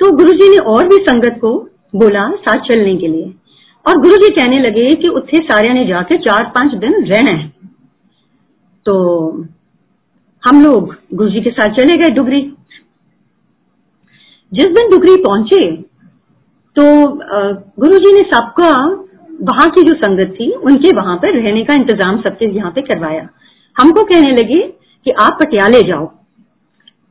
तो 0.00 0.10
गुरु 0.16 0.32
जी 0.32 0.48
ने 0.50 0.58
और 0.70 0.88
भी 0.88 0.96
संगत 1.04 1.38
को 1.40 1.52
बोला 1.96 2.28
साथ 2.38 2.68
चलने 2.68 2.96
के 2.96 3.08
लिए। 3.08 3.32
और 3.86 3.98
गुरु 3.98 4.16
जी 4.16 4.28
कहने 4.30 4.60
लगे 4.60 4.90
कि 4.92 5.08
उत्थे 5.10 5.42
सारे 5.42 5.72
ने 5.72 5.84
जाके 5.86 6.16
चार 6.18 6.44
पाँच 6.56 6.74
दिन 6.80 7.04
रहना 7.04 7.30
है 7.32 7.48
तो 8.86 8.94
हम 10.42 10.62
लोग 10.64 10.94
गुरु 11.14 11.30
जी 11.30 11.40
के 11.40 11.50
साथ 11.50 11.76
चले 11.76 11.96
गए 11.98 12.10
डुगरी 12.14 12.40
जिस 14.52 14.66
दिन 14.76 14.90
डुगरी 14.90 15.16
पहुँचे 15.22 15.64
तो 16.76 16.84
गुरु 17.80 17.98
जी 17.98 18.12
ने 18.12 18.20
सबका 18.28 18.70
वहाँ 19.40 19.68
की 19.70 19.82
जो 19.82 19.94
संगत 19.96 20.34
थी 20.34 20.50
उनके 20.52 20.94
वहाँ 20.96 21.16
पर 21.16 21.34
रहने 21.34 21.64
का 21.64 21.74
इंतज़ाम 21.74 22.20
सबके 22.20 22.50
यहाँ 22.56 22.70
पे 22.70 22.82
करवाया। 22.84 23.28
हमको 23.76 24.02
कहने 24.04 24.32
लगे 24.32 24.60
कि 25.06 25.10
आप 25.20 25.38
पटियाले 25.42 25.82
जाओ। 25.88 26.06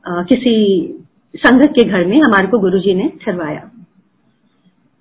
आ, 0.06 0.22
किसी 0.22 0.54
संगत 1.34 1.72
के 1.74 1.84
घर 1.84 2.04
में 2.06 2.16
हमारे 2.18 2.46
को 2.48 2.58
गुरुजी 2.58 2.94
ने 2.94 3.10
ठहरवाया 3.24 3.70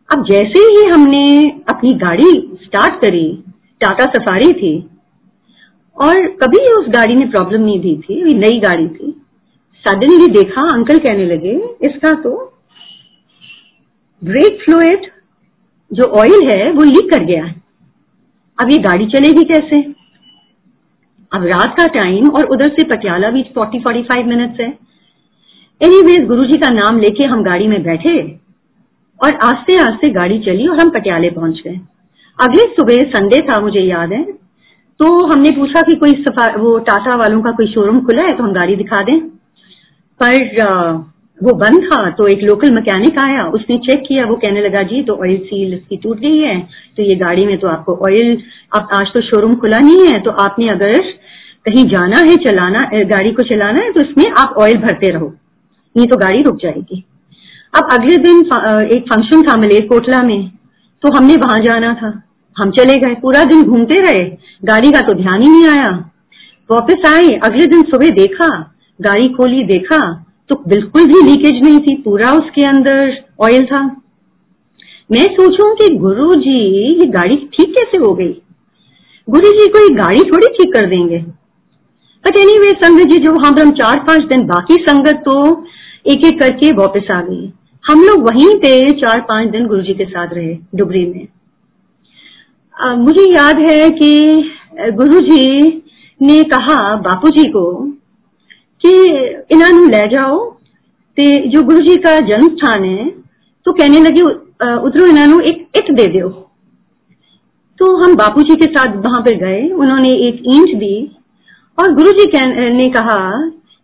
अब 0.10 0.24
जैसे 0.26 0.60
ही 0.68 0.84
हमने 0.92 1.24
अपनी 1.70 1.90
गाड़ी 1.98 2.32
स्टार्ट 2.64 3.02
करी 3.02 3.28
टाटा 3.82 4.06
सफारी 4.12 4.52
थी 4.54 4.74
और 5.98 6.28
कभी 6.42 6.66
उस 6.74 6.88
गाड़ी 6.90 7.16
में 7.16 7.30
प्रॉब्लम 7.32 7.62
नहीं 7.62 7.80
दी 7.82 7.96
थी 8.00 8.38
नई 8.40 8.60
गाड़ी 8.60 8.88
थी 8.88 9.12
सडनली 9.86 10.28
देखा 10.34 10.62
अंकल 10.74 10.98
कहने 11.00 11.26
लगे 11.26 11.54
इसका 11.84 12.14
तो 12.22 12.32
ब्रेक 14.22 14.62
फ्लूड 14.64 15.06
जो 15.92 16.04
ऑयल 16.20 16.50
है, 16.54 16.72
वो 16.72 16.84
लीक 16.84 17.10
कर 17.12 17.24
गया 17.24 17.44
है। 17.46 17.56
अब 18.58 18.72
ये 18.72 18.78
गाड़ी 18.78 19.06
चलेगी 19.06 19.44
कैसे? 19.44 19.82
अब 21.32 21.44
रात 21.46 21.76
का 21.78 21.88
टाइम 21.88 22.30
और 22.30 22.46
उधर 22.46 22.70
से 22.70 22.84
पटियाला 22.84 23.30
भी 23.30 23.44
फोर्टी 23.56 23.80
फोर्टी 23.80 24.02
फाइव 24.04 24.28
मिनट्स 24.28 24.60
है। 24.60 24.68
एनीवेज 25.82 26.28
गुरुजी 26.28 26.58
का 26.58 26.70
नाम 26.70 27.00
लेके 27.00 27.26
हम 27.26 27.44
गाड़ी 27.44 27.68
में 27.68 27.82
बैठे 27.84 28.22
और 29.20 29.36
आस्ते 29.44 29.78
आस्ते 29.82 30.10
गाड़ी 30.10 30.40
चली 30.40 30.68
और 30.68 30.80
हम 30.80 30.90
पटियाले 30.90 31.30
पहुँच 31.30 31.62
गए। 31.68 31.80
अगले 32.40 32.64
सुबह, 32.64 33.10
संडे 33.10 33.42
था, 33.42 33.60
मुझे 33.62 33.80
याद 33.80 34.14
है। 34.14 34.24
तो 35.00 35.26
हमने 35.26 35.52
पूछा 35.52 35.82
कि 35.82 35.96
कोई 35.96 36.12
वो 36.60 36.78
टाटा 36.80 37.16
वालों 37.16 37.42
का 37.42 37.52
कोई 37.52 37.68
शोरूम 37.68 38.00
खुला 38.06 38.26
है 38.26 38.38
तो 38.38 38.44
हम 38.44 38.54
गाड़ी 38.54 38.76
दिखा 38.76 39.02
दें। 39.04 39.20
पर 40.20 41.09
वो 41.40 41.54
बंद 41.56 41.84
था 41.84 42.00
तो 42.12 42.28
एक 42.28 42.42
लोकल 42.44 42.72
मैकेनिक 42.74 43.20
आया, 43.20 43.44
उसने 43.48 43.78
चेक 43.80 44.04
किया, 44.08 44.26
वो 44.26 44.36
कहने 44.38 44.62
लगा, 44.62 44.82
जी 44.84 45.02
तो 45.04 45.14
ऑयल 45.16 45.38
सील 45.44 45.74
इसकी 45.74 45.98
टूट 45.98 46.20
गई 46.20 46.38
है 46.40 46.60
तो 46.98 47.04
ये 47.04 47.16
गाड़ी 47.18 47.46
में 47.46 47.58
तो 47.60 47.68
आपको 47.70 47.96
ऑयल 48.08 48.38
अब 48.72 48.90
आज 48.94 49.14
तो 49.14 49.22
शोरूम 49.24 49.56
खुला 49.58 49.80
नहीं 49.80 50.08
है 50.08 50.20
तो 50.22 50.32
आपने 50.44 50.68
अगर 50.70 50.98
कहीं 51.66 51.86
जाना 51.88 52.18
है, 52.20 52.36
चलाना 52.38 52.80
गाड़ी 53.08 53.32
को 53.34 53.44
चलाना 53.46 53.84
है 53.84 53.92
तो 53.92 54.02
इसमें 54.02 54.32
आप 54.34 54.56
ऑयल 54.60 54.78
भरते 54.80 55.08
रहो, 55.10 55.34
नहीं 55.96 56.08
तो 56.08 56.18
गाड़ी 56.18 56.42
रुक 56.44 56.58
जाएगी। 56.62 57.04
अब 57.74 57.90
अगले 57.94 58.16
दिन 58.20 58.40
एक 58.90 59.04
फ़ंक्शन 59.06 59.42
था 59.44 59.56
मलेर 59.58 59.88
कोटला 59.88 60.22
में 60.24 60.50
तो 61.04 61.16
हमने 61.16 61.36
वहाँ 61.38 61.58
जाना 61.62 61.94
था, 61.96 62.12
हम 62.56 62.72
चले 62.74 62.98
गए, 63.00 63.16
पूरा 63.18 63.44
दिन 63.46 63.64
घूमते 63.64 64.00
रहे, 64.02 64.24
गाड़ी 64.66 64.92
का 64.92 65.02
तो 65.02 65.14
ध्यान 65.16 65.42
ही 65.42 65.50
नहीं 65.50 65.68
आया। 65.70 65.92
वापस 66.70 67.06
आए, 67.08 67.30
अगले 67.44 67.66
दिन 67.68 67.82
सुबह 67.84 68.10
देखा, 68.16 68.48
गाड़ी 69.00 69.28
खोली, 69.30 69.64
देखा 69.66 70.00
तो 70.50 70.56
बिल्कुल 70.68 71.06
भी 71.06 71.22
लीकेज 71.22 71.64
नहीं 71.64 71.80
थी 71.80 71.96
पूरा 72.02 72.32
उसके 72.34 72.66
अंदर 72.68 73.18
ऑयल 73.42 73.66
था। 73.66 73.82
मैं 75.10 75.26
सोचूं 75.34 75.74
कि 75.76 75.94
गुरु 75.98 76.34
जी 76.36 76.60
ये 76.94 77.06
गाड़ी 77.10 77.36
ठीक 77.54 77.70
कैसे 77.70 77.98
हो 77.98 78.14
गई? 78.14 78.34
गुरु 79.28 79.52
जी 79.52 79.68
को 79.68 79.80
ये 79.80 79.94
गाड़ी 79.96 80.22
थोड़ी 80.24 80.48
ठीक 80.48 80.74
कर 80.74 80.90
देंगे। 80.90 81.18
बट 82.24 82.38
एनी 82.38 82.58
वे 82.60 82.72
संगत 82.78 83.12
जी 83.12 83.18
जो 83.18 83.34
पर 83.34 83.62
हम 83.62 83.72
चार 83.72 84.00
पाँच 84.00 84.24
दिन 84.24 84.46
बाकी 84.48 84.76
संगत 84.82 85.22
तो 85.26 85.36
एक 86.06 86.26
एक 86.26 86.40
करके 86.40 86.72
वापस 86.74 87.12
आ 87.12 87.22
गई 87.22 87.52
हम 87.84 88.02
लोग 88.04 88.24
वहीं 88.24 88.54
पे 88.56 88.72
चार 88.94 89.22
पाँच 89.22 89.50
दिन 89.52 89.68
गुरु 89.68 89.82
जी 89.82 89.94
के 89.94 90.06
साथ 90.06 90.34
रहे 90.34 90.58
डुबरी 90.76 91.06
में। 91.06 91.28
आ, 92.76 92.94
मुझे 92.96 93.30
याद 93.32 93.60
है 93.62 93.90
कि 93.92 94.12
गुरु 94.94 95.20
जी 95.22 95.46
ने 96.22 96.44
कहा 96.46 96.76
बापू 96.98 97.30
जी 97.30 97.50
को 97.50 97.66
कि 98.84 98.92
इन्हों 99.50 99.90
ले 99.90 100.08
जाओ 100.08 100.38
ते 101.18 101.26
जो 101.50 101.62
गुरु 101.64 101.80
जी 101.80 101.96
का 101.98 102.20
जन्म 102.28 102.48
स्थान 102.50 102.84
है 102.84 103.10
तो 103.66 103.72
कहने 103.74 104.00
लगे 104.00 104.22
उधरों 104.82 105.08
इन्हों 105.08 105.42
एक 105.44 105.68
इट 105.76 105.92
दे 105.92 106.06
दो। 106.10 106.30
तो 107.80 107.96
हम 107.98 108.16
बापू 108.16 108.42
जी 108.42 108.56
के 108.56 108.66
साथ 108.66 108.96
वहाँ 108.98 109.22
पर 109.22 109.36
गए 109.36 109.62
उन्होंने 109.70 110.10
एक 110.28 110.42
ईंट 110.56 110.76
दी 110.80 110.96
और 111.78 111.94
गुरु 111.96 112.12
जी 112.12 112.26
ने 112.74 112.90
कहा 112.90 113.20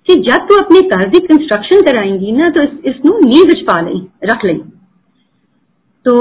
कि 0.07 0.15
जब 0.23 0.47
तू 0.47 0.55
अपने 0.55 0.81
घर 0.81 1.09
की 1.09 1.19
कंस्ट्रक्शन 1.19 1.81
कराएँगी 1.81 2.31
ना 2.31 2.49
तो 2.49 2.63
इस, 2.63 2.95
नींव 3.05 3.53
पा 3.67 3.79
लें 3.81 4.01
रख 4.23 4.45
लें। 4.45 4.59
तो 6.05 6.13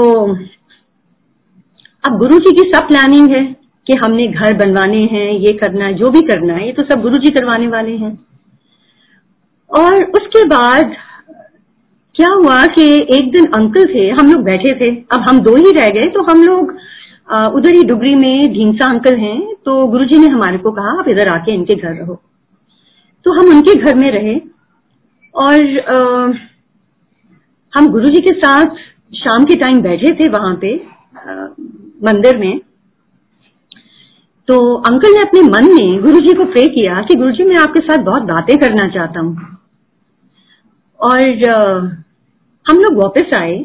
अब 2.03 2.17
गुरु 2.19 2.37
जी 2.39 2.55
की 2.55 2.71
सब 2.71 2.87
प्लानिंग 2.87 3.29
है 3.31 3.43
कि 3.87 3.93
हमने 3.95 4.27
घर 4.27 4.53
बनवाने 4.57 5.03
हैं 5.11 5.29
ये 5.31 5.51
करना 5.57 5.85
है 5.85 5.93
जो 5.93 6.09
भी 6.09 6.21
करना 6.21 6.53
है 6.53 6.65
ये 6.65 6.71
तो 6.73 6.83
सब 6.83 7.01
गुरु 7.01 7.17
जी 7.17 7.31
करवाने 7.31 7.67
वाले 7.67 7.95
हैं। 7.97 8.13
और 9.71 10.03
उसके 10.11 10.43
बाद 10.47 10.95
क्या 12.15 12.29
हुआ 12.31 12.65
कि 12.75 12.83
एक 13.13 13.31
दिन 13.31 13.45
अंकल 13.55 13.85
थे 13.85 14.09
हम 14.11 14.31
लोग 14.31 14.43
बैठे 14.43 14.73
थे। 14.75 14.89
अब 15.13 15.23
हम 15.29 15.39
दो 15.43 15.55
ही 15.55 15.71
रह 15.77 15.89
गए 15.91 16.09
तो 16.11 16.23
हम 16.23 16.43
लोग 16.43 16.71
उधर 17.55 17.75
ही 17.75 17.83
डुगरी 17.83 18.13
में 18.15 18.53
ढींसा 18.53 18.87
अंकल 18.87 19.15
हैं 19.17 19.39
तो 19.65 19.85
गुरुजी 19.87 20.17
ने 20.19 20.27
हमारे 20.29 20.57
को 20.57 20.71
कहा 20.71 20.91
आप 20.99 21.07
इधर 21.09 21.29
आके 21.29 21.53
इनके 21.53 21.75
घर 21.75 21.93
रहो। 21.93 22.15
तो 23.25 23.31
हम 23.33 23.49
उनके 23.51 23.73
घर 23.75 23.95
में 23.95 24.09
रहे 24.11 24.35
और 25.35 25.79
आ, 25.79 25.97
हम 27.73 27.87
गुरुजी 27.91 28.21
के 28.21 28.33
साथ 28.35 28.75
शाम 29.15 29.43
के 29.43 29.55
टाइम 29.55 29.81
बैठे 29.81 30.13
थे 30.15 30.27
वहाँ 30.29 30.53
पे 30.61 30.75
आ, 30.75 31.33
मंदिर 32.03 32.37
में। 32.37 32.59
तो 34.47 34.55
अंकल 34.83 35.13
ने 35.13 35.21
अपने 35.21 35.41
मन 35.43 35.73
में 35.73 36.01
गुरुजी 36.01 36.33
को 36.37 36.45
प्रे 36.45 36.67
किया 36.69 37.01
कि 37.01 37.15
गुरुजी 37.15 37.43
मैं 37.45 37.57
आपके 37.57 37.79
साथ 37.81 38.03
बहुत 38.05 38.23
बातें 38.25 38.57
करना 38.57 38.89
चाहता 38.89 39.19
हूँ। 39.19 39.54
और 41.05 41.19
हम 42.65 42.77
लोग 42.77 42.97
वापस 42.97 43.33
आए 43.35 43.57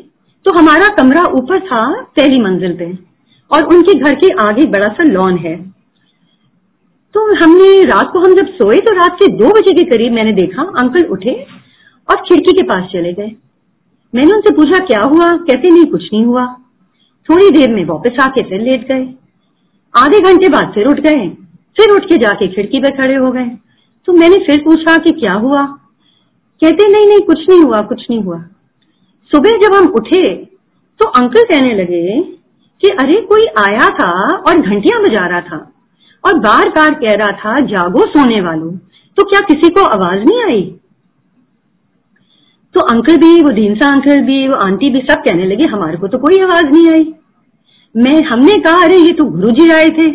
तो 0.46 0.52
हमारा 0.58 0.88
कमरा 0.94 1.22
ऊपर 1.32 1.60
था 1.62 1.80
पहली 2.16 2.42
मंजिल 2.42 2.76
पे, 2.76 2.86
और 3.50 3.64
उनके 3.66 3.98
घर 4.00 4.14
के 4.16 4.28
आगे 4.42 4.66
बड़ा 4.68 4.88
सा 4.88 5.04
लॉन 5.06 5.36
है। 5.38 5.56
तो 7.14 7.24
हमने 7.36 7.68
रात 7.84 8.10
को, 8.12 8.18
हम 8.18 8.34
जब 8.34 8.48
सोए 8.54 8.78
तो 8.78 8.92
रात 8.94 9.16
के 9.20 9.26
दो 9.34 9.48
बजे 9.50 9.72
के 9.74 9.84
करीब 9.86 10.12
मैंने 10.12 10.32
देखा, 10.32 10.62
अंकल 10.78 11.04
उठे 11.08 11.32
और 12.08 12.16
खिड़की 12.18 12.52
के 12.52 12.62
पास 12.64 12.88
चले 12.92 13.12
गए। 13.12 13.32
मैंने 14.12 14.34
उनसे 14.34 14.54
पूछा, 14.54 14.78
क्या 14.86 15.00
हुआ? 15.02 15.28
कहते, 15.28 15.68
नहीं, 15.68 15.84
कुछ 15.86 16.08
नहीं 16.12 16.24
हुआ। 16.24 16.46
थोड़ी 17.28 17.50
देर 17.50 17.74
में 17.74 17.84
वापस 17.86 18.20
आके 18.22 18.44
फिर 18.44 18.60
लेट 18.60 18.86
गए। 18.88 19.02
आधे 19.94 20.20
घंटे 20.22 20.48
बाद 20.48 20.72
फिर 20.74 20.86
उठ 20.86 21.00
गए। 21.00 21.28
फिर 21.76 21.94
उठ 21.94 22.04
के 22.04 22.16
जाके 22.18 22.48
खिड़की 22.48 22.80
पर 22.80 22.96
खड़े 22.96 23.14
हो 23.16 23.30
गए। 23.32 23.50
तो 24.08 24.12
मैंने 24.12 24.44
फिर 24.46 24.62
पूछा 24.64 24.96
कि 24.98 25.10
क्या 25.20 25.32
हुआ? 25.36 25.62
कहते, 26.64 26.92
नहीं 26.92 27.08
नहीं, 27.08 27.20
कुछ 27.20 27.48
नहीं 27.48 27.60
हुआ, 27.60 27.80
कुछ 27.80 28.06
नहीं 28.10 28.22
हुआ। 28.22 28.38
सुबह 29.32 29.50
जब 29.50 29.74
हम 29.74 29.86
उठे 29.86 30.34
तो 30.98 31.08
अंकल 31.08 31.42
कहने 31.42 31.74
लगे 31.74 32.22
कि, 32.80 32.88
अरे, 32.88 33.20
कोई 33.20 33.46
आया 33.68 33.88
था 33.88 34.36
और 34.36 34.58
घंटियाँ 34.58 35.02
बजा 35.02 35.26
रहा 35.26 35.40
था 35.40 35.72
और 36.26 36.38
बार 36.38 36.68
बार 36.68 36.94
कह 36.94 37.08
रहा 37.08 37.32
था, 37.32 37.66
जागो 37.66 38.06
सोने 38.06 38.40
वालों 38.40 38.72
तो 39.16 39.22
क्या 39.22 39.40
किसी 39.40 39.68
को 39.68 39.84
आवाज़ 39.84 40.20
नहीं 40.20 40.44
आई 40.44 40.74
तो 42.74 42.80
अंकल 42.80 43.16
भी, 43.16 43.42
वो 43.42 43.52
दीनसा 43.52 43.92
अंकल 43.92 44.20
भी, 44.20 44.48
वो 44.48 44.54
आंटी 44.54 44.90
भी 44.90 45.00
सब 45.00 45.14
कहने 45.14 45.46
लगे, 45.46 45.64
हमारे 45.64 45.96
को 45.96 46.08
तो 46.08 46.18
कोई 46.18 46.42
आवाज़ 46.42 46.64
नहीं 46.64 46.90
आई। 46.90 47.14
मैं, 47.96 48.22
हमने 48.22 48.56
कहा, 48.56 48.84
अरे, 48.84 48.96
ये 48.96 49.12
तो 49.12 49.24
गुरुजी 49.24 49.70
आए 49.70 49.86
थे। 49.86 50.10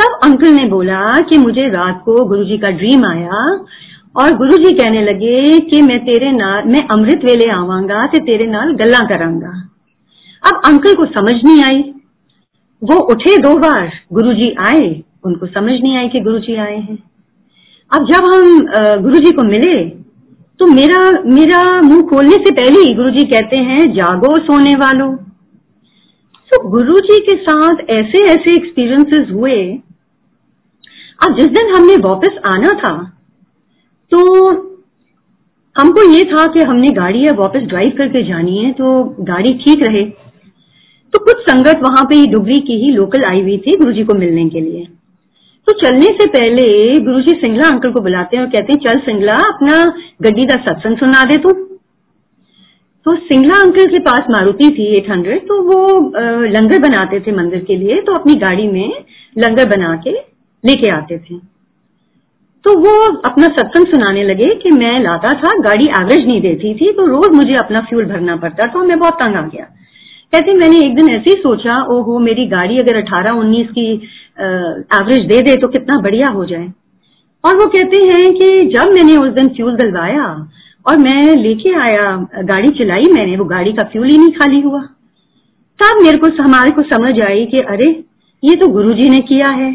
तब 0.00 0.20
अंकल 0.24 0.46
ने 0.46 0.66
बोला 0.66 1.20
कि, 1.20 1.38
मुझे 1.38 1.68
रात 1.68 2.02
को 2.04 2.24
गुरुजी 2.24 2.58
का 2.58 2.68
ड्रीम 2.68 3.06
आया 3.06 3.64
और 4.14 4.36
गुरुजी 4.36 4.70
कहने 4.76 5.02
लगे 5.02 5.58
कि 5.60 5.80
मैं 5.82 5.98
तेरे 6.00 6.30
नाल, 6.32 6.64
मैं 6.66 6.80
अमृत 6.92 7.24
वेले 7.24 7.50
आवांगा 7.52 8.06
ते 8.06 8.22
तेरे 8.22 8.46
नाल 8.46 8.72
गल्ला 8.76 8.98
करांगा। 9.08 9.52
अब 10.42 10.60
अंकल 10.66 10.94
को 10.94 11.04
समझ 11.08 11.34
नहीं 11.44 11.62
आई। 11.64 11.80
वो 12.82 12.96
उठे 13.12 13.36
दो 13.38 13.54
बार, 13.58 13.90
गुरु 14.12 14.34
जी 14.34 14.50
आए। 14.66 14.88
उनको 15.24 15.46
समझ 15.48 15.72
नहीं 15.72 15.96
आई 15.96 16.08
कि 16.08 16.20
गुरु 16.20 16.38
जी 16.40 16.54
आए 16.56 16.76
हैं। 16.76 16.98
अब 17.90 18.06
जब 18.06 18.24
हम 18.26 19.02
गुरु 19.02 19.18
जी 19.18 19.32
को 19.32 19.46
मिले 19.46 19.78
तो 20.60 20.66
मेरा 20.68 20.98
मेरा 21.26 21.60
मुँह 21.82 22.02
खोलने 22.08 22.36
से 22.36 22.50
पहले 22.52 22.80
ही 22.80 22.94
गुरु 22.94 23.10
जी 23.10 23.24
कहते 23.26 23.56
हैं, 23.58 23.78
जागो 23.92 24.36
सोने 24.38 24.74
वालों। 24.76 25.12
तो 26.50 26.68
गुरु 26.70 26.98
जी 27.00 27.18
के 27.20 27.36
साथ 27.38 27.80
ऐसे 27.90 28.24
ऐसे 28.26 28.54
एक्सपीरियंसेस 28.54 29.30
हुए। 29.32 29.56
अब 31.20 31.38
जिस 31.38 31.48
दिन 31.50 31.74
हमने 31.74 31.94
वापस 32.02 32.38
आना 32.46 32.72
था 32.80 32.92
तो 34.12 34.18
हमको 35.76 36.02
ये 36.12 36.22
था 36.24 36.46
कि 36.46 36.60
हमने 36.64 36.88
गाड़ी 36.94 37.26
अब 37.26 37.38
वापस 37.38 37.66
ड्राइव 37.68 37.92
करके 37.98 38.22
जानी 38.28 38.56
है 38.56 38.70
तो 38.72 38.92
गाड़ी 39.24 39.52
ठीक 39.56 39.82
रहे। 39.82 40.04
तो 41.14 41.24
कुछ 41.24 41.42
संगत 41.42 41.80
वहाँ 41.82 42.04
पे 42.04 42.16
ही 42.16 42.26
डुबरी 42.26 42.56
की 42.66 42.74
ही 42.80 42.90
लोकल 42.92 43.24
आई 43.24 43.40
हुई 43.42 43.56
थी 43.58 43.76
गुरुजी 43.78 44.04
को 44.04 44.14
मिलने 44.14 44.48
के 44.48 44.60
लिए। 44.60 44.84
तो 45.66 45.72
चलने 45.78 46.06
से 46.14 46.26
पहले 46.28 46.64
गुरुजी 47.00 47.34
सिंगला 47.40 47.68
अंकल 47.68 47.92
को 47.92 48.00
बुलाते 48.00 48.36
हैं 48.36 48.44
और 48.44 48.50
कहते 48.50 48.72
हैं, 48.72 48.80
चल 48.80 48.98
सिंगला, 49.00 49.34
अपना 49.48 49.84
गड्डी 50.22 50.46
का 50.46 50.56
सत्संग 50.62 50.96
सुना 50.96 51.24
दे 51.24 51.36
तू। 51.38 51.52
तो 53.06 53.14
सिंगला 53.18 53.60
अंकल 53.60 53.86
के 53.86 53.98
पास 54.00 54.26
मारुति 54.30 54.68
थी 54.70 54.86
800 54.96 55.38
तो 55.48 55.60
वो 55.62 55.86
लंगर 56.48 56.78
बनाते 56.80 57.20
थे 57.20 57.32
मंदिर 57.32 57.64
के 57.64 57.76
लिए 57.76 58.00
तो 58.00 58.14
अपनी 58.14 58.34
गाड़ी 58.40 58.66
में 58.68 59.04
लंगर 59.36 59.68
बना 59.68 59.94
के 60.04 60.12
लेके 60.64 60.90
आते 60.90 61.18
थे। 61.20 61.38
तो 62.64 62.72
वो 62.80 62.92
अपना 63.26 63.46
सत्संग 63.48 63.86
सुनाने 63.86 64.22
लगे 64.24 64.54
कि 64.54 64.70
मैं 64.70 64.92
लाता 65.02 65.30
था, 65.34 65.52
गाड़ी 65.60 65.86
एवरेज 66.00 66.26
नहीं 66.26 66.40
देती 66.40 66.74
थी 66.74 66.90
तो 66.92 67.06
रोज 67.06 67.36
मुझे 67.36 67.54
अपना 67.56 67.80
फ्यूल 67.88 68.04
भरना 68.06 68.36
पड़ता 68.36 68.68
तो 68.72 68.84
मैं 68.84 68.98
बहुत 68.98 69.14
तंग 69.22 69.36
आ 69.36 69.42
गया। 69.44 69.64
कहते, 70.32 70.52
मैंने 70.54 70.78
एक 70.78 70.94
दिन 70.96 71.08
ऐसे 71.10 71.30
ही 71.30 71.40
सोचा, 71.42 71.74
ओहो, 71.92 72.18
मेरी 72.18 72.46
गाड़ी 72.48 72.78
अगर 72.78 72.96
18 72.98 73.34
19 73.34 73.66
की 73.70 73.86
एवरेज 74.96 75.26
दे 75.28 75.40
दे 75.42 75.56
तो 75.56 75.68
कितना 75.68 76.00
बढ़िया 76.00 76.28
हो 76.34 76.44
जाए। 76.44 76.68
और 77.44 77.56
वो 77.56 77.66
कहते 77.68 78.00
हैं 78.08 78.32
कि 78.34 78.48
जब 78.74 78.92
मैंने 78.92 79.16
उस 79.16 79.32
दिन 79.34 79.48
फ्यूल 79.48 79.76
डलवाया 79.76 80.24
और 80.86 80.98
मैं 80.98 81.36
लेके 81.36 81.74
आया, 81.80 82.14
गाड़ी 82.44 82.68
चलाई 82.78 83.12
मैंने, 83.14 83.36
वो 83.36 83.44
गाड़ी 83.46 83.72
का 83.72 83.88
फ्यूल 83.88 84.08
ही 84.08 84.18
नहीं 84.18 84.30
खाली 84.32 84.60
हुआ। 84.60 84.80
तब 85.78 86.02
मेरे 86.02 86.18
को, 86.18 86.26
हमारे 86.42 86.70
को 86.70 86.82
समझ 86.84 87.18
आई 87.22 87.44
कि 87.46 87.58
अरे, 87.68 87.88
ये 88.42 88.54
तो 88.56 88.66
गुरुजी 88.68 89.08
ने 89.08 89.18
किया 89.24 89.48
है। 89.54 89.72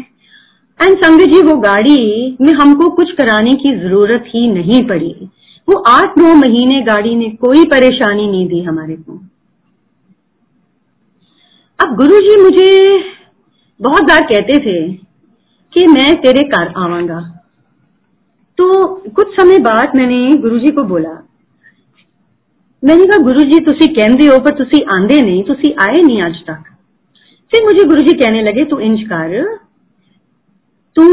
एंड 0.80 0.96
संगत 0.96 1.32
जी 1.32 1.40
वो 1.42 1.56
गाड़ी 1.60 2.36
में 2.40 2.52
हमको 2.52 2.88
कुछ 2.90 3.12
कराने 3.12 3.52
की 3.52 3.76
ज़रूरत 3.78 4.24
ही 4.28 4.46
नहीं 4.52 4.82
पड़ी। 4.88 5.14
वो 5.68 5.78
आठ 5.88 6.18
नौ 6.18 6.34
महीने 6.34 6.80
गाड़ी 6.82 7.14
ने 7.14 7.28
कोई 7.40 7.64
परेशानी 7.64 8.26
नहीं 8.26 8.46
दी 8.48 8.62
हमारे 8.62 8.96
को। 8.96 9.20
अब 11.78 11.96
गुरु 11.96 12.20
जी 12.20 12.36
मुझे 12.42 12.70
बहुत 13.80 14.02
बार 14.02 14.22
कहते 14.22 14.58
थे 14.58 14.76
कि 15.72 15.86
मैं 15.86 16.14
तेरे 16.16 16.48
घर 16.48 16.72
आवांगा। 16.76 17.20
तो 18.58 18.84
कुछ 19.10 19.34
समय 19.36 19.58
बाद 19.58 19.96
मैंने 19.96 20.36
गुरु 20.38 20.58
जी 20.58 20.72
को 20.72 20.82
बोला, 20.84 21.10
मैंने 22.82 23.06
कहा 23.06 23.18
गुरुजी 23.18 23.58
तुसी 23.60 23.86
कहते 23.94 24.26
हो, 24.26 24.38
पर 24.38 24.50
तुम 24.50 24.94
आंदे 24.94 25.20
नहीं, 25.20 25.42
तुसी 25.42 25.74
आए 25.80 26.00
नहीं 26.02 26.22
आज 26.22 26.34
तक। 26.46 26.64
फिर 27.52 27.64
मुझे 27.64 27.84
गुरु 27.84 28.00
जी 28.00 28.12
कहने 28.12 28.42
लगे, 28.42 28.64
तू 28.64 28.78
इंज 28.78 29.02
कर 29.02 29.42
तू 30.96 31.04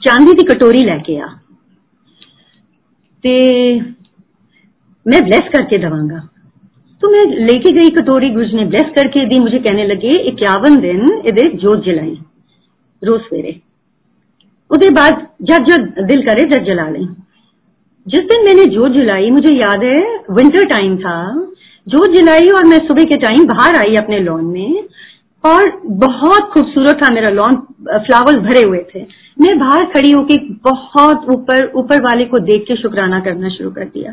चांदी 0.00 0.32
की 0.32 0.44
कटोरी 0.44 0.80
लेके 0.84 1.18
आ। 1.20 1.26
ते 3.24 3.34
मैं 5.06 5.20
ब्लेस 5.24 5.48
करके 5.52 5.78
दवांगा। 5.78 6.18
तो 7.02 7.10
मैं 7.10 7.24
लेके 7.46 7.70
गई 7.72 7.90
कटोरी 7.90 8.28
गुरुजी 8.30 8.56
ने 8.56 8.64
ब्लेस 8.64 8.90
करके 8.96 9.24
दी। 9.26 9.38
मुझे 9.40 9.58
कहने 9.58 9.86
लगे, 9.86 10.10
इक्यावन 10.22 10.76
दिन 10.80 11.00
इधर 11.26 11.56
जोत 11.56 11.84
जलाई, 11.84 12.18
रोज 13.02 13.20
सवेरे। 13.20 13.60
उसके 14.70 14.90
बाद 14.90 15.26
जब 15.42 15.64
जब 15.64 16.06
दिल 16.06 16.22
करे 16.22 16.44
जब 16.50 16.64
जला 16.64 16.88
लें। 16.88 17.06
जिस 18.06 18.24
दिन 18.24 18.44
मैंने 18.44 18.64
जोत 18.66 18.92
जलाई, 18.92 19.30
मुझे 19.30 19.54
याद 19.54 19.84
है 19.84 19.98
विंटर 20.30 20.64
टाइम 20.66 20.96
था। 20.98 21.16
जोत 21.86 22.14
जलाई 22.14 22.48
और 22.50 22.66
मैं 22.66 22.78
सुबह 22.86 23.04
के 23.04 23.16
टाइम 23.18 23.44
बाहर 23.46 23.76
आई 23.76 23.94
अपने 23.96 24.18
लॉन 24.20 24.44
में। 24.44 24.88
और 25.44 25.70
बहुत 25.86 26.50
खूबसूरत 26.52 27.00
था 27.02 27.12
मेरा 27.14 27.30
लॉन 27.30 27.56
फ्लावर्स 27.88 28.36
भरे 28.38 28.62
हुए 28.66 28.78
थे। 28.94 29.00
मैं 29.40 29.58
बाहर 29.58 29.84
खड़ी 29.84 30.10
होके 30.10 30.36
बहुत 30.64 31.26
ऊपर 31.28 31.70
ऊपर 31.76 32.02
वाले 32.02 32.24
को 32.24 32.38
देख 32.38 32.64
के 32.68 32.76
शुक्राना 32.76 33.20
करना 33.20 33.48
शुरू 33.48 33.70
कर 33.70 33.84
दिया। 33.84 34.12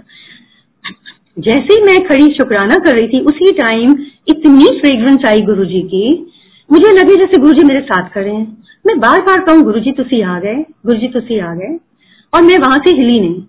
जैसे 1.40 1.74
ही 1.74 1.82
मैं 1.82 2.00
खड़ी 2.08 2.26
शुक्राना 2.34 2.76
कर 2.76 2.98
रही 2.98 3.08
थी, 3.08 3.20
उसी 3.20 3.52
टाइम 3.52 3.96
इतनी 4.28 4.66
फ्रेग्रेंस 4.80 5.26
आई 5.26 5.42
गुरु 5.42 5.66
जी 5.66 5.82
की। 5.82 6.34
मुझे 6.70 6.92
लगे 6.92 7.16
जैसे 7.16 7.42
गुरु 7.42 7.54
जी 7.54 7.66
मेरे 7.66 7.82
साथ 7.82 8.10
खड़े 8.10 8.32
हैं। 8.32 8.58
मैं 8.88 9.00
बार 9.00 9.22
बार 9.22 9.42
कहूँ 9.42 9.62
गुरु 9.62 9.80
जी 9.80 9.92
तुसी 9.92 10.22
आ 10.22 10.40
गए 10.40 10.56
गुरु 10.86 10.98
जी 11.00 11.08
तुसी 11.08 11.40
आ 11.40 11.54
गए। 11.56 11.78
और 12.34 12.42
मैं 12.42 12.58
वहाँ 12.58 12.78
से 12.78 12.96
हिली 12.98 13.20
नहीं। 13.20 13.42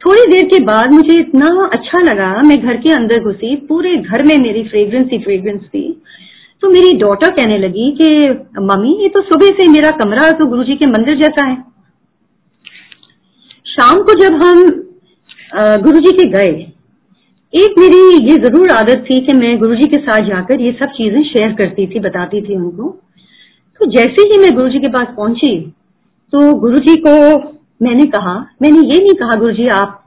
थोड़ी 0.00 0.26
देर 0.26 0.44
के 0.46 0.58
बाद 0.64 0.92
मुझे 0.92 1.18
इतना 1.20 1.46
अच्छा 1.72 2.00
लगा, 2.00 2.30
मैं 2.42 2.56
घर 2.56 2.76
के 2.76 2.92
अंदर 2.94 3.22
घुसी, 3.24 3.54
पूरे 3.68 3.96
घर 3.96 4.24
में 4.24 4.36
मेरी 4.38 4.62
फ्रेग्रेंस 4.62 5.08
ही 5.12 5.18
फ्रेग्रेंस 5.18 5.62
थी। 5.62 6.02
तो 6.66 6.70
मेरी 6.70 6.90
डॉटर 6.98 7.30
कहने 7.30 7.56
लगी 7.58 7.90
कि, 7.92 8.06
मम्मी, 8.60 8.92
ये 9.02 9.08
तो 9.08 9.20
सुबह 9.22 9.50
से 9.56 9.66
मेरा 9.70 9.90
कमरा 9.98 10.30
तो 10.38 10.46
गुरुजी 10.46 10.74
के 10.76 10.86
मंदिर 10.88 11.16
जैसा 11.16 11.44
है। 11.46 11.56
शाम 13.66 14.02
को 14.02 14.14
जब 14.20 14.34
हम 14.34 14.62
गुरुजी 15.84 16.12
के 16.12 16.24
गए, 16.30 16.48
एक 17.52 17.78
मेरी 17.78 18.00
ये 18.24 18.36
ज़रूर 18.38 18.70
आदत 18.70 19.04
थी 19.10 19.18
कि 19.26 19.36
मैं 19.36 19.56
गुरुजी 19.60 19.88
के 19.90 20.00
साथ 20.00 20.26
जाकर 20.28 20.60
ये 20.60 20.72
सब 20.72 20.92
चीज़ें 20.92 21.22
शेयर 21.24 21.52
करती 21.52 21.86
थी, 21.86 22.00
बताती 22.00 22.40
थी 22.48 22.56
उनको। 22.56 22.90
तो 23.80 23.90
जैसे 23.92 24.22
ही 24.24 24.40
मैं 24.40 24.54
गुरुजी 24.56 24.78
के 24.78 24.88
पास 24.90 25.14
पहुँची 25.16 25.54
तो 26.32 26.52
गुरुजी 26.60 26.96
को 27.06 27.14
मैंने 27.80 28.04
कहा, 28.10 28.36
मैंने 28.62 28.86
ये 28.88 29.00
नहीं 29.00 29.14
कहा 29.14 29.38
गुरुजी 29.38 29.68
आप 29.76 30.02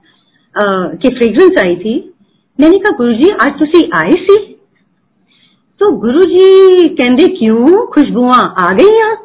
की 0.56 1.15
फ्रेग्रेंस 1.17 1.63
आई 1.65 1.76
थी? 1.78 1.98
मैंने 2.60 2.78
कहा 2.78 2.98
गुरुजी 2.98 3.30
आज 3.41 3.60
तुसी 3.60 3.89
आए 3.95 4.12
सी? 4.22 4.49
तो 5.82 5.92
गुरुजी 5.92 6.88
कहते 6.89 7.26
क्यों? 7.38 7.86
खुशबुआ 7.86 8.38
आ 8.62 8.68
गई 8.74 8.98
यहाँ 8.98 9.15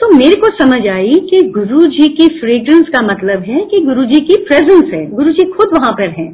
तो 0.00 0.08
मेरे 0.16 0.36
को 0.36 0.50
समझ 0.54 0.86
आई 0.88 1.12
कि 1.30 1.42
गुरुजी 1.48 2.06
की 2.12 2.26
फ्रेग्रेंस 2.40 2.88
का 2.88 3.02
मतलब 3.04 3.42
है 3.42 3.64
कि 3.64 3.80
गुरुजी 3.80 4.20
की 4.20 4.36
प्रेजेंस 4.44 4.92
है। 4.92 5.06
गुरुजी 5.10 5.50
खुद 5.50 5.76
वहाँ 5.78 5.92
पर 5.92 6.10
हैं। 6.10 6.30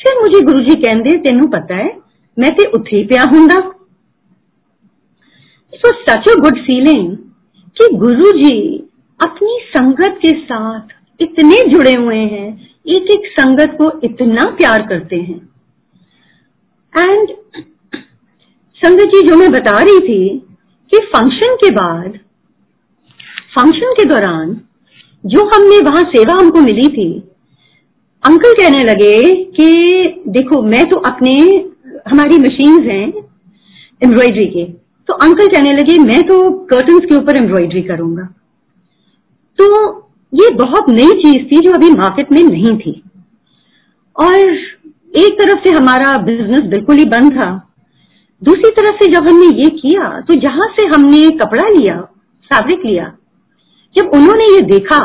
फिर 0.00 0.20
मुझे 0.20 0.40
गुरुजी 0.40 0.74
कहते 0.74 1.16
तेन 1.18 1.46
पता 1.46 1.76
है, 1.76 1.96
मैं 2.36 2.50
ते 2.50 2.68
उत्थे 2.70 2.96
ही 2.96 3.04
पिया 3.04 3.22
it 5.72 5.86
was 5.86 6.00
such 6.10 6.30
a 6.30 6.34
good 6.40 6.58
feeling 6.58 7.16
कि 7.76 7.96
गुरुजी 7.96 8.78
अपनी 9.20 9.58
संगत 9.70 10.18
के 10.22 10.32
साथ 10.40 11.22
इतने 11.22 11.62
जुड़े 11.68 11.92
हुए 11.92 12.16
हैं 12.16 12.48
एक 12.88 13.10
एक 13.10 13.30
संगत 13.40 13.76
को 13.80 13.90
इतना 14.04 14.50
प्यार 14.50 14.86
करते 14.86 15.16
हैं। 15.16 15.40
एंड 16.94 17.28
संगत 18.82 19.04
जी, 19.04 19.28
जो 19.28 19.36
मैं 19.36 19.50
बता 19.52 19.82
रही 19.82 19.98
थी 20.00 20.38
कि 20.92 20.98
फ़ंक्शन 20.98 21.54
के 21.54 21.70
बाद 21.70 22.18
फ़ंक्शन 23.54 23.92
के 23.92 24.04
दौरान 24.04 24.60
जो 25.26 25.44
हमने 25.48 25.78
वहाँ 25.78 26.02
सेवा 26.02 26.34
हमको 26.34 26.60
मिली 26.60 26.88
थी, 26.88 27.20
अंकल 28.24 28.52
कहने 28.52 28.84
लगे 28.84 29.44
कि 29.44 30.22
देखो, 30.28 30.62
मैं 30.62 30.88
तो 30.88 30.96
अपने, 30.96 31.32
हमारी 32.10 32.38
मशीन्स 32.38 32.86
हैं 32.86 33.12
एम्ब्रॉयडरी 34.04 34.46
के। 34.46 34.64
तो 35.08 35.14
अंकल 35.14 35.46
कहने 35.46 35.72
लगे, 35.72 35.98
मैं 35.98 36.22
तो 36.22 36.50
कर्टन्स 36.50 37.04
के 37.04 37.14
ऊपर 37.14 37.36
एम्ब्रॉयडरी 37.36 37.82
करूँगा। 37.82 38.24
तो 39.58 39.96
ये 40.34 40.50
बहुत 40.54 40.90
नई 40.90 41.10
चीज़ 41.10 41.46
थी 41.46 41.60
जो 41.60 41.72
अभी 41.72 41.90
मार्केट 41.90 42.32
में 42.32 42.42
नहीं 42.42 42.78
थी। 42.78 43.02
और 44.16 44.34
एक 45.16 45.42
तरफ़ 45.42 45.58
से 45.64 45.70
हमारा 45.70 46.16
बिज़नेस 46.16 46.62
बिल्कुल 46.62 46.96
ही 46.96 47.04
बंद 47.04 47.32
था। 47.32 47.69
दूसरी 48.42 48.70
तरफ़ 48.72 48.96
से 48.96 49.06
जब 49.12 49.28
हमने 49.28 49.46
ये 49.58 49.68
किया 49.72 50.08
तो 50.20 50.34
जहाँ 50.40 50.66
से 50.70 50.86
हमने 50.86 51.28
कपड़ा 51.38 51.68
लिया 51.70 52.00
फैब्रिक 52.50 52.84
लिया, 52.86 53.04
जब 53.96 54.10
उन्होंने 54.14 54.44
ये 54.46 54.60
देखा 54.68 55.00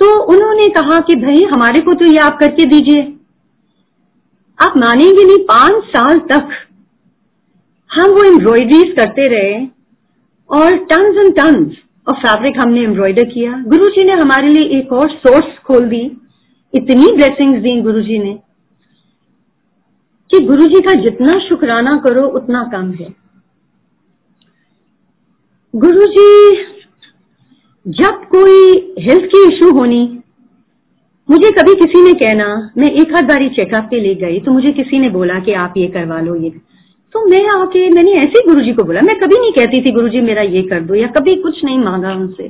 तो 0.00 0.06
उन्होंने 0.24 0.64
कहा 0.70 0.98
कि 1.00 1.14
भाई, 1.16 1.42
हमारे 1.52 1.82
को 1.84 1.94
तो 1.94 2.04
ये 2.04 2.18
आप 2.20 2.38
करके 2.40 2.64
दीजिए। 2.66 3.02
आप 4.58 4.76
मानेंगे 4.78 5.24
नहीं, 5.24 5.38
पाँच 5.46 5.84
साल 5.86 6.18
तक 6.30 6.50
हम 7.90 8.10
वो 8.10 8.24
एम्ब्रॉयडरीज 8.24 8.94
करते 8.96 9.28
रहे 9.28 9.54
और 10.50 10.76
टन्स 10.86 11.18
एंड 11.18 11.34
टन्स 11.36 11.76
और 12.06 12.14
फैब्रिक 12.16 12.58
हमने 12.58 12.82
एम्ब्रॉयडर 12.82 13.24
किया। 13.26 13.52
गुरुजी 13.68 14.04
ने 14.04 14.20
हमारे 14.20 14.48
लिए 14.48 14.78
एक 14.78 14.92
और 14.92 15.10
सोर्स 15.16 15.58
खोल 15.66 15.88
दी। 15.88 16.02
इतनी 16.74 17.12
ब्लेसिंग्स 17.12 17.60
दी 17.62 17.80
गुरुजी 17.82 18.18
ने। 18.18 18.38
कि 20.36 20.44
गुरु 20.46 20.64
जी 20.66 20.80
का 20.80 20.94
जितना 20.94 21.38
शुक्राना 21.38 21.90
करो, 21.98 22.22
उतना 22.28 22.62
कम 22.72 22.90
है। 22.92 23.08
गुरु 25.74 26.06
जी 26.06 26.64
जब 27.86 28.24
कोई 28.26 28.72
हेल्थ 28.98 29.24
की 29.24 29.42
इशू 29.46 29.70
होनी, 29.78 30.02
मुझे 31.28 31.50
कभी 31.50 31.74
किसी 31.74 32.02
ने 32.02 32.12
कहना, 32.14 32.46
मैं 32.78 32.90
एक 32.92 33.14
आध 33.16 33.24
बारी 33.24 33.48
चेकअप 33.48 33.86
के 33.90 34.00
लिए 34.00 34.14
गई 34.14 34.40
तो 34.40 34.52
मुझे 34.52 34.72
किसी 34.72 34.98
ने 34.98 35.08
बोला 35.10 35.38
कि 35.38 35.52
आप 35.52 35.74
ये 35.76 35.86
करवा 35.86 36.20
लो 36.20 36.34
ये। 36.34 36.50
तो 37.14 37.24
मैं 37.26 37.44
आके, 37.50 37.88
मैंने 37.90 38.12
ऐसे 38.12 38.38
ही 38.38 38.46
गुरुजी 38.48 38.72
को 38.72 38.84
बोला, 38.84 39.00
मैं 39.00 39.18
कभी 39.18 39.40
नहीं 39.40 39.52
कहती 39.52 39.80
थी 39.80 39.92
गुरु 39.92 40.08
जी 40.08 40.20
मेरा 40.20 40.42
ये 40.42 40.62
कर 40.62 40.80
दो, 40.80 40.94
या 40.94 41.06
कभी 41.08 41.34
कुछ 41.36 41.64
नहीं 41.64 41.78
मांगा 41.78 42.12
उनसे। 42.12 42.48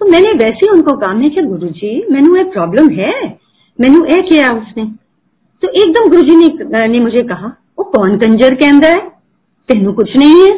तो 0.00 0.10
मैंने 0.10 0.32
वैसे 0.34 0.66
ही 0.66 0.70
उनको 0.70 0.96
कहा, 0.96 1.12
मैं 1.14 1.30
क्या 1.30 1.44
गुरु 1.44 1.68
जी 1.68 2.06
मैनू 2.10 2.44
प्रॉब्लम 2.50 2.88
है? 2.90 3.38
मैनू 3.78 4.04
ए 4.04 4.22
किया 4.22 4.48
उसने। 4.48 5.07
तो 5.62 5.68
एकदम 5.68 6.08
गुरुजी 6.10 6.36
ने, 6.36 6.86
ने 6.88 7.00
मुझे 7.00 7.22
कहा 7.24 7.46
वो 7.78 7.84
कौन 7.86 8.16
कंजर 8.18 8.54
कहता 8.54 8.88
है? 8.88 9.08
तेनू 9.68 9.92
कुछ 9.92 10.16
नहीं 10.16 10.42
है। 10.42 10.50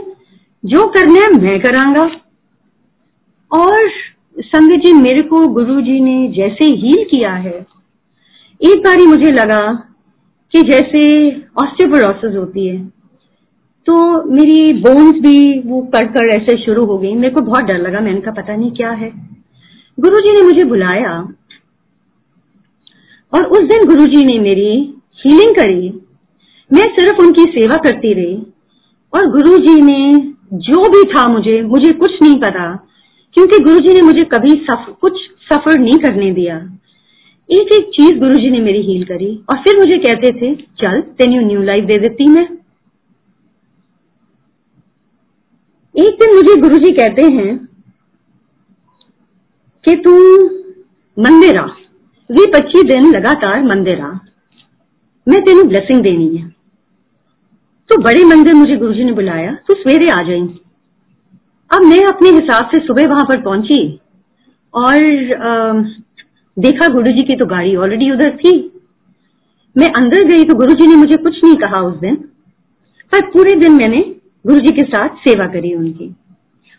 जो 0.64 0.86
करना 0.88 1.20
है 1.20 1.40
मैं 1.42 1.58
करांगा। 1.60 2.02
और 3.52 3.88
संगत 4.38 4.84
जी 4.84 4.92
मेरे 4.92 5.22
को 5.22 5.46
गुरु 5.48 5.80
जी 5.80 6.00
ने 6.00 6.28
जैसे 6.28 6.72
हील 6.72 7.04
किया 7.04 7.32
है 7.36 7.54
एक 8.60 8.82
बारी 8.84 9.06
मुझे 9.06 9.30
लगा 9.32 9.60
कि 10.54 10.62
जैसे 10.62 11.02
ऑस्टियोपोरोसिस 11.62 12.36
होती 12.36 12.66
है 12.66 12.78
तो 13.86 13.96
मेरी 14.32 14.72
बोन्स 14.80 15.20
भी 15.20 15.60
वो 15.60 15.80
कट 15.94 16.10
कर 16.10 16.28
ऐसे 16.28 16.56
शुरू 16.56 16.84
हो 16.84 16.98
गई। 16.98 17.12
मेरे 17.14 17.34
को 17.34 17.40
बहुत 17.40 17.64
डर 17.64 17.78
लगा 17.78 18.00
मैंने 18.00 18.20
कहा 18.20 18.32
पता 18.32 18.56
नहीं 18.56 18.70
क्या 18.72 18.90
है? 18.92 19.10
गुरुजी 19.98 20.32
ने 20.32 20.42
मुझे 20.42 20.64
बुलाया 20.64 21.12
और 23.32 23.44
उस 23.44 23.60
दिन 23.60 23.88
गुरुजी 23.88 24.24
ने 24.24 24.38
मेरी 24.38 24.70
हीलिंग 25.20 25.54
करी। 25.56 25.88
मैं 26.70 26.86
सिर्फ़ 26.96 27.22
उनकी 27.22 27.42
सेवा 27.50 27.76
करती 27.76 28.12
रही 28.14 28.36
और 29.12 29.30
गुरुजी 29.30 29.80
ने 29.82 30.30
जो 30.64 30.88
भी 30.88 31.02
था 31.12 31.26
मुझे 31.28 31.62
मुझे 31.62 31.92
कुछ 31.92 32.10
नहीं 32.22 32.34
पता 32.34 32.64
क्योंकि 33.36 33.58
गुरुजी 33.58 33.94
ने 33.94 34.00
मुझे 34.02 34.24
कभी 34.24 34.48
सफ, 34.48 34.86
कुछ 35.00 35.18
सफ़र 35.52 35.78
नहीं 35.78 35.98
करने 35.98 36.30
दिया। 36.32 36.56
एक 37.48 37.72
एक 37.72 37.88
चीज़ 37.88 38.18
गुरुजी 38.18 38.50
ने 38.50 38.60
मेरी 38.60 38.80
हील 38.82 39.04
करी 39.04 39.34
और 39.50 39.58
फिर 39.58 39.78
मुझे 39.78 39.98
कहते 39.98 40.30
थे 40.32 40.54
चल 40.78 41.00
तेन 41.18 41.32
यू 41.32 41.40
न्यू 41.42 41.62
लाइफ 41.62 41.84
दे 41.84 41.98
देती 42.00 42.30
मैं। 42.30 42.44
एक 45.94 46.18
दिन 46.20 46.34
मुझे 46.34 46.60
गुरुजी 46.60 46.90
कहते 46.90 47.26
हैं 47.26 47.56
कि 49.84 49.94
तू 49.94 50.12
मंदिर 51.18 51.60
आ। 51.60 51.66
वी 52.30 52.46
पच्चीस 52.50 52.82
दिन 52.84 53.10
लगातार 53.12 53.62
मंदिर 53.64 54.00
आ 54.00 54.10
मैं 55.26 55.40
तेन 55.44 55.62
ब्लेसिंग 55.68 56.02
देनी 56.02 56.36
है। 56.36 56.48
तो 57.90 58.00
बड़े 58.02 58.24
मंदिर 58.24 58.54
मुझे 58.54 58.76
गुरुजी 58.76 59.04
ने 59.04 59.12
बुलाया 59.12 59.52
तो 59.68 59.74
सवेरे 59.74 60.08
आ 60.10 60.22
जाई। 60.22 60.42
अब 61.70 61.84
मैं 61.84 62.00
अपने 62.08 62.30
हिसाब 62.30 62.68
से 62.70 62.78
सुबह 62.78 63.08
वहाँ 63.08 63.24
पर 63.24 63.40
पहुँची 63.42 63.80
और 64.74 65.34
आ, 65.34 65.72
देखा 66.56 66.86
गुरुजी 66.88 67.24
की 67.24 67.36
तो 67.36 67.46
गाड़ी 67.46 67.74
ऑलरेडी 67.76 68.10
उधर 68.10 68.36
थी। 68.36 68.52
मैं 69.76 69.88
अंदर 69.94 70.24
गई 70.28 70.44
तो 70.44 70.54
गुरुजी 70.54 70.86
ने 70.86 70.96
मुझे 70.96 71.16
कुछ 71.18 71.44
नहीं 71.44 71.56
कहा 71.56 71.82
उस 71.84 71.96
दिन 71.98 72.14
पर 73.12 73.26
पूरे 73.30 73.56
दिन 73.60 73.72
मैंने 73.74 74.00
गुरुजी 74.44 74.72
के 74.72 74.82
साथ 74.86 75.16
सेवा 75.20 75.46
करी 75.46 75.74
उनकी। 75.74 76.14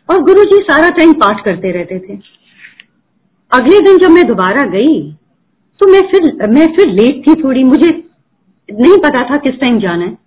और 0.09 0.21
गुरुजी 0.23 0.63
सारा 0.63 0.89
टाइम 0.89 1.13
पाठ 1.19 1.43
करते 1.45 1.71
रहते 1.71 1.99
थे। 1.99 2.19
अगले 3.51 3.79
दिन 3.81 3.97
जब 3.97 4.11
मैं 4.11 4.23
दोबारा 4.27 4.67
गई 4.69 5.01
तो 5.81 5.87
मैं 5.91 6.01
फिर 6.01 6.47
मैं 6.47 6.65
फिर 6.75 6.89
लेट 6.89 7.21
थी 7.27 7.33
थोड़ी, 7.43 7.63
मुझे 7.63 7.87
नहीं 8.69 8.97
पता 8.97 9.21
था 9.29 9.37
किस 9.37 9.53
टाइम 9.59 9.79
जाना 9.79 10.05
है। 10.05 10.17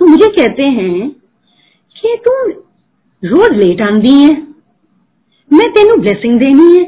तो 0.00 0.06
मुझे 0.06 0.28
कहते 0.28 0.62
हैं 0.62 1.08
कि 1.96 2.16
तू 2.26 2.34
रोज 3.22 3.56
लेट 3.56 3.80
आंदी 3.82 4.14
है। 4.14 4.30
मैं 5.50 5.68
तेन 5.70 6.00
ब्लेसिंग 6.00 6.38
देनी 6.40 6.76
है। 6.76 6.84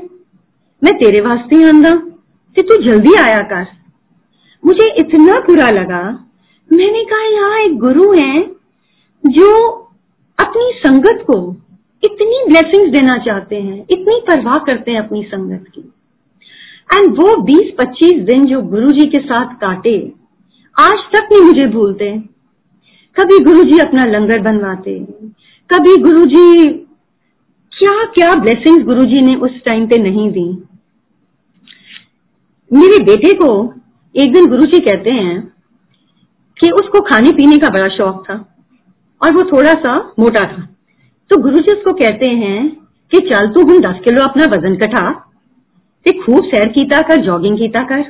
मैं 0.83 0.93
तेरे 0.95 1.21
वास्ते 1.21 1.63
आंदा 1.69 1.93
कि 2.57 2.63
तू 2.63 2.77
जल्दी 2.83 3.15
आया 3.21 3.39
कर। 3.53 3.67
मुझे 4.63 4.89
इतना 4.99 5.39
बुरा 5.41 5.69
लगा। 5.71 6.03
मैंने 6.71 7.05
कहा, 7.05 7.23
यहाँ 7.25 7.59
एक 7.61 7.79
गुरु 7.79 8.13
है 8.13 8.43
जो 9.25 9.51
अपनी 10.39 10.73
संगत 10.79 11.25
को 11.27 11.41
इतनी 12.05 12.45
ब्लेसिंग्स 12.49 12.91
देना 12.93 13.17
चाहते 13.25 13.57
हैं, 13.57 13.79
इतनी 13.91 14.19
परवाह 14.29 14.59
करते 14.67 14.91
हैं 14.91 15.01
अपनी 15.01 15.23
संगत 15.25 15.65
की। 15.75 15.81
एंड 16.91 17.17
वो 17.19 17.35
20-25 17.43 18.21
दिन 18.25 18.45
जो 18.45 18.61
गुरुजी 18.65 19.07
के 19.09 19.19
साथ 19.21 19.55
काटे, 19.57 19.97
आज 20.77 21.05
तक 21.13 21.29
नहीं 21.33 21.43
मुझे 21.43 21.67
भूलते। 21.69 22.11
कभी 23.17 23.39
गुरुजी 23.45 23.79
अपना 23.79 24.05
लंगर 24.07 24.41
बनवाते, 24.43 24.99
कभी 25.71 25.97
गुरुजी 26.03 26.65
क्या 27.73 28.05
क्या 28.15 28.35
ब्लेसिंग्स 28.35 28.85
गुरुजी 28.87 29.21
ने 29.21 29.35
उस 29.37 29.59
टाइम 29.65 29.87
पे 29.87 29.99
नहीं 29.99 30.31
दी। 30.33 30.49
मेरे 32.71 33.03
बेटे 33.05 33.33
को 33.37 33.49
एक 34.15 34.33
दिन 34.33 34.47
गुरुजी 34.47 34.79
कहते 34.81 35.11
हैं 35.13 35.41
कि 36.57 36.71
उसको 36.73 37.01
खाने 37.05 37.31
पीने 37.31 37.57
का 37.57 37.69
बड़ा 37.69 37.89
शौक 37.97 38.23
था, 38.29 38.35
और 39.21 39.35
वो 39.35 39.43
थोड़ा 39.51 39.75
सा 39.75 39.97
मोटा 40.19 40.43
था। 40.43 40.69
तो 41.35 41.41
गुरुजी 41.43 41.73
उसको 41.73 41.93
कहते 41.95 42.27
हैं 42.33 42.59
कि 43.13 43.19
चल 43.21 43.47
तू 43.53 43.63
हम 43.63 43.79
दस 43.83 43.97
किलो 44.03 44.25
अपना 44.25 44.45
वज़न 44.49 44.75
कटा 44.77 45.01
ते 46.07 46.13
खूब 46.19 46.45
सैर 46.45 46.69
कीता 46.69 47.01
कर 47.01 47.23
जॉगिंग 47.23 47.57
कीता 47.59 47.83
कर। 47.85 48.03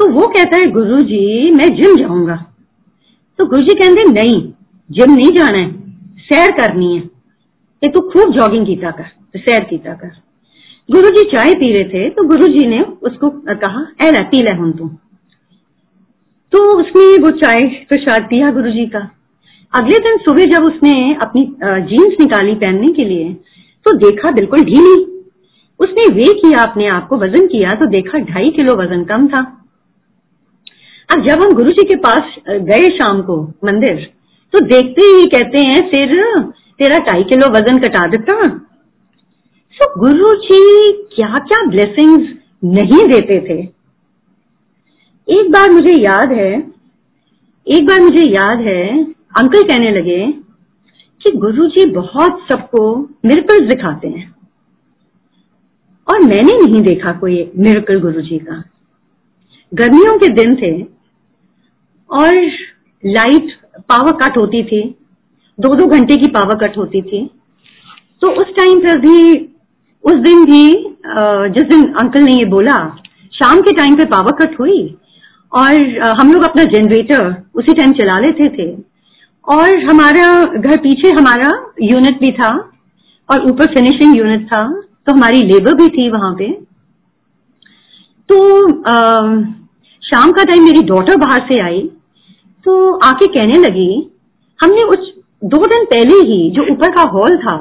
तो 0.00 0.08
वो 0.10 0.26
कहता 0.28 0.56
है 0.56 0.70
गुरुजी 0.70 1.50
मैं 1.50 1.68
जिम 1.76 1.96
जाऊँगा। 1.96 2.36
तो 3.38 3.46
गुरु 3.46 3.62
जी 3.62 3.74
कहते 3.74 4.04
नहीं 4.10 4.38
जिम 4.90 5.12
नहीं 5.12 5.30
जाना 5.36 5.58
है, 5.58 5.70
सैर 6.20 6.52
करनी 6.52 6.94
है। 6.94 7.00
ते 7.00 7.88
तू 7.88 8.00
खूब 8.10 8.32
जॉगिंग 8.32 8.66
कीता 8.66 8.90
कर 8.90 9.38
सैर 9.38 9.64
कीता 9.64 9.94
कर। 9.94 10.12
गुरु 10.88 11.10
जी 11.10 11.24
चाय 11.30 11.52
पी 11.54 11.72
रहे 11.72 11.84
थे 11.84 12.08
तो 12.10 12.24
गुरु 12.28 12.46
जी 12.48 12.66
ने 12.68 12.80
उसको 13.02 13.30
कहा 13.42 13.86
ए 14.02 14.10
ला 14.10 14.22
पी 14.30 14.42
ले 14.42 14.54
हूँ 14.56 14.70
तू। 14.78 14.88
तो 16.52 16.64
उसने 16.78 17.04
वो 17.18 17.30
चाय 17.38 17.68
प्रसाद 17.88 18.22
दिया 18.30 18.50
गुरु 18.52 18.72
जी 18.72 18.86
का। 18.86 19.08
अगले 19.74 19.98
दिन 20.00 20.16
सुबह 20.18 20.44
जब 20.50 20.64
उसने 20.64 20.92
अपनी 21.22 21.42
जीन्स 21.86 22.16
निकाली 22.20 22.54
पहनने 22.56 22.92
के 22.92 23.04
लिए 23.04 23.32
तो 23.86 23.92
देखा 23.98 24.30
बिल्कुल 24.32 24.62
ढीली। 24.64 24.94
उसने 25.80 26.04
वे 26.14 26.32
किया, 26.34 26.62
अपने 26.62 26.86
आप 26.88 27.06
को 27.08 27.16
वज़न 27.18 27.46
किया 27.46 27.70
तो 27.78 27.86
देखा 27.90 28.18
ढाई 28.26 28.50
किलो 28.50 28.74
वज़न 28.76 29.04
कम 29.04 29.26
था। 29.28 29.42
अब 31.08 31.24
जब 31.26 31.42
हम 31.42 31.52
गुरु 31.54 31.70
जी 31.70 31.84
के 31.84 31.96
पास 31.98 32.34
गए 32.48 32.88
शाम 32.90 33.20
को 33.22 33.40
मंदिर 33.64 33.96
तो 34.54 34.60
देखते 34.62 35.06
ही 35.06 35.24
कहते 35.28 35.60
हैं, 35.60 35.80
सिर, 35.88 36.12
तेरा 36.78 36.98
ढाई 37.06 37.22
किलो 37.24 37.48
वज़न 37.52 37.78
कटा 37.78 38.06
देता। 38.08 38.34
सो 39.76 39.88
गुरु 40.00 40.34
जी 40.42 40.92
क्या 41.14 41.38
क्या 41.40 41.66
ब्लेसिंग 41.66 42.26
नहीं 42.70 43.06
देते 43.08 43.40
थे। 43.48 43.58
एक 45.28 45.50
बार 45.52 45.70
मुझे 45.70 45.92
याद 45.94 46.32
है, 46.32 46.52
एक 47.66 47.86
बार 47.86 48.00
मुझे 48.02 48.24
याद 48.30 48.60
है 48.60 48.84
अंकल 49.34 49.62
कहने 49.62 49.90
लगे 49.90 50.20
कि 51.20 51.30
गुरुजी 51.38 51.84
बहुत 51.90 52.40
सबको 52.50 52.82
मिरकल 53.24 53.66
दिखाते 53.68 54.08
हैं। 54.08 54.32
और 56.08 56.20
मैंने 56.22 56.56
नहीं 56.58 56.82
देखा 56.82 57.12
कोई 57.20 57.36
मिरकल 57.58 58.00
गुरुजी 58.00 58.38
का। 58.38 58.62
गर्मियों 59.72 60.16
के 60.18 60.28
दिन 60.34 60.54
थे 60.56 60.72
और 62.10 62.34
लाइट 63.02 63.56
पावर 63.88 64.12
कट 64.18 64.36
होती 64.38 64.62
थी 64.64 64.82
दो 65.58 65.74
दो 65.74 65.86
घंटे 65.88 66.16
की 66.16 66.30
पावर 66.30 66.58
कट 66.58 66.76
होती 66.78 67.02
थी। 67.02 67.24
तो 68.22 68.32
उस 68.32 68.54
टाइम 68.56 68.78
पर 68.80 68.98
भी, 69.00 69.34
उस 70.04 70.14
दिन 70.22 70.44
भी 70.44 70.68
जिस 71.54 71.64
दिन 71.64 71.82
अंकल 71.94 72.22
ने 72.22 72.32
ये 72.32 72.44
बोला, 72.50 72.76
शाम 73.32 73.60
के 73.60 73.76
टाइम 73.76 73.94
पे 73.94 74.04
पावर 74.06 74.32
कट 74.36 74.58
हुई 74.60 74.80
और 75.52 75.98
हम 76.20 76.32
लोग 76.32 76.42
अपना 76.44 76.64
जनरेटर 76.72 77.34
उसी 77.54 77.72
टाइम 77.72 77.92
चला 77.94 78.18
लेते 78.20 78.48
थे। 78.48 78.72
और 79.46 79.78
हमारा 79.84 80.28
घर 80.58 80.76
पीछे 80.78 81.08
हमारा 81.10 81.50
यूनिट 81.82 82.20
भी 82.20 82.30
था 82.32 82.48
और 83.28 83.44
ऊपर 83.50 83.74
फिनिशिंग 83.74 84.16
यूनिट 84.18 84.46
था 84.46 84.62
तो 85.06 85.12
हमारी 85.12 85.42
लेबर 85.42 85.74
भी 85.74 85.88
थी 85.88 86.08
वहाँ 86.10 86.32
पे। 86.34 86.50
तो 88.28 88.38
आ, 88.84 88.96
शाम 90.02 90.32
का 90.32 90.44
टाइम 90.44 90.64
मेरी 90.64 90.82
डॉटर 90.86 91.16
बाहर 91.16 91.46
से 91.48 91.60
आई 91.60 91.80
तो 92.66 92.74
आके 93.00 93.26
कहने 93.34 93.58
लगी 93.58 93.90
हमने 94.60 94.82
उस 94.88 95.12
दो 95.44 95.66
दिन 95.66 95.84
पहले 95.84 96.18
ही 96.28 96.50
जो 96.50 96.62
ऊपर 96.72 96.94
का 96.94 97.02
हॉल 97.12 97.36
था 97.36 97.56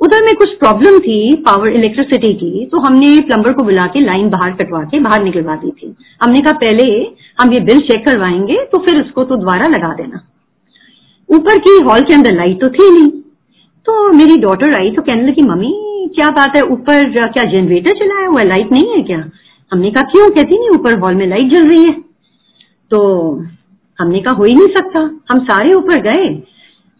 उधर 0.00 0.22
में 0.24 0.34
कुछ 0.34 0.58
प्रॉब्लम 0.58 0.98
थी 0.98 1.18
पावर 1.42 1.72
इलेक्ट्रिसिटी 1.72 2.32
की 2.34 2.64
तो 2.66 2.78
हमने 2.78 3.18
प्लम्बर 3.20 3.52
को 3.52 3.62
बुला 3.62 3.86
के 3.86 4.00
लाइन 4.00 4.28
बाहर 4.30 4.52
कटवा 4.52 4.82
के 4.84 5.00
बाहर 5.00 5.22
निकलवा 5.24 5.56
दी 5.56 5.70
थी। 5.72 5.94
हमने 6.22 6.40
कहा 6.40 6.52
पहले 6.62 6.86
हम 7.40 7.52
ये 7.52 7.60
बिल 7.64 7.80
चेक 7.88 8.04
करवाएँगे 8.06 8.64
तो 8.72 8.78
फिर 8.78 9.02
उसको 9.02 9.24
तो 9.24 9.36
दोबारा 9.36 9.66
लगा 9.68 9.92
देना। 9.94 10.20
ऊपर 11.28 11.58
की 11.58 11.78
हॉल 11.84 12.00
के 12.00 12.14
अंदर 12.14 12.32
लाइट 12.32 12.60
तो 12.60 12.68
थी 12.68 12.90
नहीं। 12.90 13.10
तो 13.86 14.12
मेरी 14.12 14.36
डॉटर 14.38 14.76
आई 14.78 14.90
तो 14.90 15.02
कहने 15.02 15.22
लगी, 15.22 15.42
मम्मी, 15.42 15.72
क्या 16.16 16.28
बात 16.30 16.56
है? 16.56 16.62
ऊपर 16.64 17.10
क्या 17.28 17.50
जनरेटर 17.50 17.98
चलाया 17.98 18.26
हुआ 18.26 18.40
है? 18.40 18.46
लाइट 18.48 18.72
नहीं 18.72 18.88
है 18.90 19.02
क्या? 19.02 19.18
हमने 19.72 19.90
कहा, 19.90 20.02
क्यों? 20.04 20.28
कहती 20.30 20.58
नहीं, 20.58 20.68
ऊपर 20.70 20.98
हॉल 21.00 21.14
में 21.14 21.26
लाइट 21.26 21.52
जल 21.52 21.68
रही 21.68 21.82
है। 21.82 21.92
तो 22.90 23.00
हमने 23.98 24.20
कहा, 24.20 24.34
हो 24.34 24.44
ही 24.44 24.54
नहीं 24.54 24.66
सकता। 24.68 25.00
हम 25.30 25.44
सारे 25.44 25.72
ऊपर 25.74 26.00
गए 26.00 26.34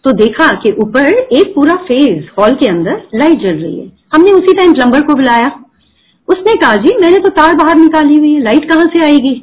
तो 0.04 0.12
देखा 0.12 0.48
कि 0.62 0.70
ऊपर 0.72 1.06
एक 1.08 1.52
पूरा 1.54 1.74
फ़ेज़ 1.84 2.24
हॉल 2.38 2.54
के 2.54 2.68
अंदर 2.68 3.02
लाइट 3.14 3.40
जल 3.40 3.62
रही 3.62 3.78
है। 3.80 3.86
हमने 4.14 4.32
उसी 4.32 4.52
टाइम 4.52 4.72
प्लम्बर 4.72 5.00
को 5.00 5.14
बुलाया। 5.14 5.46
उसने 6.28 6.56
कहा, 6.56 6.76
जी, 6.76 6.96
मैंने 7.00 7.18
तो 7.18 7.28
तार 7.30 7.54
बाहर 7.54 7.76
निकाली 7.76 8.16
हुई 8.16 8.32
है। 8.32 8.42
लाइट 8.42 8.68
कहाँ 8.70 8.84
से 8.86 9.04
आएगी? 9.06 9.34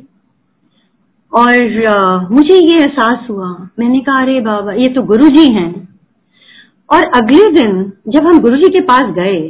और 1.32 2.28
मुझे 2.32 2.56
ये 2.56 2.78
एहसास 2.78 3.28
हुआ। 3.30 3.48
मैंने 3.80 4.00
कहा, 4.00 4.22
अरे 4.24 4.40
बाबा, 4.42 4.74
ये 4.74 4.88
तो 4.88 5.02
गुरु 5.04 5.28
जी 5.30 5.48
हैं। 5.54 5.72
और 6.90 7.04
अगले 7.16 7.50
दिन 7.52 7.92
जब 8.08 8.28
हम 8.28 8.40
गुरु 8.40 8.58
जी 8.58 8.70
के 8.70 8.80
पास 8.86 9.12
गए 9.14 9.42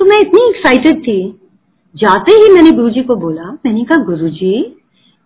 तो 0.00 0.04
मैं 0.04 0.20
इतनी 0.20 0.48
एक्साइटेड 0.48 1.00
थी। 1.02 1.20
जाते 1.94 2.32
ही 2.34 2.52
मैंने 2.54 2.70
गुरु 2.72 2.90
जी 2.90 3.02
को 3.02 3.14
बोला, 3.16 3.50
मैंने 3.56 3.84
कहा 3.84 4.04
गुरु 4.04 4.28
जी 4.30 4.54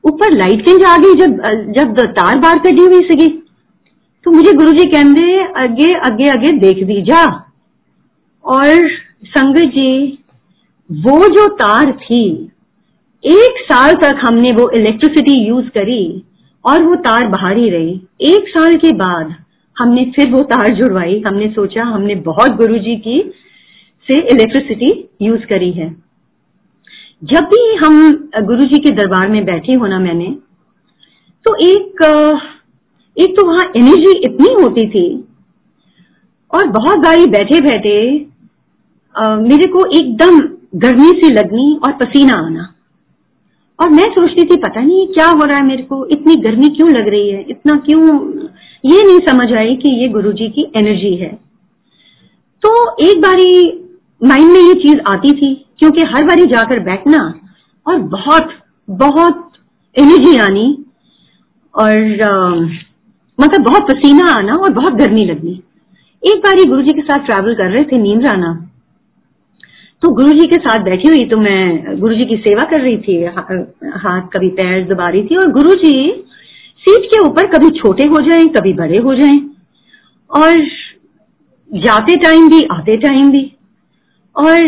ऊपर 0.05 0.32
लाइट 0.32 0.64
किंज 0.64 0.84
आ 0.84 0.97
गई 0.97 1.14
जब 1.16 1.32
जब 1.76 2.01
तार 2.12 2.38
बार 2.38 2.59
कटी 2.61 2.84
हुई 2.84 3.01
सी 3.03 3.28
तो 4.26 4.30
मुझे 4.30 4.53
गुरु 4.53 4.72
जी 4.72 4.84
कहते, 4.86 5.22
अगे 5.57 5.93
अगे 6.03 6.28
अगे, 6.30 6.53
देख 6.59 6.84
दी 6.86 7.01
जा। 7.03 7.24
और 8.45 8.88
संगत 9.26 9.70
जी, 9.70 10.18
वो 10.91 11.28
जो 11.28 11.47
तार 11.57 11.93
थी 11.95 12.22
एक 13.24 13.58
साल 13.62 13.94
तक 13.94 14.20
हमने 14.20 14.50
वो 14.52 14.68
इलेक्ट्रिसिटी 14.70 15.32
यूज़ 15.38 15.66
करी 15.68 16.04
और 16.64 16.82
वो 16.82 16.94
तार 16.98 17.26
बाहर 17.28 17.56
ही 17.56 17.68
रही। 17.70 17.92
एक 18.30 18.48
साल 18.48 18.74
के 18.74 18.92
बाद 18.96 19.34
हमने 19.76 20.04
फिर 20.16 20.30
वो 20.30 20.42
तार 20.44 20.74
जुड़वाई। 20.76 21.20
हमने 21.26 21.48
सोचा, 21.50 21.82
हमने 21.84 22.14
बहुत 22.22 22.56
गुरुजी 22.56 22.96
की 22.98 23.20
से 24.08 24.20
इलेक्ट्रिसिटी 24.26 24.88
यूज़ 25.22 25.44
करी 25.46 25.70
है। 25.72 25.88
जब 27.22 27.44
भी 27.44 27.62
हम 27.76 28.00
गुरुजी 28.44 28.78
के 28.78 28.90
दरबार 28.92 29.28
में 29.28 29.44
बैठे 29.44 29.72
होना 29.74 29.98
मैंने 29.98 30.30
तो 31.46 31.54
एक 31.66 32.02
एक 33.16 33.36
तो 33.36 33.46
वहाँ 33.46 33.64
एनर्जी 33.76 34.18
इतनी 34.24 34.52
होती 34.54 34.88
थी 34.90 35.06
और 36.50 36.66
बहुत 36.70 36.98
बारी 36.98 37.26
बैठे 37.30 37.60
बैठे 37.62 37.96
मेरे 39.44 39.70
को 39.70 39.84
एकदम 39.98 40.38
गर्मी 40.80 41.10
सी 41.12 41.32
लगनी 41.34 41.72
और 41.84 41.92
पसीना 41.94 42.34
आना। 42.40 42.68
और 43.81 43.91
मैं 43.91 44.05
सोचती 44.05 44.43
थी 44.43 44.57
पता 44.57 44.81
नहीं 44.81 45.07
क्या 45.07 45.26
हो 45.26 45.45
रहा 45.45 45.57
है 45.57 45.64
मेरे 45.64 45.83
को 45.83 46.07
इतनी 46.07 46.35
गर्मी 46.37 46.68
क्यों 46.68 46.91
लग 46.91 47.09
रही 47.09 47.31
है 47.31 47.45
इतना 47.49 47.76
क्यों 47.76 48.03
ये 48.85 49.03
नहीं 49.03 49.18
समझ 49.18 49.53
आई 49.53 49.76
कि 49.76 49.93
ये 50.03 50.09
गुरु 50.09 50.33
जी 50.33 50.49
की 50.49 50.72
एनर्जी 50.76 51.14
है। 51.14 51.33
तो 52.62 52.97
एक 53.05 53.20
बारी 53.20 53.78
माइंड 54.26 54.53
में 54.53 54.61
ये 54.61 54.74
चीज़ 54.74 54.99
आती 55.07 55.33
थी 55.33 55.55
क्योंकि 55.78 56.01
हर 56.01 56.24
बारी 56.24 56.45
जाकर 56.45 56.81
बैठना 56.81 57.35
और 57.87 57.99
बहुत 57.99 58.51
बहुत 58.91 59.53
एनर्जी 59.97 60.37
आनी 60.37 60.85
और 61.74 62.22
आ, 62.22 62.51
मतलब 63.41 63.61
बहुत 63.61 63.83
पसीना 63.83 64.31
आना 64.33 64.53
और 64.53 64.72
बहुत 64.72 64.93
गर्मी 64.93 65.24
लगनी। 65.24 65.62
एक 66.22 66.39
बार 66.39 66.64
गुरु 66.68 66.83
जी 66.83 66.93
के 66.93 67.01
साथ 67.01 67.26
ट्रैवल 67.26 67.55
कर 67.55 67.70
रहे 67.70 67.85
थे 67.85 67.99
नींद 67.99 68.26
आना 68.26 68.69
तो 70.03 70.11
गुरु 70.11 70.32
जी 70.32 70.46
के 70.46 70.57
साथ 70.57 70.84
बैठी 70.84 71.09
हुई 71.09 71.24
तो 71.28 71.36
मैं 71.36 71.98
गुरु 72.01 72.14
जी 72.14 72.24
की 72.24 72.36
सेवा 72.36 72.62
कर 72.64 72.80
रही 72.80 72.96
थी 72.98 73.22
हा, 73.24 73.42
हाथ 73.96 74.28
कभी 74.32 74.48
पैर 74.51 74.84
दबा 74.84 75.09
रही 75.09 75.22
थी 75.22 75.36
और 75.36 75.51
गुरु 75.53 75.74
जी 75.74 75.92
सीट 76.82 77.07
के 77.07 77.20
ऊपर 77.20 77.46
कभी 77.46 77.68
छोटे 77.70 78.05
हो 78.07 78.22
जाएँ 78.22 78.46
कभी 78.48 78.72
बड़े 78.72 78.98
हो 78.98 79.14
जाएँ 79.14 79.40
और 80.30 80.64
जाते 81.70 82.14
टाइम 82.16 82.48
भी 82.48 82.61
आते 82.72 82.96
टाइम 82.96 83.30
भी 83.30 83.42
और 84.36 84.59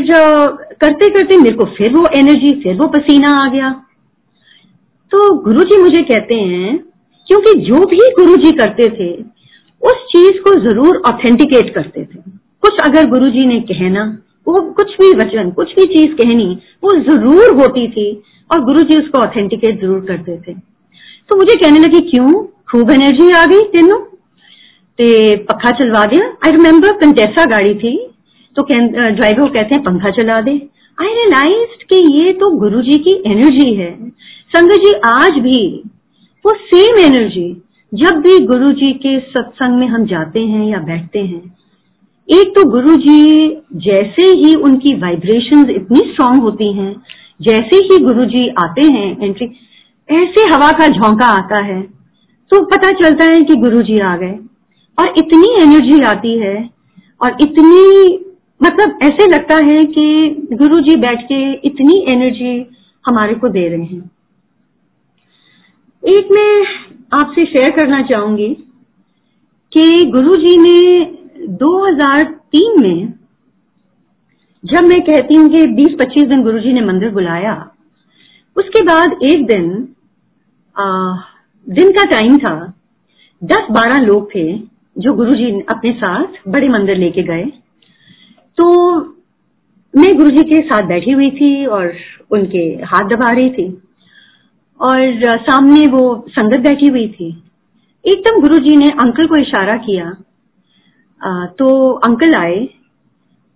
करते 0.80 1.08
करते 1.08 1.36
मेरे 1.36 1.56
को 1.56 1.64
फिर 1.76 1.92
वो 1.92 2.06
एनर्जी 2.16 2.50
फिर 2.62 2.76
वो 2.76 2.86
पसीना 2.88 3.30
आ 3.40 3.46
गया। 3.48 3.70
तो 5.12 5.34
गुरु 5.44 5.64
जी 5.64 5.76
मुझे 5.82 6.02
कहते 6.02 6.34
हैं 6.34 6.76
क्योंकि 7.28 7.52
जो 7.60 7.78
भी 7.86 8.10
गुरु 8.18 8.36
जी 8.36 8.52
करते 8.52 8.88
थे 8.90 9.10
उस 9.82 10.04
चीज़ 10.08 10.40
को 10.40 10.54
ज़रूर 10.60 11.02
ऑथेंटिकेट 11.06 11.74
करते 11.74 12.04
थे। 12.04 12.20
कुछ 12.62 12.80
अगर 12.84 13.08
गुरु 13.10 13.30
जी 13.30 13.46
ने 13.46 13.60
कहना 13.70 14.04
वो 14.46 14.60
कुछ 14.72 14.92
भी 15.00 15.10
वचन, 15.16 15.50
कुछ 15.52 15.74
भी 15.74 15.84
चीज़ 15.86 16.14
कहनी, 16.16 16.46
वो 16.84 16.90
ज़रूर 17.02 17.54
होती 17.60 17.86
थी 17.90 18.06
और 18.50 18.64
गुरु 18.64 18.82
जी 18.82 18.98
उसको 18.98 19.18
ऑथेंटिकेट 19.20 19.80
ज़रूर 19.80 20.00
करते 20.06 20.36
थे 20.38 20.54
तो 21.24 21.36
मुझे 21.36 21.54
कहने 21.56 21.78
लगी, 21.80 22.00
क्यों? 22.02 22.30
खूब 22.70 22.90
एनर्जी 22.90 23.30
आ 23.32 23.44
गई 23.46 23.60
तेनों? 23.70 23.98
ते 24.98 25.36
पखा 25.44 25.70
चलवा 25.72 26.04
दिया 26.06 26.24
आई 26.44 26.50
रिमेम्बर 26.52 26.96
कंटेसा 26.98 27.44
गाड़ी 27.50 27.74
थी 27.76 27.96
तो 28.56 28.62
ड्राइवर 28.62 29.48
कहते 29.48 29.74
हैं, 29.74 29.82
पंखा 29.84 30.10
चला 30.12 30.40
दे। 30.40 30.50
आई 30.98 31.08
रियलाइज़ 31.10 31.84
कि 31.90 31.96
ये 32.14 32.32
तो 32.34 32.50
गुरु 32.58 32.82
जी 32.82 32.98
की 33.00 33.12
एनर्जी 33.26 33.72
है। 33.74 33.90
संगत 34.52 34.84
जी, 34.84 34.92
आज 35.12 35.38
भी 35.40 35.60
वो 36.44 36.52
सेम 36.66 36.98
एनर्जी 37.00 37.48
जब 37.92 38.20
भी 38.22 38.38
गुरु 38.46 38.68
जी 38.74 38.92
के 38.98 39.18
सत्संग 39.22 39.78
में 39.78 39.86
हम 39.88 40.04
जाते 40.06 40.40
हैं 40.42 40.66
या 40.66 40.78
बैठते 40.82 41.18
हैं 41.20 41.40
एक 42.28 42.52
तो 42.56 42.64
गुरु 42.70 42.94
जी 42.96 43.48
जैसे 43.82 44.26
ही 44.38 44.54
उनकी 44.60 44.94
वाइब्रेशंस 44.96 45.70
इतनी 45.70 46.00
स्ट्रांग 46.02 46.40
होती 46.42 46.72
हैं, 46.72 46.92
जैसे 47.40 47.76
ही 47.78 47.98
गुरु 48.04 48.24
जी 48.26 48.46
आते 48.58 48.86
हैं 48.86 49.24
एंट्री 49.24 49.46
ऐसे 50.08 50.42
हवा 50.54 50.70
का 50.70 50.86
झोंका 50.88 51.26
आता 51.32 51.58
है। 51.64 51.80
तो 52.52 52.62
पता 52.66 52.88
चलता 52.94 53.24
है 53.24 53.42
कि 53.42 53.54
गुरु 53.56 53.82
जी 53.82 53.98
आ 54.00 54.16
गए 54.16 54.38
और 54.98 55.14
इतनी 55.18 55.48
एनर्जी 55.62 56.00
आती 56.06 56.38
है 56.38 56.56
और 57.20 57.36
इतनी 57.40 58.18
मतलब 58.60 58.98
ऐसे 59.02 59.26
लगता 59.26 59.56
है 59.66 59.82
कि 59.84 60.48
गुरु 60.52 60.80
जी 60.80 60.96
बैठ 60.96 61.22
के 61.22 61.40
इतनी 61.68 62.02
एनर्जी 62.08 62.54
हमारे 63.04 63.34
को 63.34 63.48
दे 63.48 63.68
रहे 63.68 63.84
हैं। 63.84 64.10
एक 66.02 66.28
मैं 66.32 66.64
आपसे 67.14 67.44
शेयर 67.44 67.70
करना 67.70 68.02
चाहूँगी 68.02 68.48
कि 69.72 70.10
गुरु 70.10 70.34
जी 70.36 70.56
ने 70.58 70.78
2003 71.42 72.80
में 72.82 73.12
जब 74.64 74.88
मैं 74.88 75.00
कहती 75.02 75.38
हूँ 75.38 75.48
कि 75.48 75.66
20-25 75.76 76.28
दिन 76.28 76.42
गुरुजी 76.42 76.72
ने 76.72 76.80
मंदिर 76.80 77.10
बुलाया 77.10 77.54
उसके 78.56 78.82
बाद 78.82 79.16
एक 79.22 79.46
दिन 79.46 79.88
आ, 80.76 80.84
दिन 81.66 81.90
का 81.90 82.04
टाइम 82.04 82.36
था 82.38 82.54
10-12 83.42 84.00
लोग 84.00 84.28
थे 84.34 84.46
जो 84.98 85.14
गुरुजी 85.14 85.50
अपने 85.70 85.92
साथ 85.92 86.48
बड़े 86.48 86.68
मंदिर 86.68 86.96
लेके 86.96 87.22
गए। 87.22 87.44
तो 88.58 88.98
मैं 89.94 90.16
गुरुजी 90.16 90.42
के 90.42 90.58
साथ 90.58 90.82
बैठी 90.82 91.10
हुई 91.10 91.30
थी 91.30 91.66
और 91.66 91.94
उनके 92.30 92.64
हाथ 92.84 93.08
दबा 93.08 93.32
रही 93.32 93.50
थी 93.50 93.66
और 94.80 95.38
सामने 95.40 95.80
वो 95.90 96.02
संगत 96.28 96.60
बैठी 96.60 96.88
हुई 96.88 97.08
थी। 97.08 97.30
एकदम 98.04 98.40
गुरुजी 98.40 98.76
ने 98.76 98.86
अंकल 98.86 99.26
को 99.26 99.40
इशारा 99.40 99.76
किया 99.78 100.14
तो 101.22 101.68
अंकल 102.06 102.34
आए 102.34 102.58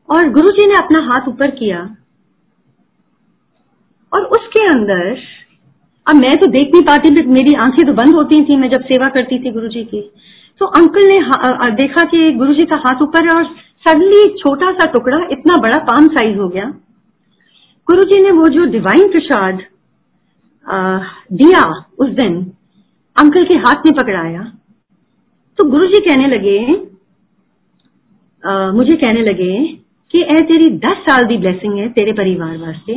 और 0.09 0.29
गुरुजी 0.33 0.67
ने 0.67 0.75
अपना 0.77 1.03
हाथ 1.05 1.29
ऊपर 1.29 1.51
किया 1.53 1.79
और 4.13 4.25
उसके 4.27 4.67
अंदर, 4.69 5.17
अब 6.07 6.17
मैं 6.17 6.37
तो 6.37 6.47
देख 6.49 6.71
नहीं 6.73 6.83
पाती 6.83 7.11
मेरी 7.29 7.55
आँखें 7.59 7.85
तो 7.87 7.93
बंद 7.95 8.15
होती 8.15 8.45
थी, 8.45 8.57
मैं 8.57 8.71
जब 8.71 8.85
सेवा 8.85 9.09
करती 9.11 9.39
थी 9.39 9.51
गुरुजी 9.53 9.85
की। 9.85 10.01
तो 10.61 10.67
अंकल 10.77 11.07
ने 11.09 11.21
देखा 11.77 12.03
कि 12.11 12.33
गुरुजी 12.35 12.67
का 12.67 12.79
हाथ 12.81 13.03
ऊपर 13.03 13.25
है 13.25 13.37
और 13.37 13.45
सडनली 13.85 14.27
छोटा 14.35 14.71
सा 14.73 14.91
टुकड़ा, 14.93 15.19
इतना 15.31 15.57
बड़ा 15.59 15.79
पाम 15.85 16.07
साइज़ 16.09 16.39
हो 16.39 16.49
गया। 16.49 16.65
गुरुजी 17.89 18.23
ने 18.23 18.31
वो 18.33 18.49
जो 18.49 18.65
डिवाइन 18.71 19.11
प्रसाद 19.11 19.63
दिया 21.35 21.63
उस 21.99 22.09
दिन, 22.13 22.43
अंकल 23.17 23.45
के 23.45 23.55
हाथ 23.59 23.87
में 23.87 23.95
पकड़ाया। 23.95 24.43
तो 25.59 25.65
गुरुजी 25.67 26.01
कहने 26.01 26.29
लगे 26.29 26.59
मुझे 28.45 28.97
कहने 28.97 29.23
लगे 29.23 29.53
कि 30.15 30.21
ए 30.23 30.37
तेरी 30.45 30.71
दस 30.79 31.03
साल 31.03 31.27
दी 31.27 31.37
ब्लेसिंग 31.39 31.79
है 31.79 31.89
तेरे 31.91 32.13
परिवार 32.15 32.57
वास्ते। 32.59 32.95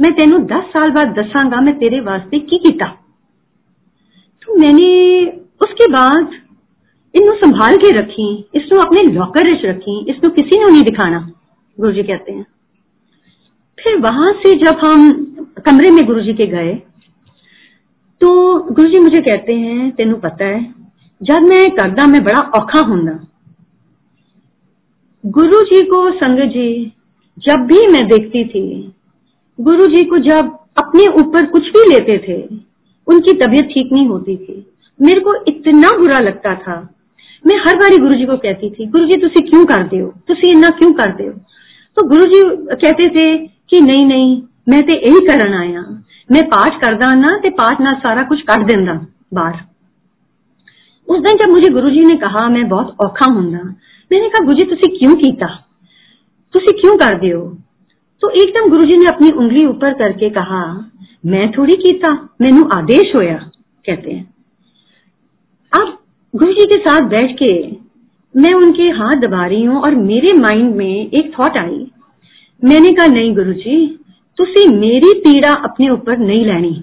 मैं 0.00 0.12
तेन 0.14 0.38
दस 0.46 0.64
साल 0.70 0.90
बाद 0.90 1.14
दसांगा 1.18 1.60
मैं 1.60 1.74
तेरे 1.78 2.00
वास्ते 2.00 2.38
की 2.40 2.58
किया 2.60 2.86
तो 4.42 4.58
मैंने 4.58 4.86
उसके 5.60 5.86
बाद 5.92 6.30
इन्हों 7.14 7.34
संभाल 7.36 7.76
के 7.76 7.90
रखी 7.92 8.28
इसको 8.54 8.80
अपने 8.82 9.02
लॉकर 9.04 9.50
रखी 9.62 9.98
इसको 10.10 10.28
किसी 10.30 10.58
ने 10.58 10.70
नहीं 10.70 10.82
दिखाना 10.82 11.18
गुरु 11.78 11.92
जी 11.92 12.02
कहते 12.02 12.32
हैं। 12.32 12.46
फिर 13.78 13.96
वहाँ 13.98 14.32
से 14.36 14.54
जब 14.58 14.84
हम 14.84 15.10
कमरे 15.66 15.90
में 15.90 16.04
गुरु 16.06 16.20
जी 16.20 16.32
के 16.34 16.46
गए 16.48 16.74
तो 18.20 18.28
गुरु 18.70 18.88
जी 18.88 18.98
मुझे 18.98 19.20
कहते 19.22 19.52
हैं, 19.54 19.90
तेन 19.90 20.12
पता 20.20 20.44
है, 20.46 20.62
जब 21.20 21.42
मैं 21.42 21.64
करदा 21.72 22.06
मैं 22.06 22.22
बड़ा 22.24 22.40
औखा 22.56 22.80
होंगे 22.80 23.14
गुरु 25.26 25.64
जी 25.64 25.86
को 25.86 26.10
संग 26.10 26.50
जी, 26.50 26.92
जब 27.38 27.56
भी 27.56 27.86
मैं 27.92 28.06
देखती 28.06 28.44
थी 28.44 28.92
गुरु 29.60 29.86
जी 29.86 30.04
को 30.04 30.18
जब 30.18 30.58
अपने 30.78 31.06
ऊपर 31.06 31.46
कुछ 31.46 31.62
भी 31.62 31.92
लेते 31.92 32.18
थे, 32.28 32.42
उनकी 33.06 33.32
तबीयत 33.32 33.64
ठीक 33.64 33.92
नहीं 33.92 34.08
होती 34.08 34.36
थी। 34.36 34.66
मेरे 35.02 35.20
को 35.20 35.34
इतना 35.48 35.98
बुरा 35.98 36.18
लगता 36.18 36.54
था। 36.54 36.94
मैं 37.46 37.56
हर 37.56 37.76
बारी 37.76 37.98
गुरु 37.98 38.18
जी 38.18 38.24
को 38.24 38.36
कहती 38.36 38.70
थी 38.70 38.86
गुरु 38.86 39.06
जी 39.06 39.16
तुम 39.16 39.28
क्यों 39.28 39.64
करते 39.64 39.96
हो? 39.96 40.14
इन्ना 40.44 40.70
क्यों 40.70 40.92
करते 40.92 41.24
हो? 41.24 41.32
तो 41.96 42.08
गुरु 42.08 42.24
जी 42.24 42.42
कहते 42.76 43.08
थे 43.08 43.38
कि 43.46 43.80
नहीं 43.80 44.06
नहीं, 44.06 44.42
मैं 44.68 44.82
तो 44.82 44.92
यही 44.92 45.26
करन 45.26 45.54
आया। 45.54 45.80
मैं 46.32 46.42
पाठ 46.42 46.80
करदा 46.80 47.14
ना, 47.14 47.38
ते 47.42 47.50
पाठ 47.50 47.80
ना 47.80 47.88
सारा 47.88 48.26
कुछ 48.28 48.40
कर 48.40 48.64
देंदा 48.64 49.06
बाहर। 49.34 49.54
उस 51.08 51.20
दिन 51.20 51.36
जब 51.36 51.50
मुझे 51.50 51.68
गुरु 51.68 51.90
जी 51.90 52.04
ने 52.04 52.16
कहा, 52.16 52.48
मैं 52.48 52.68
बहुत 52.68 52.96
औखा 53.04 53.32
होंगे 53.32 53.89
मैंने 54.10 54.28
कहा 54.28 54.44
गुरु 54.44 54.56
जी 54.56 54.64
तुम 54.64 54.98
क्यों 54.98 55.14
किया 55.14 55.48
तुम 56.54 56.64
क्यों 56.80 56.96
करते 56.96 57.28
हो? 57.28 57.42
तो 58.22 58.30
एकदम 58.42 58.68
गुरुजी 58.70 58.96
ने 58.96 59.06
अपनी 59.06 59.30
उंगली 59.30 59.66
ऊपर 59.66 59.92
करके 59.92 60.30
कहा, 60.30 60.90
मैं 61.26 61.50
थोड़ी 61.52 61.72
कीता 61.72 62.12
मैनू 62.40 62.68
आदेश 62.68 63.14
होया, 63.16 63.36
कहते 63.84 64.10
हैं। 64.10 64.34
अब 65.72 65.98
गुरु 66.34 66.52
जी 66.52 66.64
के 66.64 66.78
साथ 66.78 67.08
बैठ 67.08 67.36
के 67.42 67.54
मैं 68.34 68.52
उनके 68.54 68.82
हाथ 68.82 69.20
दबा 69.20 69.46
रही 69.46 69.62
हूँ 69.64 69.80
और 69.82 69.94
मेरे 69.94 70.32
माइंड 70.38 70.74
में 70.74 71.10
एक 71.10 71.32
थॉट 71.38 71.58
आई। 71.58 71.86
मैंने 72.62 72.90
कहा, 72.90 73.06
नहीं 73.06 73.34
गुरु 73.34 73.52
जी 73.52 73.86
तुसी 74.38 74.66
मेरी 74.74 75.12
पीड़ा 75.20 75.52
अपने 75.54 75.90
ऊपर 75.90 76.18
नहीं 76.18 76.44
लेनी। 76.44 76.82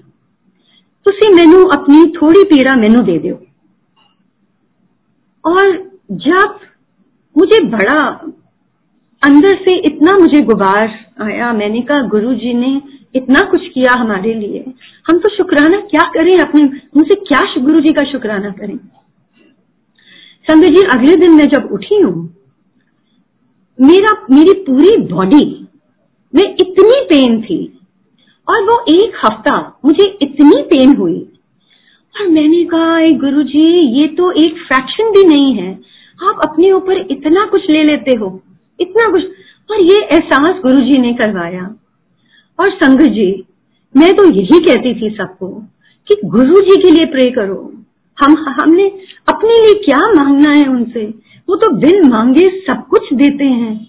तुसी 1.06 1.34
मैनू 1.34 1.64
अपनी 1.64 2.04
थोड़ी 2.12 2.44
पीड़ा 2.44 2.74
मैनू 2.74 3.02
दे 3.02 3.18
दो 3.18 3.34
और 5.44 5.76
जब 6.12 6.58
मुझे 7.38 7.60
बड़ा 7.68 8.00
अंदर 9.22 9.56
से 9.56 9.74
इतना 9.86 10.16
मुझे 10.18 10.40
गुबार 10.40 10.88
आया। 11.22 11.52
मैंने 11.52 11.80
कहा 11.80 12.06
गुरु 12.08 12.34
जी 12.34 12.54
ने 12.54 12.80
इतना 13.14 13.40
कुछ 13.40 13.66
किया 13.68 13.92
हमारे 13.92 14.34
लिए। 14.34 14.64
हम 15.06 15.18
तो 15.18 15.28
शुक्राना 15.36 15.80
क्या 15.90 16.08
करें 16.08 16.36
अपने 16.38 16.64
मुझसे 16.96 17.14
क्या 17.24 17.40
गुरु 17.58 17.80
जी 17.80 17.90
का 17.90 18.04
शुक्राना 18.04 18.50
करें? 18.50 18.76
संजय 20.48 20.68
जी 20.68 20.82
अगले 20.90 21.16
दिन 21.16 21.32
मैं 21.32 21.44
जब 21.44 21.68
उठी 21.72 22.00
हूँ, 22.00 22.34
मेरा, 23.78 24.12
मेरी 24.30 24.52
पूरी 24.60 24.96
बॉडी 25.06 25.66
में 26.34 26.44
इतनी 26.44 27.00
पेन 27.04 27.40
थी 27.42 27.80
और 28.48 28.62
वो 28.62 28.78
एक 28.88 29.16
हफ़्ता 29.24 29.80
मुझे 29.84 30.04
इतनी 30.22 30.62
पेन 30.62 30.96
हुई। 30.96 31.18
और 32.14 32.28
मैंने 32.28 32.64
कहा 32.64 33.10
गुरु 33.18 33.42
जी 33.42 33.66
ये 34.00 34.06
तो 34.08 34.30
एक 34.44 34.54
फ्रैक्शन 34.68 35.10
भी 35.12 35.24
नहीं 35.24 35.54
है। 35.54 35.72
आप 36.22 36.40
अपने 36.48 36.72
ऊपर 36.72 37.06
इतना 37.10 37.46
कुछ 37.46 37.70
ले 37.70 37.82
लेते 37.82 38.16
हो, 38.18 38.42
इतना 38.80 39.10
कुछ। 39.10 39.24
और 39.70 39.80
ये 39.80 40.02
एहसास 40.02 40.60
गुरु 40.62 40.80
जी 40.80 41.00
ने 41.00 41.12
करवाया। 41.12 41.74
और 42.60 42.70
संग 42.70 43.00
जी, 43.00 43.44
मैं 43.96 44.12
तो 44.14 44.24
यही 44.24 44.58
कहती 44.60 44.94
थी 44.94 45.14
सबको 45.14 45.48
कि 46.08 46.20
गुरु 46.24 46.54
जी 46.54 46.76
के 46.76 46.90
लिए 46.90 47.06
प्रे 47.06 47.30
करो। 47.30 47.72
हम, 48.18 48.56
हमने 48.62 48.88
अपने 49.28 49.50
लिए 49.50 49.84
क्या 49.84 49.98
मांगना 49.98 50.50
है 50.50 50.64
उनसे? 50.64 51.04
वो 51.48 51.56
तो 51.56 51.76
बिन 51.76 52.08
मांगे, 52.08 52.48
सब 52.48 52.86
कुछ 52.86 53.14
देते 53.14 53.44
हैं। 53.44 53.88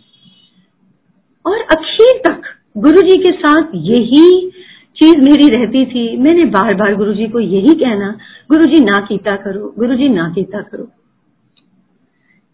और 1.45 1.57
अखीर 1.57 2.21
तक 2.27 2.41
गुरु 2.77 3.01
जी 3.01 3.17
के 3.17 3.31
साथ 3.31 3.63
यही 3.75 4.51
चीज़ 4.95 5.17
मेरी 5.17 5.47
रहती 5.47 5.85
थी। 5.85 6.17
मैंने 6.17 6.45
बार 6.45 6.75
बार 6.75 6.95
गुरु 6.95 7.13
जी 7.13 7.27
को 7.27 7.39
यही 7.39 7.73
कहना 7.75 8.17
गुरु 8.51 8.65
जी 8.65 8.83
ना 8.83 8.99
कीता 8.99 9.35
करो 9.35 9.73
गुरु 9.79 9.95
जी 9.95 10.09
ना 10.09 10.29
कीता 10.35 10.61
करो। 10.61 10.87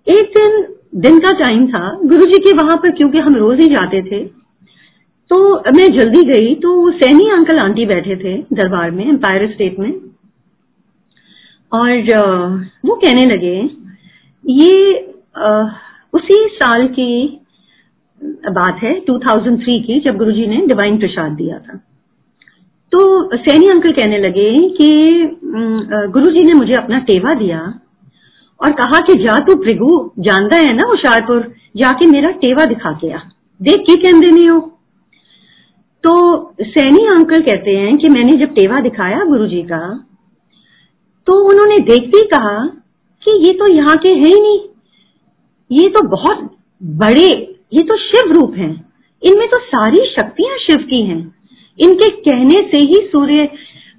एक 0.07 0.33
दिन 0.37 0.63
दिन 1.01 1.17
का 1.19 1.31
टाइम 1.39 1.67
था 1.67 1.89
गुरुजी 2.03 2.39
के 2.39 2.51
वहाँ 2.57 2.75
पर 2.77 2.91
क्योंकि 2.97 3.19
हम 3.19 3.35
रोज 3.35 3.59
ही 3.61 3.67
जाते 3.67 4.01
थे 4.01 4.23
तो 5.31 5.37
मैं 5.77 5.87
जल्दी 5.93 6.21
गई 6.23 6.53
तो 6.55 6.91
सैनी 6.93 7.29
अंकल 7.31 7.59
आंटी 7.59 7.85
बैठे 7.85 8.15
थे 8.15 8.35
दरबार 8.53 8.91
में 8.91 9.05
एम्पायर 9.05 9.51
स्टेट 9.51 9.79
में। 9.79 9.91
और 11.71 11.89
वो 12.85 12.95
कहने 12.95 13.23
लगे, 13.25 13.57
ये 14.43 14.93
उसी 16.13 16.35
साल 16.53 16.87
की 16.89 17.41
बात 18.49 18.79
है 18.83 18.93
2003 19.05 19.81
की, 19.81 19.99
जब 19.99 20.17
गुरुजी 20.17 20.45
ने 20.47 20.57
डिवाइन 20.67 20.97
प्रसाद 20.97 21.31
दिया 21.31 21.57
था। 21.59 21.77
तो 22.91 22.99
सैनी 23.37 23.67
अंकल 23.69 23.91
कहने 23.93 24.17
लगे 24.19 24.51
कि 24.77 24.89
गुरुजी 26.13 26.45
ने 26.45 26.53
मुझे 26.53 26.73
अपना 26.73 26.99
टेवा 27.09 27.33
दिया 27.39 27.59
और 28.59 28.71
कहा 28.71 28.99
कि 28.99 29.13
जा 29.23 29.35
तू 29.45 29.55
भृगु 29.55 29.89
जानता 30.19 30.57
है 30.57 30.73
ना 30.73 30.87
होशियारपुर 30.87 31.41
जाके 31.77 32.05
मेरा 32.05 32.29
टेवा 32.41 32.65
दिखा 32.65 32.91
के 32.91 33.11
आ। 33.11 33.19
देख 33.59 33.83
की 33.87 33.95
कहते 33.95 34.31
नहीं 34.31 34.49
हो 34.49 34.59
तो 36.03 36.13
सैनी 36.63 37.05
अंकल 37.07 37.41
कहते 37.41 37.75
हैं 37.77 37.95
कि 37.97 38.09
मैंने 38.09 38.37
जब 38.37 38.53
टेवा 38.53 38.79
दिखाया 38.79 39.23
गुरुजी 39.23 39.61
का 39.63 39.79
तो 41.27 41.37
उन्होंने 41.49 41.77
देखते 41.83 42.17
ही 42.17 42.25
कहा 42.25 42.65
कि 43.25 43.31
ये 43.47 43.53
तो 43.53 43.67
यहाँ 43.67 43.95
के 43.97 44.09
है 44.09 44.27
ही 44.27 44.41
नहीं। 44.41 44.59
ये 45.71 45.89
तो 45.89 46.01
बहुत 46.07 46.41
बड़े, 46.81 47.27
ये 47.73 47.83
तो 47.83 47.97
शिव 47.97 48.31
रूप 48.31 48.55
हैं। 48.57 48.69
इनमें 49.23 49.47
तो 49.47 49.59
सारी 49.59 50.05
शक्तियाँ 50.09 50.57
शिव 50.57 50.85
की 50.85 51.01
हैं। 51.01 51.17
इनके 51.79 52.09
कहने 52.21 52.59
से 52.71 52.79
ही 52.79 52.99
सूर्य 53.11 53.47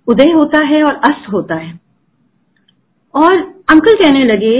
उदय 0.08 0.30
होता 0.30 0.64
है 0.66 0.82
और 0.82 0.94
अस्त 1.10 1.32
होता 1.32 1.54
है। 1.54 1.72
और 3.16 3.36
अंकल 3.70 3.94
कहने 3.94 4.24
लगे 4.24 4.56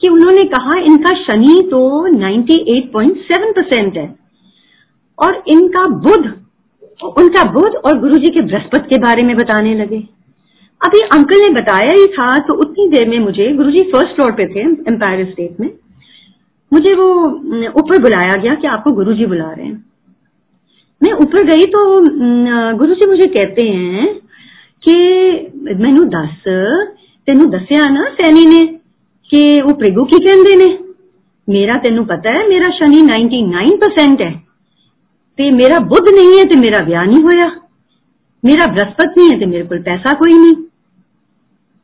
कि 0.00 0.08
उन्होंने 0.08 0.44
कहा, 0.44 0.78
इनका 0.80 1.14
शनि 1.16 1.68
तो 1.70 1.80
98.7 2.08 3.52
परसेंट 3.56 3.96
है। 3.96 4.14
और 5.18 5.42
इनका 5.48 5.82
बुध, 5.98 6.24
उनका 7.18 7.42
बुध 7.52 7.74
और 7.86 7.98
गुरुजी 7.98 8.32
के 8.32 8.40
बृहस्पति 8.40 8.88
के 8.90 8.98
बारे 8.98 9.22
में 9.22 9.36
बताने 9.36 9.74
लगे। 9.74 9.98
अभी 10.80 11.00
अंकल 11.14 11.40
ने 11.40 11.50
बताया 11.50 11.90
ही 11.98 12.06
था 12.06 12.36
तो 12.38 12.54
उतनी 12.54 12.88
देर 12.88 13.08
में 13.08 13.18
मुझे 13.18 13.52
गुरुजी 13.52 13.82
फ़र्स्ट 13.82 14.14
फ्लोर 14.14 14.32
पे 14.32 14.46
थे 14.46 14.60
एम्पायर 14.60 15.24
स्टेट 15.30 15.60
में। 15.60 15.70
मुझे 16.72 16.94
वो 16.94 17.04
ऊपर 17.78 18.02
बुलाया 18.02 18.34
गया 18.34 18.54
कि 18.54 18.66
आपको 18.66 18.90
गुरुजी 18.90 19.26
बुला 19.26 19.50
रहे 19.50 19.66
हैं। 19.66 19.84
मैं 21.02 21.12
ऊपर 21.12 21.44
गई 21.44 21.66
तो 21.66 21.82
गुरुजी 22.78 23.06
मुझे 23.06 23.26
कहते 23.28 23.66
हैं 23.66 24.06
कि, 24.82 24.94
मैनू 25.76 26.04
दस 26.04 26.44
दसिया 27.30 27.88
ना 27.88 28.04
सैनी 28.04 28.44
ने 28.44 28.66
कि 29.30 29.62
वो 29.62 29.72
प्रिगू 29.74 30.04
की 30.04 30.18
कहते 30.18 30.56
ने? 30.56 30.78
मेरा 31.48 31.74
तेन 31.74 32.04
पता 32.04 32.30
है, 32.30 32.48
मेरा 32.48 32.70
शनि 32.70 33.02
99 33.02 33.76
परसेंट 33.76 34.20
है। 34.20 34.32
ते 35.38 35.50
मेरा 35.50 35.78
बुद्ध 35.78 36.14
नहीं 36.14 36.38
है, 36.38 36.44
ते 36.44 36.56
मेरा 36.56 36.80
ब्याह 36.80 37.04
नहीं 37.04 37.20
होया। 37.20 37.60
मेरा 38.44 38.66
बृहस्पति 38.66 39.20
नहीं 39.20 39.30
है, 39.30 39.38
ते 39.38 39.46
मेरे 39.46 39.64
को 39.64 39.82
पैसा 39.82 40.12
कोई 40.12 40.32
नहीं। 40.32 40.54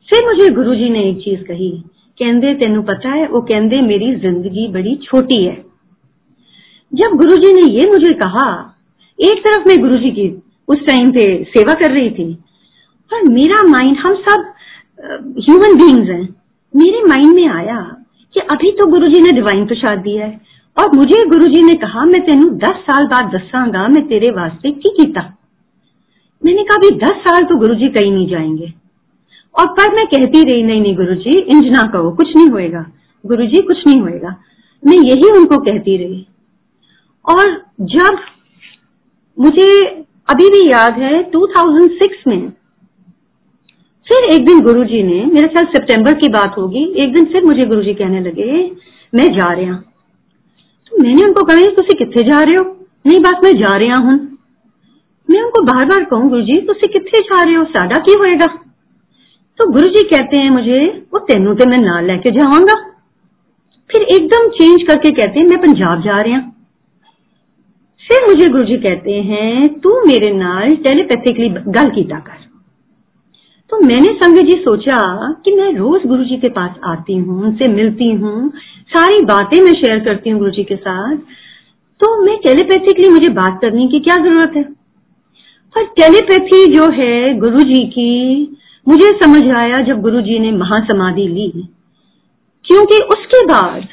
फिर 0.09 0.25
मुझे 0.25 0.53
गुरुजी 0.53 0.89
ने 0.89 1.09
एक 1.09 1.17
चीज़ 1.17 1.41
कही 1.41 1.83
कहते 2.23 2.53
तेन 2.53 2.81
पता 2.81 3.09
है, 3.09 3.27
वो 3.27 3.41
कहते 3.41 3.81
मेरी 3.81 4.15
ज़िंदगी 4.15 4.67
बड़ी 4.67 4.95
छोटी 4.95 5.45
है। 5.45 5.65
जब 6.95 7.09
गुरुजी 7.15 7.53
ने 7.53 7.73
ये 7.73 7.89
मुझे 7.89 8.13
कहा, 8.13 8.75
एक 9.19 9.39
तरफ़ 9.39 9.67
मैं 9.67 9.79
गुरुजी 9.79 10.11
की 10.11 10.43
उस 10.67 10.77
टाइम 10.87 11.11
पे 11.11 11.43
सेवा 11.43 11.73
कर 11.73 11.91
रही 11.91 12.09
थी 12.09 12.33
पर 13.13 13.23
मेरा 13.23 13.63
माइंड 13.63 13.97
हम 13.97 14.13
सब 14.13 14.53
ह्यूमन 15.03 15.75
बींग्स 15.75 16.09
हैं। 16.09 16.35
मेरे 16.75 17.03
माइंड 17.03 17.35
में 17.35 17.47
आया 17.47 17.97
कि 18.33 18.39
अभी 18.39 18.71
तो 18.71 18.87
गुरुजी 18.87 19.19
ने 19.19 19.31
डिवाइन 19.31 19.65
प्रसाद 19.65 19.99
दिया 19.99 20.25
है। 20.25 20.41
और 20.79 20.97
मुझे 20.97 21.25
गुरुजी 21.25 21.63
ने 21.63 21.73
कहा, 21.73 22.05
मैं 22.05 22.25
तेन 22.25 22.43
दस 22.43 22.75
साल 22.75 23.07
बाद 23.07 23.35
दसागा 23.35 23.87
मैं 23.87 24.07
तेरे 24.07 24.29
वास्ते 24.29 24.71
की 24.71 24.89
कीता 24.89 25.35
मैंने 26.45 26.63
कहा, 26.63 26.75
अभी 26.75 26.95
दस 26.97 27.11
साल 27.11 27.43
तो 27.43 27.55
गुरुजी 27.55 27.87
कहीं 27.89 28.11
नहीं 28.11 28.27
जाएँगे। 28.27 28.73
और 29.59 29.67
पर 29.67 29.95
मैं 29.95 30.07
कहती 30.07 30.43
रही, 30.43 30.63
नहीं 30.63 30.81
नहीं 30.81 30.95
गुरुजी, 30.95 31.39
इंज 31.39 31.65
ना 31.65 31.87
कहो, 31.87 32.11
कुछ 32.11 32.35
नहीं 32.35 32.49
होएगा। 32.49 32.85
गुरु 33.25 33.45
जी 33.45 33.61
कुछ 33.61 33.87
नहीं 33.87 34.01
होएगा। 34.01 34.35
मैं 34.87 34.97
यही 34.97 35.39
उनको 35.39 35.57
कहती 35.57 35.97
रही। 35.97 36.27
और 37.29 37.61
जब 37.81 38.17
मुझे 39.39 39.85
अभी 40.29 40.49
भी 40.49 40.71
याद 40.71 40.93
है 40.93 41.31
2006 41.31 42.27
में 42.27 42.53
फिर 44.09 44.23
एक 44.25 44.45
दिन 44.45 44.59
गुरुजी 44.61 45.01
ने, 45.03 45.23
मेरे 45.25 45.47
ख्याल 45.47 45.65
सितंबर 45.67 46.13
की 46.13 46.29
बात 46.29 46.55
होगी, 46.57 46.83
एक 46.95 47.13
दिन 47.13 47.25
फिर 47.25 47.43
मुझे 47.43 47.65
गुरुजी 47.65 47.93
कहने 47.93 48.19
लगे, 48.19 48.47
मैं 49.13 49.27
जा 49.33 49.51
रहा 49.53 49.75
तो 50.91 51.03
मैंने 51.03 51.25
उनको 51.25 51.43
कहा 51.43 51.65
तुम 51.73 51.97
कितने 51.99 52.23
जा 52.23 52.41
रहे 52.41 52.55
हो? 52.55 52.63
नहीं 53.07 53.19
बात, 53.19 53.43
मैं 53.43 53.51
जा 53.57 53.75
रहा 53.77 53.97
हूँ। 53.97 54.17
मैं 55.29 55.41
उनको 55.41 55.61
बार 55.63 55.85
बार 55.85 56.03
कहूँ 56.05 56.29
गुरु 56.29 56.41
जी 56.41 56.55
तुम 56.61 56.87
कितने 56.87 57.19
जा 57.21 57.43
रहे 57.43 57.55
हो? 57.55 57.63
साडा 57.67 57.97
की 57.99 58.13
होएगा? 58.19 58.47
तो 59.59 59.71
गुरु 59.71 59.87
जी 59.87 60.03
कहते 60.09 60.37
हैं 60.37 60.49
मुझे, 60.49 60.79
वो 61.13 61.19
तेनों 61.21 61.55
तो 61.55 61.69
मैं 61.69 61.77
नाल 61.79 62.05
लेके 62.05 62.31
जावांगा 62.31 62.75
फिर 63.89 64.01
एकदम 64.05 64.47
चेंज 64.49 64.83
करके 64.87 65.09
कहते 65.11 65.39
हैं, 65.39 65.47
मैं 65.47 65.61
पंजाब 65.61 66.01
जा 66.01 66.19
रहा 66.19 66.39
फिर 68.01 68.27
मुझे 68.27 68.47
गुरु 68.47 68.63
जी 68.63 68.77
कहते 68.79 69.21
हैं, 69.23 69.67
तू 69.79 69.99
मेरे 70.01 70.33
नाल 70.33 70.75
टेलीपैथिकली 70.83 71.49
गल 71.49 71.89
कीता 71.91 72.19
कर। 72.19 72.47
तो 73.71 73.79
मैंने 73.79 74.13
संगत 74.13 74.41
जी 74.41 74.51
सोचा 74.51 74.97
कि 75.45 75.51
मैं 75.51 75.73
रोज 75.73 76.05
गुरु 76.05 76.23
जी 76.23 76.37
के 76.37 76.49
पास 76.49 76.75
आती 76.85 77.17
हूँ, 77.17 77.43
उनसे 77.43 77.67
मिलती 77.67 78.11
हूँ, 78.11 78.49
सारी 78.87 79.25
बातें 79.25 79.61
मैं 79.61 79.73
शेयर 79.73 79.99
करती 79.99 80.29
हूँ 80.29 80.39
गुरु 80.39 80.51
जी 80.51 80.63
के 80.63 80.75
साथ। 80.75 81.17
तो 82.01 82.25
मैं 82.25 82.37
टेलीपैथिकली 82.37 83.09
मुझे 83.09 83.29
बात 83.29 83.59
करने 83.61 83.87
की 83.87 83.99
क्या 83.99 84.15
ज़रूरत 84.15 84.51
है? 84.55 84.63
और 85.77 85.83
टेलीपैथी 85.83 86.73
जो 86.73 86.83
है 86.83 87.37
गुरु 87.37 87.59
जी 87.59 87.85
की, 87.87 88.57
मुझे 88.87 89.11
समझ 89.23 89.55
आया 89.55 89.83
जब 89.83 90.01
गुरु 90.01 90.21
जी 90.21 90.39
ने 90.39 90.51
महासमाधि 90.51 91.27
ली। 91.27 91.69
क्योंकि 92.65 92.97
उसके 92.97 93.45
बाद 93.45 93.87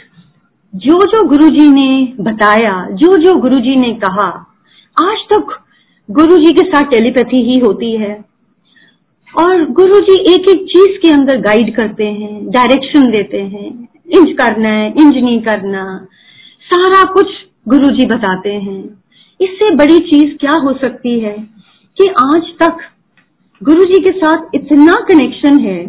जो 0.75 1.07
जो 1.07 1.29
गुरु 1.29 1.49
जी 1.49 1.69
ने 1.69 2.15
बताया 2.21 2.89
जो 2.91 3.17
जो 3.17 3.35
गुरु 3.35 3.61
जी 3.61 3.77
ने 3.77 3.95
कहा, 3.95 4.47
आज 4.97 5.19
तक 5.33 5.59
गुरु 6.11 6.39
जी 6.39 6.53
के 6.53 6.67
साथ 6.67 6.83
टेलीपैथी 6.83 7.43
ही 7.43 7.59
होती 7.61 7.97
है। 7.97 8.36
और 9.37 9.65
गुरुजी 9.73 10.15
एक 10.33 10.49
एक 10.51 10.65
चीज़ 10.67 10.99
के 11.01 11.11
अंदर 11.13 11.41
गाइड 11.43 11.75
करते 11.77 12.05
हैं 12.05 12.51
डायरेक्शन 12.51 13.11
देते 13.11 13.41
हैं 13.45 13.69
इंज 14.17 14.33
करना 14.39 14.69
है 14.69 14.89
इंज 14.91 15.17
नहीं 15.17 15.41
करना, 15.43 15.83
सारा 16.67 17.03
कुछ 17.13 17.27
गुरु 17.69 17.89
जी 17.97 18.07
बताते 18.07 18.53
हैं। 18.53 18.83
इससे 19.41 19.71
बड़ी 19.77 19.99
चीज़ 20.07 20.37
क्या 20.37 20.53
हो 20.65 20.73
सकती 20.79 21.19
है 21.21 21.37
कि 21.97 22.09
आज 22.25 22.51
तक 22.63 22.79
गुरु 23.61 23.85
जी 23.85 23.99
के 24.05 24.11
साथ 24.13 24.55
इतना 24.55 24.95
कनेक्शन 25.09 25.59
है। 25.61 25.81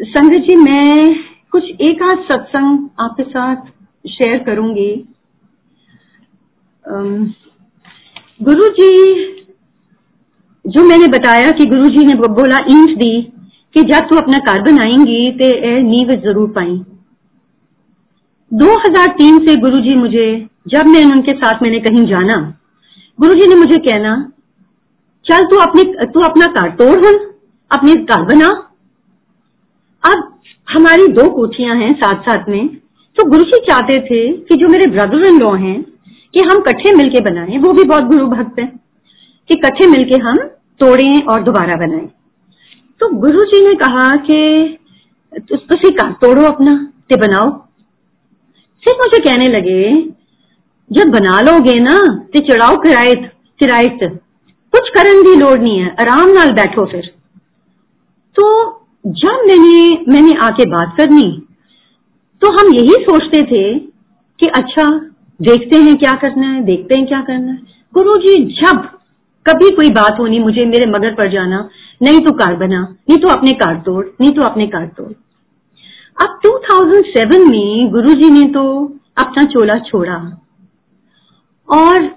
संगत 0.00 0.40
जी, 0.40 0.54
मैं 0.56 1.14
कुछ 1.52 1.64
एक 1.82 2.02
आध 2.02 2.18
सत्संग 2.24 2.88
आपके 3.00 3.22
साथ 3.24 3.66
शेयर 4.04 4.38
करूँगी। 4.44 4.92
गुरु 8.40 8.68
जी 8.68 8.90
जो 10.64 10.82
मैंने 10.84 11.06
बताया 11.06 11.50
कि 11.50 11.64
गुरु 11.66 11.88
जी 11.88 12.04
ने 12.06 12.14
बोला, 12.14 12.58
ईंट 12.58 12.96
दी 12.98 13.22
कि 13.74 13.82
जब 13.82 14.06
तू 14.08 14.16
अपना 14.16 14.38
घर 14.38 14.62
बनाएँगी 14.62 15.30
तो 15.32 15.44
यह 15.44 15.82
नींव 15.82 16.12
ज़रूर 16.20 16.48
पाई। 16.48 16.78
2003 18.52 19.38
से 19.46 19.56
गुरुजी 19.56 19.96
मुझे, 19.96 20.48
जब 20.68 20.86
मैं 20.86 21.04
उनके 21.04 21.36
साथ 21.36 21.62
मैंने 21.62 21.80
कहीं 21.80 22.06
जाना, 22.06 22.40
गुरुजी 23.18 23.48
ने 23.48 23.54
मुझे 23.54 23.76
कहना, 23.78 24.32
चल 25.26 25.42
तू 25.42 25.56
अपने, 25.56 25.82
तू 26.06 26.20
अपना 26.20 26.46
घर 26.46 26.70
तोड़ 26.70 27.06
हम 27.06 27.20
अपने 27.70 27.94
घर 27.94 28.24
बना। 28.24 28.48
अब 30.04 30.40
हमारी 30.68 31.06
दो 31.06 31.28
कोठियाँ 31.30 31.76
हैं 31.76 31.92
साथ 31.94 32.22
साथ 32.22 32.48
में 32.48 32.66
तो 33.16 33.30
गुरु 33.30 33.42
जी 33.42 33.58
चाहते 33.70 34.00
थे 34.00 34.26
कि 34.32 34.54
जो 34.54 34.68
मेरे 34.68 34.90
ब्रदर 34.90 35.28
इन 35.28 35.40
लॉ 35.40 35.54
हैं 35.56 35.89
कि 36.34 36.40
हम 36.40 36.60
कट्ठे 36.60 36.92
मिलके 36.96 37.20
बनाएँ 37.20 37.58
वो 37.58 37.72
भी 37.72 37.84
बहुत 37.84 38.04
गुरु 38.04 38.26
भक्त 38.26 38.58
है 38.58 38.66
कि 39.48 39.54
कट्ठे 39.54 39.86
मिलके 39.86 40.20
हम 40.20 40.36
तोड़ें 40.80 41.26
और 41.26 41.42
दोबारा 41.42 41.74
बनाएँ। 41.76 42.06
तो 43.00 43.08
गुरु 43.16 43.44
जी 43.44 43.68
ने 43.68 43.74
कहा 43.74 44.10
कि 44.12 44.76
तुम 45.38 45.76
घर 45.90 46.12
तोड़ो 46.12 46.42
अपना, 46.42 46.92
ते 47.08 47.16
बनाओ। 47.16 47.50
फिर 48.84 48.94
मुझे 48.94 49.18
कहने 49.18 49.48
लगे, 49.48 50.02
जब 50.90 51.10
बना 51.10 51.40
लोगे 51.40 51.78
ना, 51.78 52.24
ते 52.32 52.40
चढ़ाओ 52.40 52.76
किरायत 52.76 53.32
किरायत 53.58 53.98
कुछ 54.72 54.88
करने 54.88 55.22
की 55.22 55.36
लोड़ 55.36 55.58
नहीं 55.60 55.78
है, 55.78 55.96
आराम 56.00 56.28
नाल 56.28 56.48
बैठो 56.48 56.84
फिर। 56.86 57.12
तो 58.36 58.70
जब 59.06 59.44
मैंने 59.46 60.04
मैंने 60.08 60.32
आके 60.40 60.64
बात 60.66 60.94
करनी 60.98 61.42
तो 62.42 62.50
हम 62.50 62.74
यही 62.74 62.94
सोचते 63.00 63.42
थे 63.42 63.78
कि 64.38 64.46
अच्छा 64.46 65.09
देखते 65.40 65.76
हैं 65.76 65.96
क्या 65.96 66.12
करना 66.12 66.46
है, 66.46 66.62
देखते 66.62 66.98
हैं 66.98 67.06
क्या 67.06 67.20
करना 67.20 67.52
है। 67.52 67.58
गुरु 67.94 68.16
जी, 68.16 68.44
जब 68.44 68.82
कभी 69.46 69.70
कोई 69.70 69.90
बात 69.90 70.16
होनी 70.20 70.38
मुझे 70.38 70.64
मेरे 70.64 70.90
मगर 70.90 71.14
पर 71.14 71.32
जाना, 71.32 71.68
नहीं 72.02 72.20
तो 72.20 72.32
कार 72.32 72.56
बना, 72.56 72.80
नहीं 73.10 73.18
तो 73.18 73.28
अपने 73.28 73.52
कार 73.52 73.82
तोड़, 73.86 74.06
नहीं 74.20 74.30
तो 74.30 74.42
अपने 74.42 74.66
कार 74.66 74.86
तोड़। 74.86 75.12
अब 76.24 76.40
2007 76.46 77.50
में 77.50 77.90
गुरु 77.90 78.12
जी 78.12 78.30
ने 78.30 78.44
तो 78.44 78.84
अपना 79.18 79.44
चोला 79.44 79.74
छोड़ा। 79.74 80.16
और 81.68 82.10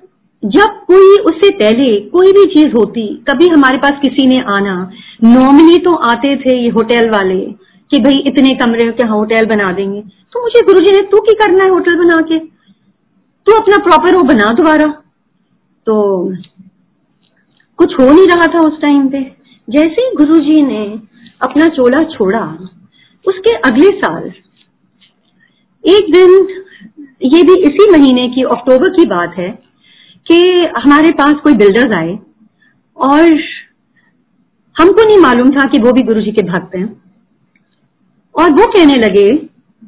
जब 0.46 0.80
कोई 0.88 1.18
उससे 1.24 1.50
पहले 1.50 2.00
कोई 2.00 2.32
भी 2.32 2.46
चीज़ 2.46 2.68
होती, 2.68 3.24
कभी 3.30 3.48
हमारे 3.48 3.78
पास 3.78 3.92
किसी 3.92 4.28
ने 4.28 4.40
आना 4.42 4.92
नॉमिनी 5.24 5.78
तो 5.78 5.94
आते 5.94 6.36
थे 6.36 6.58
ये 6.64 6.70
होटल 6.70 7.10
वाले, 7.10 7.40
कि 7.92 8.00
भाई 8.00 8.24
इतने 8.28 8.50
कमरे 8.50 8.92
के 8.92 9.08
होटल 9.08 9.46
बना 9.46 9.72
देंगे। 9.72 10.02
तो 10.02 10.42
मुझे 10.42 10.62
गुरुजी 10.62 10.92
ने, 10.92 11.00
तू 11.00 11.18
की 11.18 11.34
करना 11.34 11.64
है 11.64 11.70
होटल 11.70 11.96
बना 11.96 12.18
के? 12.18 12.53
तू 13.48 13.54
अपना 13.54 13.78
प्रॉपर 13.78 14.16
वो 14.16 14.24
बना 14.24 14.50
दोबारा। 14.50 14.86
तो 15.88 15.96
कुछ 17.80 17.94
हो 17.94 18.12
नहीं 18.12 18.28
रहा 18.28 18.48
था 18.48 18.60
उस 18.60 18.82
टाइम 18.82 19.10
पे। 19.10 19.24
जैसे 19.70 20.02
ही 20.02 20.16
गुरुजी 20.16 20.62
ने 20.62 20.86
अपना 21.42 21.68
चोला 21.68 22.00
छोड़ा, 22.00 22.70
उसके 23.28 23.56
अगले 23.56 23.90
साल, 23.90 24.32
एक 25.84 26.12
दिन, 26.14 26.30
ये 27.24 27.42
भी 27.44 27.62
इसी 27.62 27.92
महीने 27.92 28.28
की, 28.28 28.44
अक्टूबर 28.44 28.90
की 28.90 29.06
बात 29.06 29.36
है, 29.38 29.50
कि 30.28 30.40
हमारे 30.78 31.12
पास 31.12 31.34
कोई 31.34 31.54
बिल्डर्स 31.54 31.96
आए, 31.96 32.20
और 32.98 33.34
हमको 34.76 35.08
नहीं 35.08 35.18
मालूम 35.18 35.50
था 35.50 35.68
कि 35.68 35.80
वो 35.80 35.92
भी 35.92 36.02
गुरुजी 36.02 36.32
के 36.32 36.42
भक्त 36.42 36.76
हैं। 36.76 36.86
और 38.36 38.52
वो 38.52 38.66
कहने 38.66 38.96
लगे, 38.96 39.30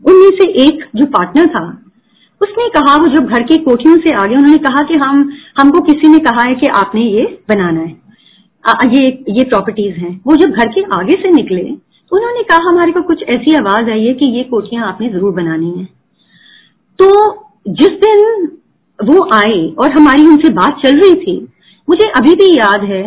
उनमें 0.05 0.29
से 0.29 0.49
एक 0.63 0.85
जो 0.95 1.05
पार्टनर 1.05 1.47
था 1.47 1.84
उसने 2.41 2.67
कहा 2.69 2.95
वो 2.95 3.07
जब 3.07 3.27
घर 3.27 3.43
की 3.43 3.57
कोठियों 3.63 3.97
से 3.97 4.13
आगे 4.21 4.35
उन्होंने 4.35 4.57
कहा 4.59 4.81
कि 4.87 4.95
हम 4.95 5.29
हमको 5.59 5.81
किसी 5.81 6.07
ने 6.07 6.19
कहा 6.19 6.43
है 6.43 6.55
कि 6.55 6.67
आपने 6.75 7.01
ये 7.01 7.25
बनाना 7.49 7.81
है। 7.81 7.95
आ, 8.63 8.73
ये 8.89 9.05
ये 9.29 9.43
प्रॉपर्टीज़ 9.45 9.99
हैं। 9.99 10.19
वो 10.27 10.35
जब 10.35 10.51
घर 10.51 10.69
के 10.69 10.83
आगे 10.95 11.15
से 11.21 11.29
निकले 11.31 11.63
तो 12.11 12.15
उन्होंने 12.17 12.43
कहा 12.43 12.69
हमारे 12.69 12.91
को 12.91 13.01
कुछ 13.03 13.23
ऐसी 13.29 13.53
आवाज़ 13.55 13.89
आई 13.91 14.05
है 14.05 14.13
कि 14.13 14.25
ये 14.37 14.43
कोठियाँ 14.43 14.87
आपने 14.87 15.09
ज़रूर 15.09 15.33
बनानी 15.33 15.71
है। 15.71 15.85
तो 16.99 17.07
जिस 17.73 17.89
दिन 17.99 18.47
वो 18.99 19.21
आए 19.33 19.61
और 19.79 19.91
हमारी 19.91 20.27
उनसे 20.27 20.49
बात 20.53 20.81
चल 20.85 20.99
रही 20.99 21.15
थी 21.15 21.37
मुझे 21.87 22.09
अभी 22.17 22.35
भी 22.35 22.51
याद 22.57 22.83
है 22.83 23.03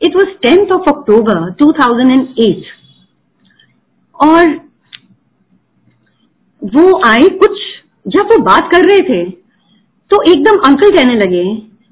it 0.00 0.16
was 0.16 0.32
tenth 0.42 0.72
of 0.72 0.88
October 0.88 1.50
2008 1.62 2.64
और 4.18 4.48
वो 6.62 7.00
आए 7.06 7.28
कुछ 7.42 7.58
जब 8.08 8.32
वो 8.32 8.38
बात 8.44 8.68
कर 8.72 8.88
रहे 8.88 9.00
थे 9.08 9.24
तो 10.10 10.20
एकदम 10.22 10.60
अंकल 10.66 10.90
कहने 10.90 11.14
लगे, 11.16 11.44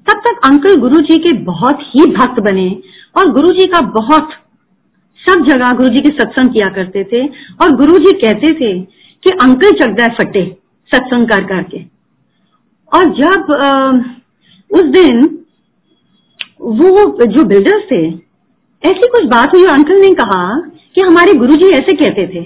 तब 0.06 0.20
तक 0.26 0.40
अंकल 0.44 0.76
गुरुजी 0.80 1.16
के 1.18 1.32
बहुत 1.44 1.80
ही 1.86 2.04
भक्त 2.12 2.40
बने 2.42 2.68
और 3.16 3.32
गुरुजी 3.32 3.66
का 3.66 3.80
बहुत 3.92 4.30
सब 5.20 5.44
जगह 5.46 5.72
गुरुजी 5.72 6.02
के 6.02 6.10
सत्संग 6.14 6.52
किया 6.52 6.68
करते 6.74 7.02
थे 7.04 7.24
और 7.62 7.76
गुरुजी 7.76 8.12
कहते 8.18 8.52
थे 8.54 8.72
कि 9.22 9.30
अंकल 9.42 9.70
चकदा 9.78 10.06
फटे 10.14 10.44
सत्संग 10.90 11.28
कर 11.28 11.44
करके। 11.44 11.78
और 12.92 13.10
जब 13.14 13.52
उस 14.70 14.82
दिन 14.92 15.24
वो 16.60 16.90
जो 17.26 17.44
बिल्डर्स 17.44 17.82
थे, 17.84 18.06
ऐसी 18.82 19.08
कुछ 19.08 19.24
बात 19.28 19.54
हुई 19.54 19.64
अंकल 19.70 20.00
ने 20.00 20.10
कहा 20.14 20.44
कि 20.94 21.00
हमारे 21.00 21.34
गुरुजी 21.34 21.70
ऐसे 21.70 21.92
कहते 21.94 22.26
थे। 22.28 22.44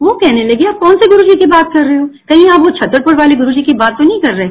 वो 0.00 0.10
कहने 0.14 0.44
लगे, 0.44 0.68
आप 0.68 0.78
कौन 0.78 0.96
से 0.96 1.06
गुरु 1.06 1.22
जी 1.22 1.34
की 1.34 1.46
बात 1.46 1.70
कर 1.72 1.84
रहे 1.84 1.96
हो? 1.96 2.06
कहीं 2.28 2.48
आप 2.48 2.60
वो 2.60 2.70
छतरपुर 2.70 3.16
वाले 3.16 3.34
गुरु 3.34 3.52
जी 3.52 3.62
की 3.62 3.74
बात 3.74 3.92
तो 3.92 4.04
नहीं 4.04 4.20
कर 4.20 4.32
रहे? 4.32 4.48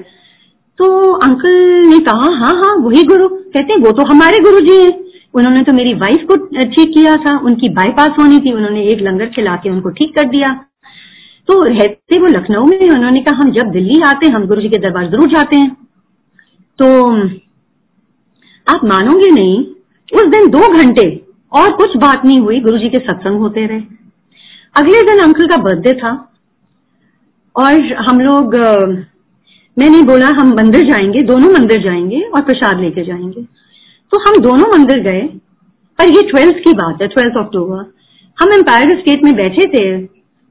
तो 0.79 1.13
अंकल 1.13 1.55
ने 1.87 1.99
कहा 1.99 2.27
हाँ 2.35 2.53
हाँ 2.55 2.75
वही 2.79 3.03
गुरु। 3.03 3.27
कहते 3.27 3.79
वो 3.79 3.91
तो 3.91 4.05
हमारे 4.07 4.39
गुरु 4.39 4.59
जी 4.59 4.77
हैं। 4.81 4.93
उन्होंने 5.33 5.61
तो 5.61 5.73
मेरी 5.73 5.93
वाइफ 5.93 6.25
को 6.27 6.35
ठीक 6.35 6.93
किया 6.93 7.15
था, 7.15 7.37
उनकी 7.39 7.69
बाईपास 7.69 8.09
होनी 8.19 8.39
थी, 8.39 8.53
उन्होंने 8.53 8.83
एक 8.83 9.01
लंगर 9.01 9.25
खिला 9.25 9.55
के 9.55 9.69
उनको 9.69 9.89
ठीक 9.89 10.15
कर 10.15 10.27
दिया। 10.27 10.53
तो 11.47 11.61
रहते 11.63 12.19
वो 12.19 12.27
लखनऊ 12.27 12.65
में, 12.65 12.89
उन्होंने 12.89 13.21
कहा, 13.21 13.35
हम 13.35 13.51
जब 13.51 13.71
दिल्ली 13.71 14.01
आते 14.01 14.27
हैं, 14.27 14.33
हम 14.35 14.45
गुरु 14.47 14.61
जी 14.61 14.69
के 14.69 14.79
दरबार 14.79 15.09
ज़रूर 15.09 15.29
जाते 15.29 15.57
हैं। 15.57 15.75
तो 16.79 16.85
आप 18.67 18.81
मानोगे 18.85 19.31
नहीं, 19.31 19.63
उस 20.13 20.25
दिन 20.27 20.47
दो 20.47 20.67
घंटे 20.73 21.09
और 21.51 21.71
कुछ 21.73 21.97
बात 21.97 22.25
नहीं 22.25 22.39
हुई 22.39 22.59
गुरु 22.59 22.77
जी 22.77 22.89
के 22.89 22.97
सत्संग 22.99 23.39
होते 23.39 23.65
रहे। 23.65 23.98
अगले 24.76 25.01
दिन 25.01 25.20
अंकल 25.20 25.47
का 25.47 25.57
बर्थडे 25.57 25.93
था। 25.93 26.11
और 27.55 27.93
हम 27.99 28.20
लोग 28.20 28.55
मैंने 29.78 30.01
बोला 30.03 30.28
हम 30.39 30.53
मंदिर 30.57 30.89
जाएँगे 30.89 31.22
दोनों 31.28 31.49
मंदिर 31.53 31.82
जाएँगे 31.84 32.22
और 32.28 32.41
प्रसाद 32.41 32.80
लेके 32.80 33.03
जाएँगे। 33.05 33.43
तो 34.11 34.20
हम 34.20 34.39
दोनों 34.41 34.72
मंदिर 34.72 34.99
गए। 35.03 35.22
पर 35.99 36.09
ये 36.09 36.22
ट्वेल्थ 36.30 36.63
की 36.63 36.74
बात 36.74 37.01
है 37.01 37.07
ट्वेल्थ 37.07 37.38
अक्टूबर 37.38 37.91
हम 38.38 38.53
एम्पायर 38.53 38.89
स्टेट 38.99 39.24
में 39.24 39.34
बैठे 39.36 39.65
थे 39.70 39.86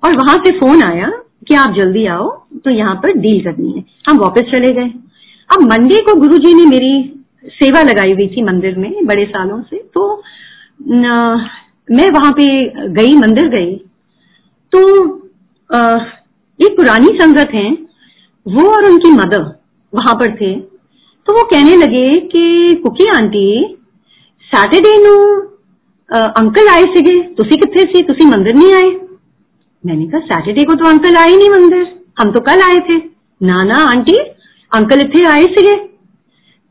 और 0.03 0.17
वहाँ 0.17 0.37
से 0.37 0.51
फ़ोन 0.59 0.83
आया 0.83 1.11
कि 1.49 1.55
आप 1.55 1.75
जल्दी 1.77 2.07
आओ 2.07 2.29
तो 2.65 2.71
यहाँ 2.71 2.95
पर 2.95 3.13
डील 3.19 3.43
करनी 3.45 3.73
है। 3.73 3.85
हम 4.09 4.19
वापस 4.19 4.51
चले 4.55 4.73
गए। 4.75 4.91
अब 5.51 5.63
मंडे 5.63 6.01
को 6.01 6.15
गुरुजी 6.21 6.55
ने 6.55 6.65
मेरी 6.67 6.93
सेवा 7.55 7.83
लगाई 7.83 8.13
हुई 8.13 8.27
थी 8.29 8.43
मंदिर 8.43 8.77
में 8.79 8.91
बड़े 9.07 9.25
सालों 9.27 9.61
से। 9.63 9.77
तो 9.95 10.23
न, 10.83 11.49
मैं 11.89 12.09
वहाँ 12.11 12.33
पे 12.33 12.47
गई 12.89 13.17
मंदिर 13.17 13.49
गई। 13.49 13.75
तो 14.74 14.82
एक 16.60 16.76
पुरानी 16.78 17.18
संगत 17.20 17.54
है 17.54 17.70
वो 18.46 18.68
और 18.70 18.86
उनकी 18.86 19.12
मदर 19.14 19.42
वहां 19.94 20.16
पर 20.16 20.36
थे 20.36 20.54
तो 21.28 21.34
वो 21.34 21.44
कहने 21.50 21.76
लगे 21.78 22.06
कि 22.28 22.44
कुकी 22.84 23.10
आंटी 23.14 23.48
सैटरडे 24.52 24.94
नु 25.04 25.16
अंकल 26.40 26.68
आए 26.70 26.84
ਸੀਗੇ 26.94 27.14
ਤੁਸੀਂ 27.36 27.58
ਕਿੱਥੇ 27.60 27.84
ਸੀ 27.92 28.02
ਤੁਸੀਂ 28.04 28.26
ਮੰਦਿਰ 28.28 28.56
ਨਹੀਂ 28.56 28.74
ਆਏ 28.74 28.92
मैंने 29.84 30.06
कहा 30.08 30.20
सैटरडे 30.26 30.64
को 30.64 30.76
तो 30.76 30.86
अंकल 30.90 31.16
आए 31.18 31.32
नहीं 31.34 31.48
मंदिर 31.52 31.80
हम 32.20 32.30
तो 32.34 32.42
कल 32.44 32.62
आए 32.66 32.76
थे 32.86 32.96
ना 33.42 33.56
ना 33.64 33.80
आंटी 33.88 34.14
अंकल 34.72 35.02
इतने 35.02 35.24
आए 35.30 35.48
ਸੀਗੇ 35.56 35.74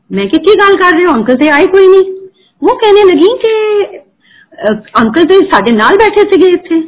मैं 0.09 0.25
कि 0.29 0.39
की 0.45 0.55
गल 0.61 0.77
कर 0.77 0.95
रहे 0.95 1.03
हो 1.03 1.13
अंकल 1.13 1.37
ਤੇ 1.37 1.49
ਆਏ 1.49 1.67
ਕੋਈ 1.73 1.87
ਨਹੀਂ 1.87 2.05
वो 2.61 2.75
कहने 2.77 3.03
लगी 3.09 3.29
कि 3.43 3.51
अंकल 5.01 5.27
ਤੇ 5.27 5.37
ਸਾਡੇ 5.51 5.75
ਨਾਲ 5.75 5.99
ਬੈਠੇ 5.99 6.25
ਸੀਗੇ 6.31 6.49
ਇੱਥੇ 6.53 6.79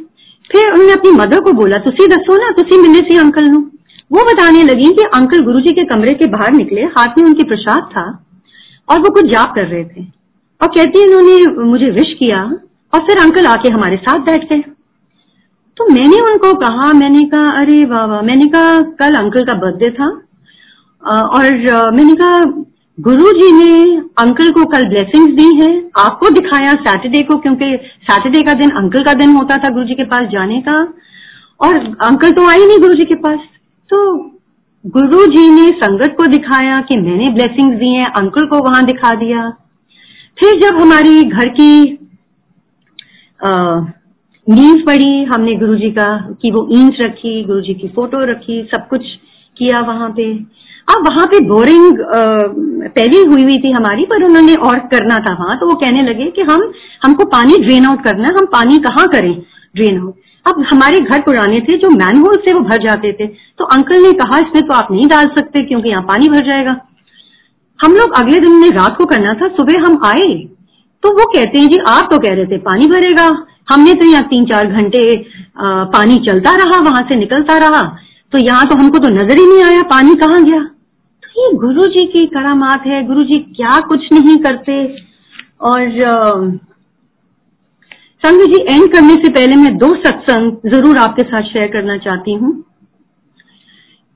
फिर 0.51 0.71
उन्होंने 0.71 0.93
अपनी 0.93 1.11
मदर 1.11 1.39
को 1.39 1.51
बोला, 1.51 1.77
तुसी 1.77 2.07
दसो 2.07 2.35
ना, 2.35 2.49
तुसी 2.51 2.81
मिले 2.81 2.99
सी 2.99 3.17
अंकल 3.17 3.47
नु? 3.47 3.59
वो 4.11 4.23
बताने 4.23 4.63
लगी 4.63 4.89
कि 4.91 5.03
अंकल 5.15 5.41
गुरुजी 5.41 5.73
के 5.73 5.83
कमरे 5.85 6.13
के 6.13 6.25
बाहर 6.27 6.53
निकले, 6.53 6.81
हाथ 6.81 7.17
में 7.17 7.25
उनकी 7.25 7.43
प्रसाद 7.43 7.83
था 7.91 8.03
और 8.89 8.99
वो 8.99 9.13
कुछ 9.13 9.25
जाप 9.25 9.53
कर 9.55 9.65
रहे 9.65 9.83
थे। 9.85 10.05
और 10.61 10.67
कहती 10.67 11.05
उन्होंने, 11.05 11.37
मुझे 11.63 11.89
विश 11.91 12.13
किया 12.19 12.43
और 12.93 12.99
फिर 12.99 13.17
अंकल 13.17 13.45
आके 13.45 13.71
हमारे 13.73 13.97
साथ 13.97 14.19
बैठ 14.19 14.49
गए। 14.49 14.63
तो 15.77 15.85
मैंने 15.93 16.19
उनको 16.21 16.53
कहा, 16.53 16.91
मैंने 16.93 17.21
कहा, 17.21 17.45
अरे 17.59 17.85
वाह 17.85 18.05
वाह। 18.05 18.21
मैंने 18.21 18.47
कहा, 18.47 18.81
कल 18.81 19.13
अंकल 19.15 19.45
का 19.45 19.53
बर्थडे 19.53 19.89
था। 19.91 20.09
और 21.03 21.91
मैंने 21.91 22.13
कहा 22.13 22.33
गुरु 22.97 23.31
जी 23.31 23.51
ने 23.53 23.97
अंकल 24.19 24.49
को 24.51 24.63
कल 24.65 24.87
ब्लेसिंग्स 24.89 25.33
दी 25.33 25.49
है। 25.55 25.69
आपको 25.99 26.29
दिखाया 26.29 26.73
सैटरडे 26.81 27.21
को, 27.23 27.37
क्योंकि 27.37 27.77
सैटरडे 28.03 28.41
का 28.41 28.53
दिन 28.53 28.71
अंकल 28.77 29.03
का 29.03 29.13
दिन 29.13 29.35
होता 29.35 29.57
था 29.57 29.69
गुरु 29.69 29.85
जी 29.85 29.95
के 29.95 30.03
पास 30.05 30.27
जाने 30.31 30.59
का। 30.61 30.75
और 31.59 31.77
अंकल 32.03 32.31
तो 32.31 32.47
आई 32.49 32.65
नहीं 32.65 32.79
गुरु 32.79 32.93
जी 32.93 33.05
के 33.05 33.15
पास। 33.17 33.39
तो 33.89 33.97
गुरु 34.85 35.25
जी 35.27 35.49
ने 35.51 35.67
संगत 35.77 36.15
को 36.17 36.25
दिखाया 36.27 36.75
कि 36.81 36.97
मैंने 36.97 37.29
ब्लेसिंग्स 37.29 37.77
दी 37.79 37.89
हैं, 37.89 38.05
अंकल 38.11 38.47
को 38.47 38.59
वहाँ 38.59 38.83
दिखा 38.85 39.11
दिया। 39.15 39.49
फिर 40.37 40.59
जब 40.59 40.79
हमारी 40.81 41.23
घर 41.23 41.49
की 41.49 41.97
नींद 44.47 44.85
पड़ी 44.85 45.23
हमने 45.25 45.55
गुरु 45.55 45.75
जी 45.75 45.91
का, 45.91 46.17
की 46.41 46.51
वो 46.51 46.67
ईंट 46.71 47.03
रखी 47.03 47.43
गुरु 47.43 47.61
जी 47.61 47.73
की 47.73 47.87
फ़ोटो 47.87 48.23
रखी, 48.31 48.61
सब 48.73 48.87
कुछ 48.89 49.05
किया 49.57 49.79
वहाँ 49.87 50.09
पे। 50.09 50.33
अब 50.91 51.07
वहाँ 51.07 51.25
पे 51.27 51.39
बोरिंग 51.47 51.97
पहले 51.99 53.19
हुई 53.19 53.43
हुई 53.43 53.57
थी 53.59 53.71
हमारी, 53.71 54.05
पर 54.05 54.23
उन्होंने 54.23 54.55
और 54.61 54.79
करना 54.91 55.17
था 55.19 55.33
वहाँ 55.35 55.57
तो 55.59 55.67
वो 55.67 55.75
कहने 55.77 56.01
लगे 56.03 56.29
कि 56.31 56.41
हम, 56.43 56.71
हमको 57.03 57.25
पानी 57.29 57.57
ड्रेन 57.57 57.85
आउट 57.85 58.03
करना 58.03 58.23
है, 58.23 58.33
हम 58.33 58.45
पानी 58.53 58.77
कहाँ 58.79 59.07
करें 59.09 59.33
ड्रेन 59.75 59.99
आउट 59.99 60.15
अब 60.45 60.63
हमारे 60.69 60.99
घर 61.01 61.21
पुराने 61.21 61.59
थे, 61.61 61.77
जो 61.77 61.89
मैनहोल 61.91 62.35
से 62.45 62.53
वो 62.53 62.59
भर 62.61 62.77
जाते 62.83 63.11
थे। 63.13 63.25
तो 63.27 63.65
अंकल 63.73 64.01
ने 64.03 64.11
कहा, 64.13 64.37
इसमें 64.39 64.63
तो 64.63 64.73
आप 64.75 64.87
नहीं 64.91 65.07
डाल 65.07 65.27
सकते, 65.29 65.63
क्योंकि 65.63 65.89
यहाँ 65.89 66.01
पानी 66.03 66.29
भर 66.29 66.49
जाएगा। 66.49 66.75
हम 67.79 67.95
लोग 67.95 68.13
अगले 68.17 68.39
दिन 68.39 68.55
में 68.55 68.69
रात 68.71 68.95
को 68.97 69.05
करना 69.05 69.33
था, 69.33 69.47
सुबह 69.49 69.79
हम 69.81 69.99
आए 70.05 70.33
तो 71.03 71.09
वो 71.11 71.25
कहते 71.27 71.59
हैं, 71.59 71.67
जी, 71.67 71.77
आप 71.87 72.09
तो 72.11 72.17
कह 72.19 72.33
रहे 72.35 72.45
थे, 72.45 72.57
पानी 72.59 72.87
भरेगा। 72.87 73.27
हमने 73.71 73.93
तो 73.93 74.05
यहाँ 74.05 74.23
तीन 74.25 74.45
चार 74.45 74.67
घंटे 74.69 75.01
पानी 75.93 76.17
चलता 76.27 76.55
रहा, 76.55 76.79
वहाँ 76.81 77.01
से 77.09 77.15
निकलता 77.15 77.57
रहा। 77.59 77.81
तो 78.33 78.37
यहाँ 78.39 78.65
तो 78.67 78.75
हमको 78.75 78.97
तो 78.97 79.09
नज़र 79.11 79.39
ही 79.39 79.45
नहीं 79.45 79.63
आया, 79.63 79.81
पानी 79.89 80.15
कहाँ 80.15 80.43
गया? 80.43 80.59
ये 81.35 81.51
गुरु 81.57 81.83
जी 81.89 82.05
की 82.07 82.25
करामात 82.29 82.85
है 82.87 83.05
गुरु 83.07 83.23
जी 83.25 83.39
क्या 83.51 83.77
कुछ 83.87 84.11
नहीं 84.13 84.35
करते। 84.39 84.73
और 85.63 85.99
संग 88.23 88.41
जी 88.49 88.61
एंड 88.65 88.91
करने 88.93 89.15
से 89.15 89.29
पहले 89.31 89.55
मैं 89.57 89.77
दो 89.77 89.89
सत्संग 89.97 90.69
ज़रूर 90.71 90.97
आपके 90.99 91.23
साथ 91.25 91.47
शेयर 91.47 91.67
करना 91.73 91.97
चाहती 91.99 92.33
हूँ। 92.33 92.51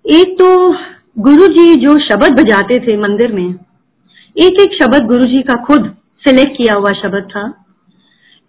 एक 0.05 0.35
तो 0.39 0.49
गुरु 1.19 1.47
जी 1.49 1.75
जो 1.81 1.97
शब्द 2.01 2.39
बजाते 2.39 2.79
थे 2.79 2.97
मंदिर 2.99 3.31
में, 3.33 3.47
एक 4.35 4.61
एक 4.61 4.73
शब्द 4.75 5.05
गुरु 5.07 5.25
जी 5.25 5.41
का 5.43 5.61
खुद 5.65 5.93
सिलेक्ट 6.23 6.57
किया 6.57 6.73
हुआ 6.75 6.91
शब्द 7.01 7.27
था। 7.31 7.47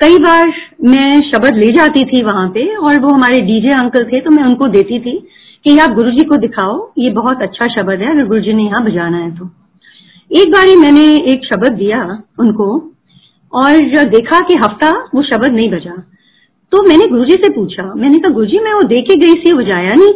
कई 0.00 0.18
बार 0.20 0.52
मैं 0.84 1.20
शब्द 1.22 1.56
ले 1.56 1.70
जाती 1.72 2.04
थी 2.06 2.22
वहाँ 2.24 2.48
पे 2.50 2.66
और 2.76 3.00
वो 3.00 3.10
हमारे 3.10 3.40
डीजे 3.42 3.70
अंकल 3.74 4.04
थे 4.06 4.20
तो 4.20 4.30
मैं 4.30 4.44
उनको 4.44 4.68
देती 4.70 4.98
थी। 5.00 5.16
कि 5.66 5.78
आप 5.78 5.90
गुरु 5.90 6.10
जी 6.10 6.24
को 6.24 6.36
दिखाओ, 6.36 6.92
ये 6.98 7.10
बहुत 7.10 7.42
अच्छा 7.42 7.66
शब्द 7.66 8.00
है, 8.00 8.10
अगर 8.10 8.26
गुरु 8.26 8.40
जी 8.40 8.52
ने 8.52 8.62
यहाँ 8.62 8.84
बजाना 8.84 9.16
है 9.16 9.36
तो। 9.36 9.50
एक 10.40 10.52
बारी 10.52 10.76
मैंने 10.76 11.16
एक 11.16 11.44
शब्द 11.44 11.72
दिया 11.72 12.22
उनको, 12.38 12.92
और 13.52 14.04
देखा 14.04 14.40
कि 14.40 14.54
हफ़्ता 14.54 15.08
वो 15.14 15.22
शब्द 15.22 15.52
नहीं 15.52 15.70
बजा। 15.70 16.02
तो 16.72 16.88
मैंने 16.88 17.08
गुरुजी 17.08 17.34
से 17.34 17.50
पूछा, 17.50 17.94
मैंने 17.94 18.18
कहा, 18.18 18.32
गुरुजी, 18.32 18.58
मैं 18.58 18.74
वो 18.74 18.82
दे 18.82 18.96
के 18.96 19.14
गई 19.14 19.32
सी 19.32 19.54
बजाया 19.54 19.94
नहीं? 19.94 20.12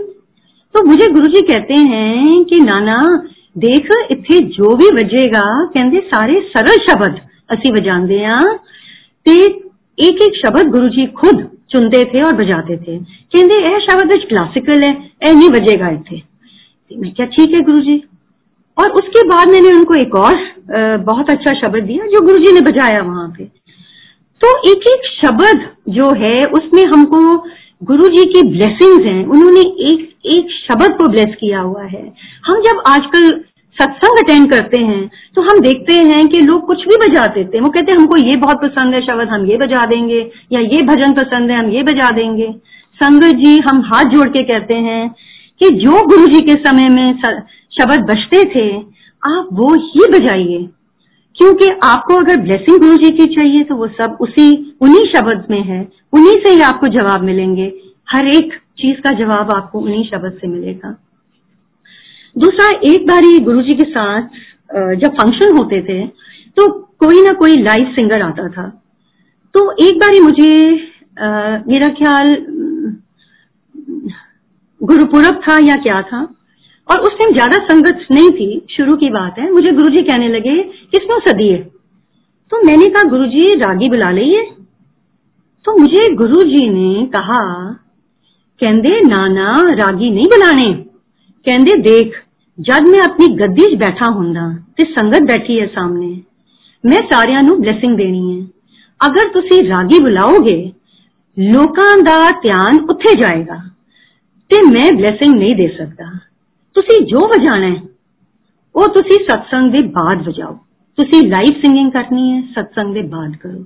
तो 0.74 0.84
मुझे 0.86 1.06
गुरुजी 1.06 1.40
कहते 1.40 1.74
हैं 1.74 2.44
कि, 2.44 2.56
नाना, 2.56 3.26
देख 3.58 3.88
इतने 4.10 4.38
जो 4.38 4.76
भी 4.76 4.90
बजेगा 4.90 5.64
कहते 5.64 6.00
सारे 6.00 6.50
सरल 6.56 6.76
शब्द 6.76 7.20
असी 7.50 7.72
बजाते 7.72 8.14
हैं, 8.14 8.56
ते 9.26 9.44
एक 10.06 10.22
एक 10.22 10.46
शब्द 10.46 10.70
गुरुजी 10.70 11.06
खुद 11.06 11.48
चुनते 11.70 12.04
थे 12.04 12.22
और 12.22 12.36
बजाते 12.36 12.76
थे। 12.76 12.98
कहते 12.98 13.60
यह 13.62 13.78
शब्द 13.80 14.12
क्लासिकल 14.28 14.82
है 14.82 14.90
ए 15.26 15.32
नहीं 15.32 15.48
बजेगा 15.50 15.88
इतने 15.90 16.22
मैं 16.90 17.12
क्या, 17.12 17.26
ठीक 17.26 17.54
है 17.54 17.60
गुरुजी। 17.62 18.02
और 18.76 18.90
उसके 18.92 19.22
बाद 19.28 19.48
मैंने 19.48 19.68
उनको 19.68 19.94
एक 19.96 20.14
और 20.16 20.36
बहुत 21.04 21.30
अच्छा 21.30 21.54
शब्द 21.56 21.82
दिया, 21.84 22.06
जो 22.06 22.20
गुरुजी 22.20 22.52
ने 22.52 22.60
बजाया 22.62 23.02
वहाँ 23.02 23.28
पे। 23.38 23.44
तो 24.40 24.48
एक 24.70 24.86
एक 24.88 25.08
शब्द 25.12 25.66
जो 25.88 26.10
है, 26.16 26.44
उसमें 26.46 26.84
हमको 26.84 27.20
गुरु 27.82 28.08
जी 28.08 28.24
की 28.24 28.42
ब्लेसिंग्स 28.48 29.06
हैं। 29.06 29.24
उन्होंने 29.26 29.60
एक 29.86 30.08
एक 30.28 30.50
शब्द 30.52 30.96
को 30.96 31.08
ब्लेस 31.08 31.34
किया 31.40 31.60
हुआ 31.60 31.84
है। 31.84 32.02
हम 32.46 32.60
जब 32.62 32.82
आजकल 32.86 33.30
सत्संग 33.76 34.18
अटेंड 34.18 34.50
करते 34.50 34.80
हैं 34.80 35.10
तो 35.34 35.42
हम 35.42 35.60
देखते 35.60 35.94
हैं 35.96 36.26
कि 36.28 36.40
लोग 36.40 36.66
कुछ 36.66 36.82
भी 36.84 36.96
बजा 36.96 37.26
देते 37.26 37.56
हैं। 37.56 37.64
वो 37.64 37.70
कहते 37.70 37.92
हैं, 37.92 37.98
हमको 37.98 38.16
ये 38.16 38.34
बहुत 38.36 38.60
पसंद 38.62 38.94
है, 38.94 39.00
शब्द 39.00 39.28
हम 39.28 39.46
ये 39.46 39.56
बजा 39.56 39.84
देंगे, 39.86 40.20
या 40.52 40.60
ये 40.60 40.82
भजन 40.82 41.12
पसंद 41.12 41.50
है, 41.50 41.58
हम 41.58 41.70
ये 41.70 41.82
बजा 41.82 42.10
देंगे। 42.10 42.52
संगत 42.96 43.36
जी, 43.36 43.56
हम 43.60 43.80
हाथ 43.84 44.04
जोड़ 44.04 44.28
के 44.28 44.42
कहते 44.42 44.74
हैं 44.74 45.08
कि 45.60 45.68
जो 45.76 46.06
गुरु 46.06 46.26
जी 46.26 46.40
के 46.40 46.54
समय 46.54 46.88
में 46.88 47.12
शब्द 47.72 48.00
बजते 48.00 48.42
थे, 48.54 48.68
आप 49.22 49.48
वो 49.52 49.74
ही 49.74 50.10
बजाइए। 50.10 50.68
क्योंकि 51.36 51.68
आपको 51.84 52.16
अगर 52.16 52.40
ब्लेसिंग 52.40 52.78
गुरु 52.80 52.96
जी 52.96 53.10
की 53.10 53.24
चाहिए 53.34 53.64
तो 53.64 53.74
वो 53.74 53.86
सब 53.86 54.16
उसी, 54.20 54.76
उन्हीं 54.80 55.04
शब्द 55.14 55.46
में 55.50 55.62
है। 55.62 55.80
उन्हीं 56.12 56.36
से 56.36 56.50
ही 56.50 56.60
आपको 56.60 56.88
जवाब 56.88 57.22
मिलेंगे। 57.22 57.72
हर 58.10 58.28
एक 58.28 58.52
चीज़ 58.78 58.96
का 58.96 59.12
जवाब 59.12 59.52
आपको 59.54 59.80
उन्हीं 59.80 60.04
शब्द 60.04 60.38
से 60.40 60.48
मिलेगा। 60.48 60.96
दूसरा 62.36 62.68
एक 62.86 63.06
बारी 63.06 63.38
गुरु 63.44 63.62
जी 63.62 63.76
के 63.76 63.90
साथ 63.90 64.22
जब 64.96 65.14
फ़ंक्शन 65.14 65.56
होते 65.56 65.80
थे 65.82 66.06
तो 66.56 66.66
कोई 67.00 67.22
ना 67.22 67.32
कोई 67.34 67.56
लाइव 67.58 67.92
सिंगर 67.94 68.22
आता 68.22 68.48
था। 68.48 68.68
तो 69.54 69.70
एक 69.84 69.98
बारी 69.98 70.20
मुझे 70.20 70.50
आ, 71.16 71.28
मेरा 71.68 71.88
ख्याल 71.94 72.36
गुरुपुरब 74.80 75.40
था 75.48 75.58
या 75.60 75.74
क्या 75.78 76.00
था 76.02 76.20
और 76.88 77.00
उस 77.00 77.16
टाइम 77.18 77.32
ज़्यादा 77.34 77.56
संगत 77.64 78.06
नहीं 78.10 78.30
थी 78.30 78.48
शुरू 78.70 78.96
की 78.96 79.08
बात 79.10 79.38
है 79.38 79.50
मुझे 79.52 79.72
गुरुजी 79.72 80.02
कहने 80.02 80.28
लगे 80.28 80.56
किसनो 80.92 81.18
सदी 81.20 81.48
है? 81.48 81.58
तो 82.52 82.62
मैंने 82.66 82.86
कहा 82.88 83.02
गुरुजी 83.10 83.54
रागी 83.56 83.88
बुला 83.88 84.10
लीए 84.12 84.42
तो 85.64 85.76
मुझे 85.78 86.08
गुरुजी 86.16 86.68
ने 86.70 87.04
कहा 87.08 87.42
कहते 88.60 89.00
नाना 89.02 89.52
रागी 89.74 90.10
नहीं 90.10 90.24
बुलाने। 90.26 90.70
कहते 91.45 91.81
देख 91.81 92.13
ਜਦ 92.57 92.87
ਮੈਂ 92.87 93.01
ਆਪਣੀ 93.03 93.27
ਗੱਦੀ 93.37 93.63
'ਚ 93.65 93.79
ਬੈਠਾ 93.79 94.11
ਹੁੰਦਾ 94.11 94.41
ਤੇ 94.77 94.83
ਸੰਗਤ 94.91 95.23
ਬੈਠੀ 95.23 95.59
ਹੈ 95.59 95.65
ਸਾਹਮਣੇ 95.67 96.21
ਮੈਂ 96.83 97.01
ਸਾਰਿਆਂ 97.11 97.41
ਨੂੰ 97.43 97.59
ਬਲੇਸਿੰਗ 97.61 97.97
ਦੇਣੀ 97.97 98.21
ਹੈ 98.31 98.45
ਅਗਰ 99.01 99.29
ਤੁਸੀਂ 99.29 99.61
ਰਾਗੀ 99.63 99.99
ਬੁਲਾਓਗੇ 99.99 100.57
ਲੋਕਾਂ 101.37 101.97
ਦਾ 102.03 102.15
ਧਿਆਨ 102.41 102.79
ਉੱਥੇ 102.89 103.13
ਜਾਏਗਾ 103.21 103.57
ਤੇ 104.51 104.61
ਮੈਂ 104.65 104.91
ਬਲੇਸਿੰਗ 104.91 105.35
ਨਹੀਂ 105.35 105.55
ਦੇ 105.55 105.67
ਸਕਦਾ 105.77 106.05
ਤੁਸੀਂ 106.75 106.99
ਜੋ 107.05 107.27
ਵਜਾਣਾ 107.27 107.67
ਹੈ 107.67 107.81
ਉਹ 108.75 108.87
ਤੁਸੀਂ 108.87 109.17
ਸਤਸੰਗ 109.25 109.71
ਦੇ 109.71 109.87
ਬਾਅਦ 109.91 110.27
ਵਜਾਓ 110.27 110.57
ਤੁਸੀਂ 110.97 111.21
ਲਾਈਵ 111.29 111.59
ਸਿੰਗਿੰਗ 111.61 111.91
ਕਰਨੀ 111.91 112.31
ਹੈ 112.31 112.41
सत्संग 112.55 112.95
के 112.95 113.01
बाद 113.09 113.31
करो 113.43 113.63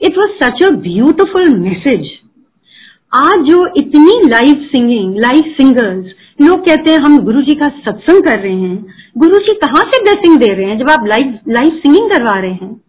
it 0.00 0.18
was 0.18 0.32
such 0.38 0.64
a 0.64 0.70
beautiful 0.80 1.52
message 1.58 2.10
आज 3.12 3.46
जो 3.46 3.60
इतनी 3.76 4.16
लाइव 4.28 4.66
सिंगिंग 4.66 5.16
लाइव 5.18 5.50
सिंगर्स 5.52 6.12
लोग 6.41 6.59
कहते 6.59 6.91
हैं, 6.91 6.99
हम 6.99 7.17
गुरु 7.17 7.41
जी 7.41 7.55
का 7.55 7.67
सत्संग 7.85 8.23
कर 8.23 8.39
रहे 8.39 8.53
हैं। 8.53 8.85
गुरु 9.17 9.37
जी 9.37 9.53
कहाँ 9.55 9.81
से 9.85 10.01
ब्लेसिंग 10.03 10.37
दे 10.37 10.53
रहे 10.53 10.65
हैं 10.65 10.77
जब 10.79 10.89
आप 10.89 11.05
लाइव 11.07 11.37
लाइव 11.49 11.77
सिंगिंग 11.77 12.09
करवा 12.09 12.39
रहे 12.41 12.51
हैं? 12.51 12.81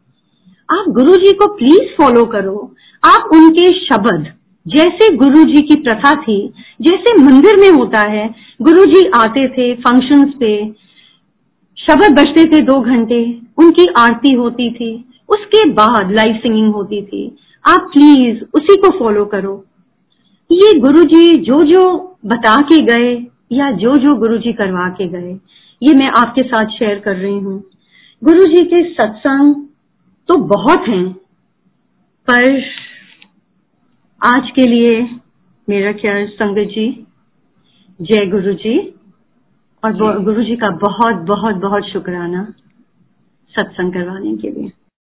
आप 0.68 0.88
गुरु 0.88 1.14
जी 1.14 1.32
को 1.32 1.46
प्लीज़ 1.54 1.94
फॉलो 1.96 2.24
करो। 2.24 2.74
आप 3.04 3.30
उनके 3.32 3.68
शब्द, 3.86 4.26
जैसे 4.66 5.14
गुरु 5.16 5.44
जी 5.44 5.60
की 5.60 5.74
प्रथा 5.74 6.12
थी, 6.14 6.52
जैसे 6.80 7.14
मंदिर 7.22 7.56
में 7.56 7.70
होता 7.70 8.00
है 8.00 8.34
गुरु 8.62 8.84
जी 8.84 9.04
आते 9.16 9.48
थे 9.48 9.74
फ़ंक्शंस 9.74 10.32
पे, 10.40 10.52
शब्द 11.78 12.12
बजते 12.12 12.44
थे 12.44 12.62
दो 12.62 12.80
घंटे, 12.80 13.22
उनकी 13.58 13.86
आरती 13.96 14.32
होती 14.32 14.70
थी, 14.70 14.92
उसके 15.28 15.64
बाद 15.70 16.12
लाइव 16.12 16.36
सिंगिंग 16.36 16.72
होती 16.72 17.02
थी। 17.02 17.36
आप 17.64 17.90
प्लीज़ 17.94 18.42
उसी 18.54 18.76
को 18.76 18.98
फॉलो 18.98 19.24
करो। 19.24 19.64
ये 20.50 20.78
गुरु 20.80 21.02
जी 21.04 21.26
जो 21.40 21.62
जो 21.64 21.82
बता 22.26 22.60
के 22.62 22.82
गए 22.84 23.14
या 23.50 23.70
जो 23.76 23.94
जो 23.96 24.14
गुरु 24.16 24.38
जी 24.38 24.52
करवा 24.52 24.88
के 24.90 25.08
गए, 25.08 25.32
ये 25.82 25.94
मैं 25.94 26.10
आपके 26.18 26.42
साथ 26.42 26.70
शेयर 26.70 26.98
कर 26.98 27.16
रही 27.16 27.38
हूँ। 27.38 27.62
गुरु 28.22 28.46
जी 28.46 28.64
के 28.64 28.82
सत्संग 28.94 29.54
तो 30.28 30.36
बहुत 30.46 30.88
हैं, 30.88 31.08
पर 32.28 32.62
आज 34.20 34.50
के 34.50 34.66
लिए 34.66 35.00
मेरा 35.68 35.92
ख्याल 35.92 36.26
संगत 36.32 36.68
जी, 36.68 36.86
जय 38.00 38.26
गुरु 38.26 38.52
जी 38.54 38.78
और 39.82 40.22
गुरु 40.24 40.42
जी 40.44 40.56
का 40.56 40.70
बहुत 40.78 41.24
बहुत 41.26 41.56
बहुत 41.56 41.84
शुक्राना 41.84 42.44
सत्संग 43.54 43.92
करवाने 43.92 44.36
के 44.36 44.50
लिए। 44.50 44.72